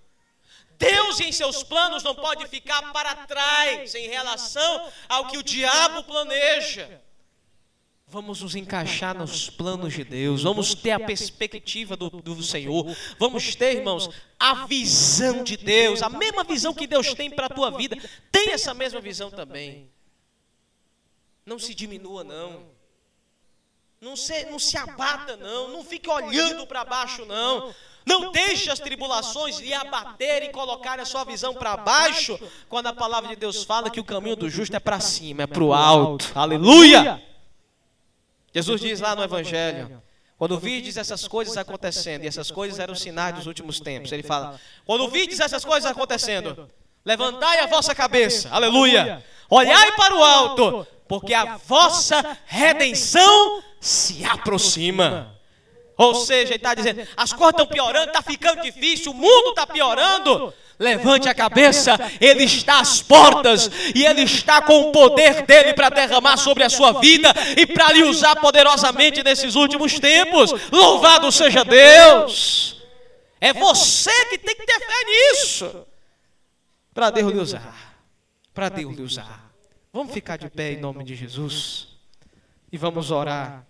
Deus 0.78 1.20
em 1.20 1.32
seus 1.32 1.62
planos 1.62 2.02
não 2.02 2.14
pode 2.14 2.46
ficar 2.48 2.92
para 2.92 3.14
trás 3.26 3.94
em 3.94 4.08
relação 4.08 4.88
ao 5.08 5.26
que 5.28 5.38
o 5.38 5.42
diabo 5.42 6.04
planeja. 6.04 7.00
Vamos 8.08 8.40
nos 8.40 8.54
encaixar 8.54 9.16
nos 9.16 9.50
planos 9.50 9.92
de 9.92 10.04
Deus, 10.04 10.44
vamos 10.44 10.76
ter 10.76 10.92
a 10.92 11.00
perspectiva 11.00 11.96
do, 11.96 12.08
do, 12.08 12.40
Senhor, 12.40 12.86
vamos 13.18 13.56
ter, 13.56 13.78
irmãos, 13.78 14.08
a 14.38 14.64
visão 14.66 15.42
de 15.42 15.56
Deus, 15.56 16.02
a 16.02 16.08
mesma 16.08 16.44
visão 16.44 16.72
que 16.72 16.86
Deus 16.86 17.12
tem 17.14 17.28
para 17.28 17.46
a 17.46 17.50
tua 17.50 17.76
vida, 17.76 17.96
tem 18.30 18.52
essa 18.52 18.72
mesma 18.72 19.00
visão 19.00 19.28
também. 19.28 19.90
Não 21.44 21.58
se 21.58 21.74
diminua, 21.74 22.22
não. 22.22 22.75
Não 24.00 24.14
se, 24.14 24.44
não 24.46 24.58
se 24.58 24.76
abata, 24.76 25.36
não. 25.36 25.68
Não 25.68 25.84
fique 25.84 26.08
olhando 26.08 26.66
para 26.66 26.84
baixo, 26.84 27.24
não. 27.24 27.74
Não 28.06 28.30
deixe 28.30 28.70
as 28.70 28.78
tribulações 28.78 29.58
lhe 29.58 29.74
abater 29.74 30.44
e 30.44 30.50
colocar 30.50 31.00
a 31.00 31.04
sua 31.04 31.24
visão 31.24 31.52
para 31.52 31.76
baixo, 31.76 32.38
quando 32.68 32.86
a 32.86 32.92
palavra 32.92 33.30
de 33.30 33.36
Deus 33.36 33.64
fala 33.64 33.90
que 33.90 33.98
o 33.98 34.04
caminho 34.04 34.36
do 34.36 34.48
justo 34.48 34.76
é 34.76 34.78
para 34.78 35.00
cima, 35.00 35.42
é 35.42 35.46
para 35.46 35.64
o 35.64 35.74
alto. 35.74 36.30
Aleluia! 36.32 37.20
Jesus 38.54 38.80
diz 38.80 39.00
lá 39.00 39.16
no 39.16 39.24
Evangelho, 39.24 40.00
quando 40.38 40.56
vides 40.58 40.96
essas 40.96 41.26
coisas 41.26 41.56
acontecendo, 41.56 42.22
e 42.22 42.28
essas 42.28 42.48
coisas 42.50 42.78
eram 42.78 42.94
sinais 42.94 43.34
dos 43.34 43.46
últimos 43.46 43.80
tempos, 43.80 44.12
ele 44.12 44.22
fala: 44.22 44.60
quando 44.84 45.08
vides 45.08 45.40
essas 45.40 45.64
coisas 45.64 45.90
acontecendo, 45.90 46.68
levantai 47.04 47.58
a 47.58 47.66
vossa 47.66 47.92
cabeça, 47.92 48.48
aleluia, 48.52 49.24
olhai 49.50 49.96
para 49.96 50.14
o 50.14 50.22
alto, 50.22 50.86
porque 51.08 51.34
a 51.34 51.56
vossa 51.56 52.38
redenção 52.46 53.62
se 53.86 54.24
aproxima. 54.24 55.34
Ou 55.96 56.14
seja, 56.14 56.50
ele 56.50 56.56
está 56.56 56.74
dizendo: 56.74 57.06
as 57.16 57.32
coisas 57.32 57.52
estão 57.52 57.66
piorando, 57.66 58.08
está 58.08 58.22
ficando 58.22 58.62
difícil, 58.62 59.12
o 59.12 59.14
mundo 59.14 59.50
está 59.50 59.66
piorando. 59.66 60.52
Levante 60.78 61.26
a 61.26 61.34
cabeça, 61.34 61.96
Ele 62.20 62.44
está 62.44 62.80
às 62.80 63.00
portas 63.00 63.70
e 63.94 64.04
Ele 64.04 64.20
está 64.20 64.60
com 64.60 64.78
o 64.78 64.92
poder 64.92 65.46
dele 65.46 65.72
para 65.72 65.88
derramar 65.88 66.36
sobre 66.36 66.64
a 66.64 66.68
sua 66.68 67.00
vida 67.00 67.32
e 67.56 67.64
para 67.66 67.90
lhe 67.92 68.02
usar 68.02 68.36
poderosamente 68.36 69.22
nesses 69.22 69.54
últimos 69.54 69.98
tempos. 69.98 70.52
Louvado 70.70 71.32
seja 71.32 71.64
Deus! 71.64 72.76
É 73.40 73.54
você 73.54 74.12
que 74.26 74.36
tem 74.36 74.54
que 74.54 74.66
ter 74.66 74.80
fé 74.80 75.04
nisso 75.06 75.86
para 76.92 77.10
Deus 77.10 77.32
lhe 77.32 77.38
usar. 77.38 77.96
Para 78.52 78.68
Deus 78.68 78.96
lhe 78.96 79.02
usar. 79.02 79.50
Vamos 79.92 80.12
ficar 80.12 80.36
de 80.36 80.50
pé 80.50 80.72
em 80.72 80.80
nome 80.80 81.04
de 81.04 81.14
Jesus 81.14 81.88
e 82.72 82.76
vamos 82.78 83.10
orar 83.10 83.66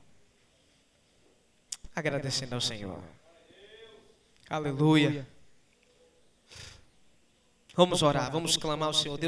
agradecendo 1.96 2.54
ao 2.54 2.60
Senhor. 2.60 3.02
Aleluia. 4.50 5.26
Vamos 7.74 8.02
orar, 8.02 8.30
vamos 8.30 8.56
clamar 8.58 8.88
ao 8.88 8.94
Senhor. 8.94 9.16
Deus 9.16 9.24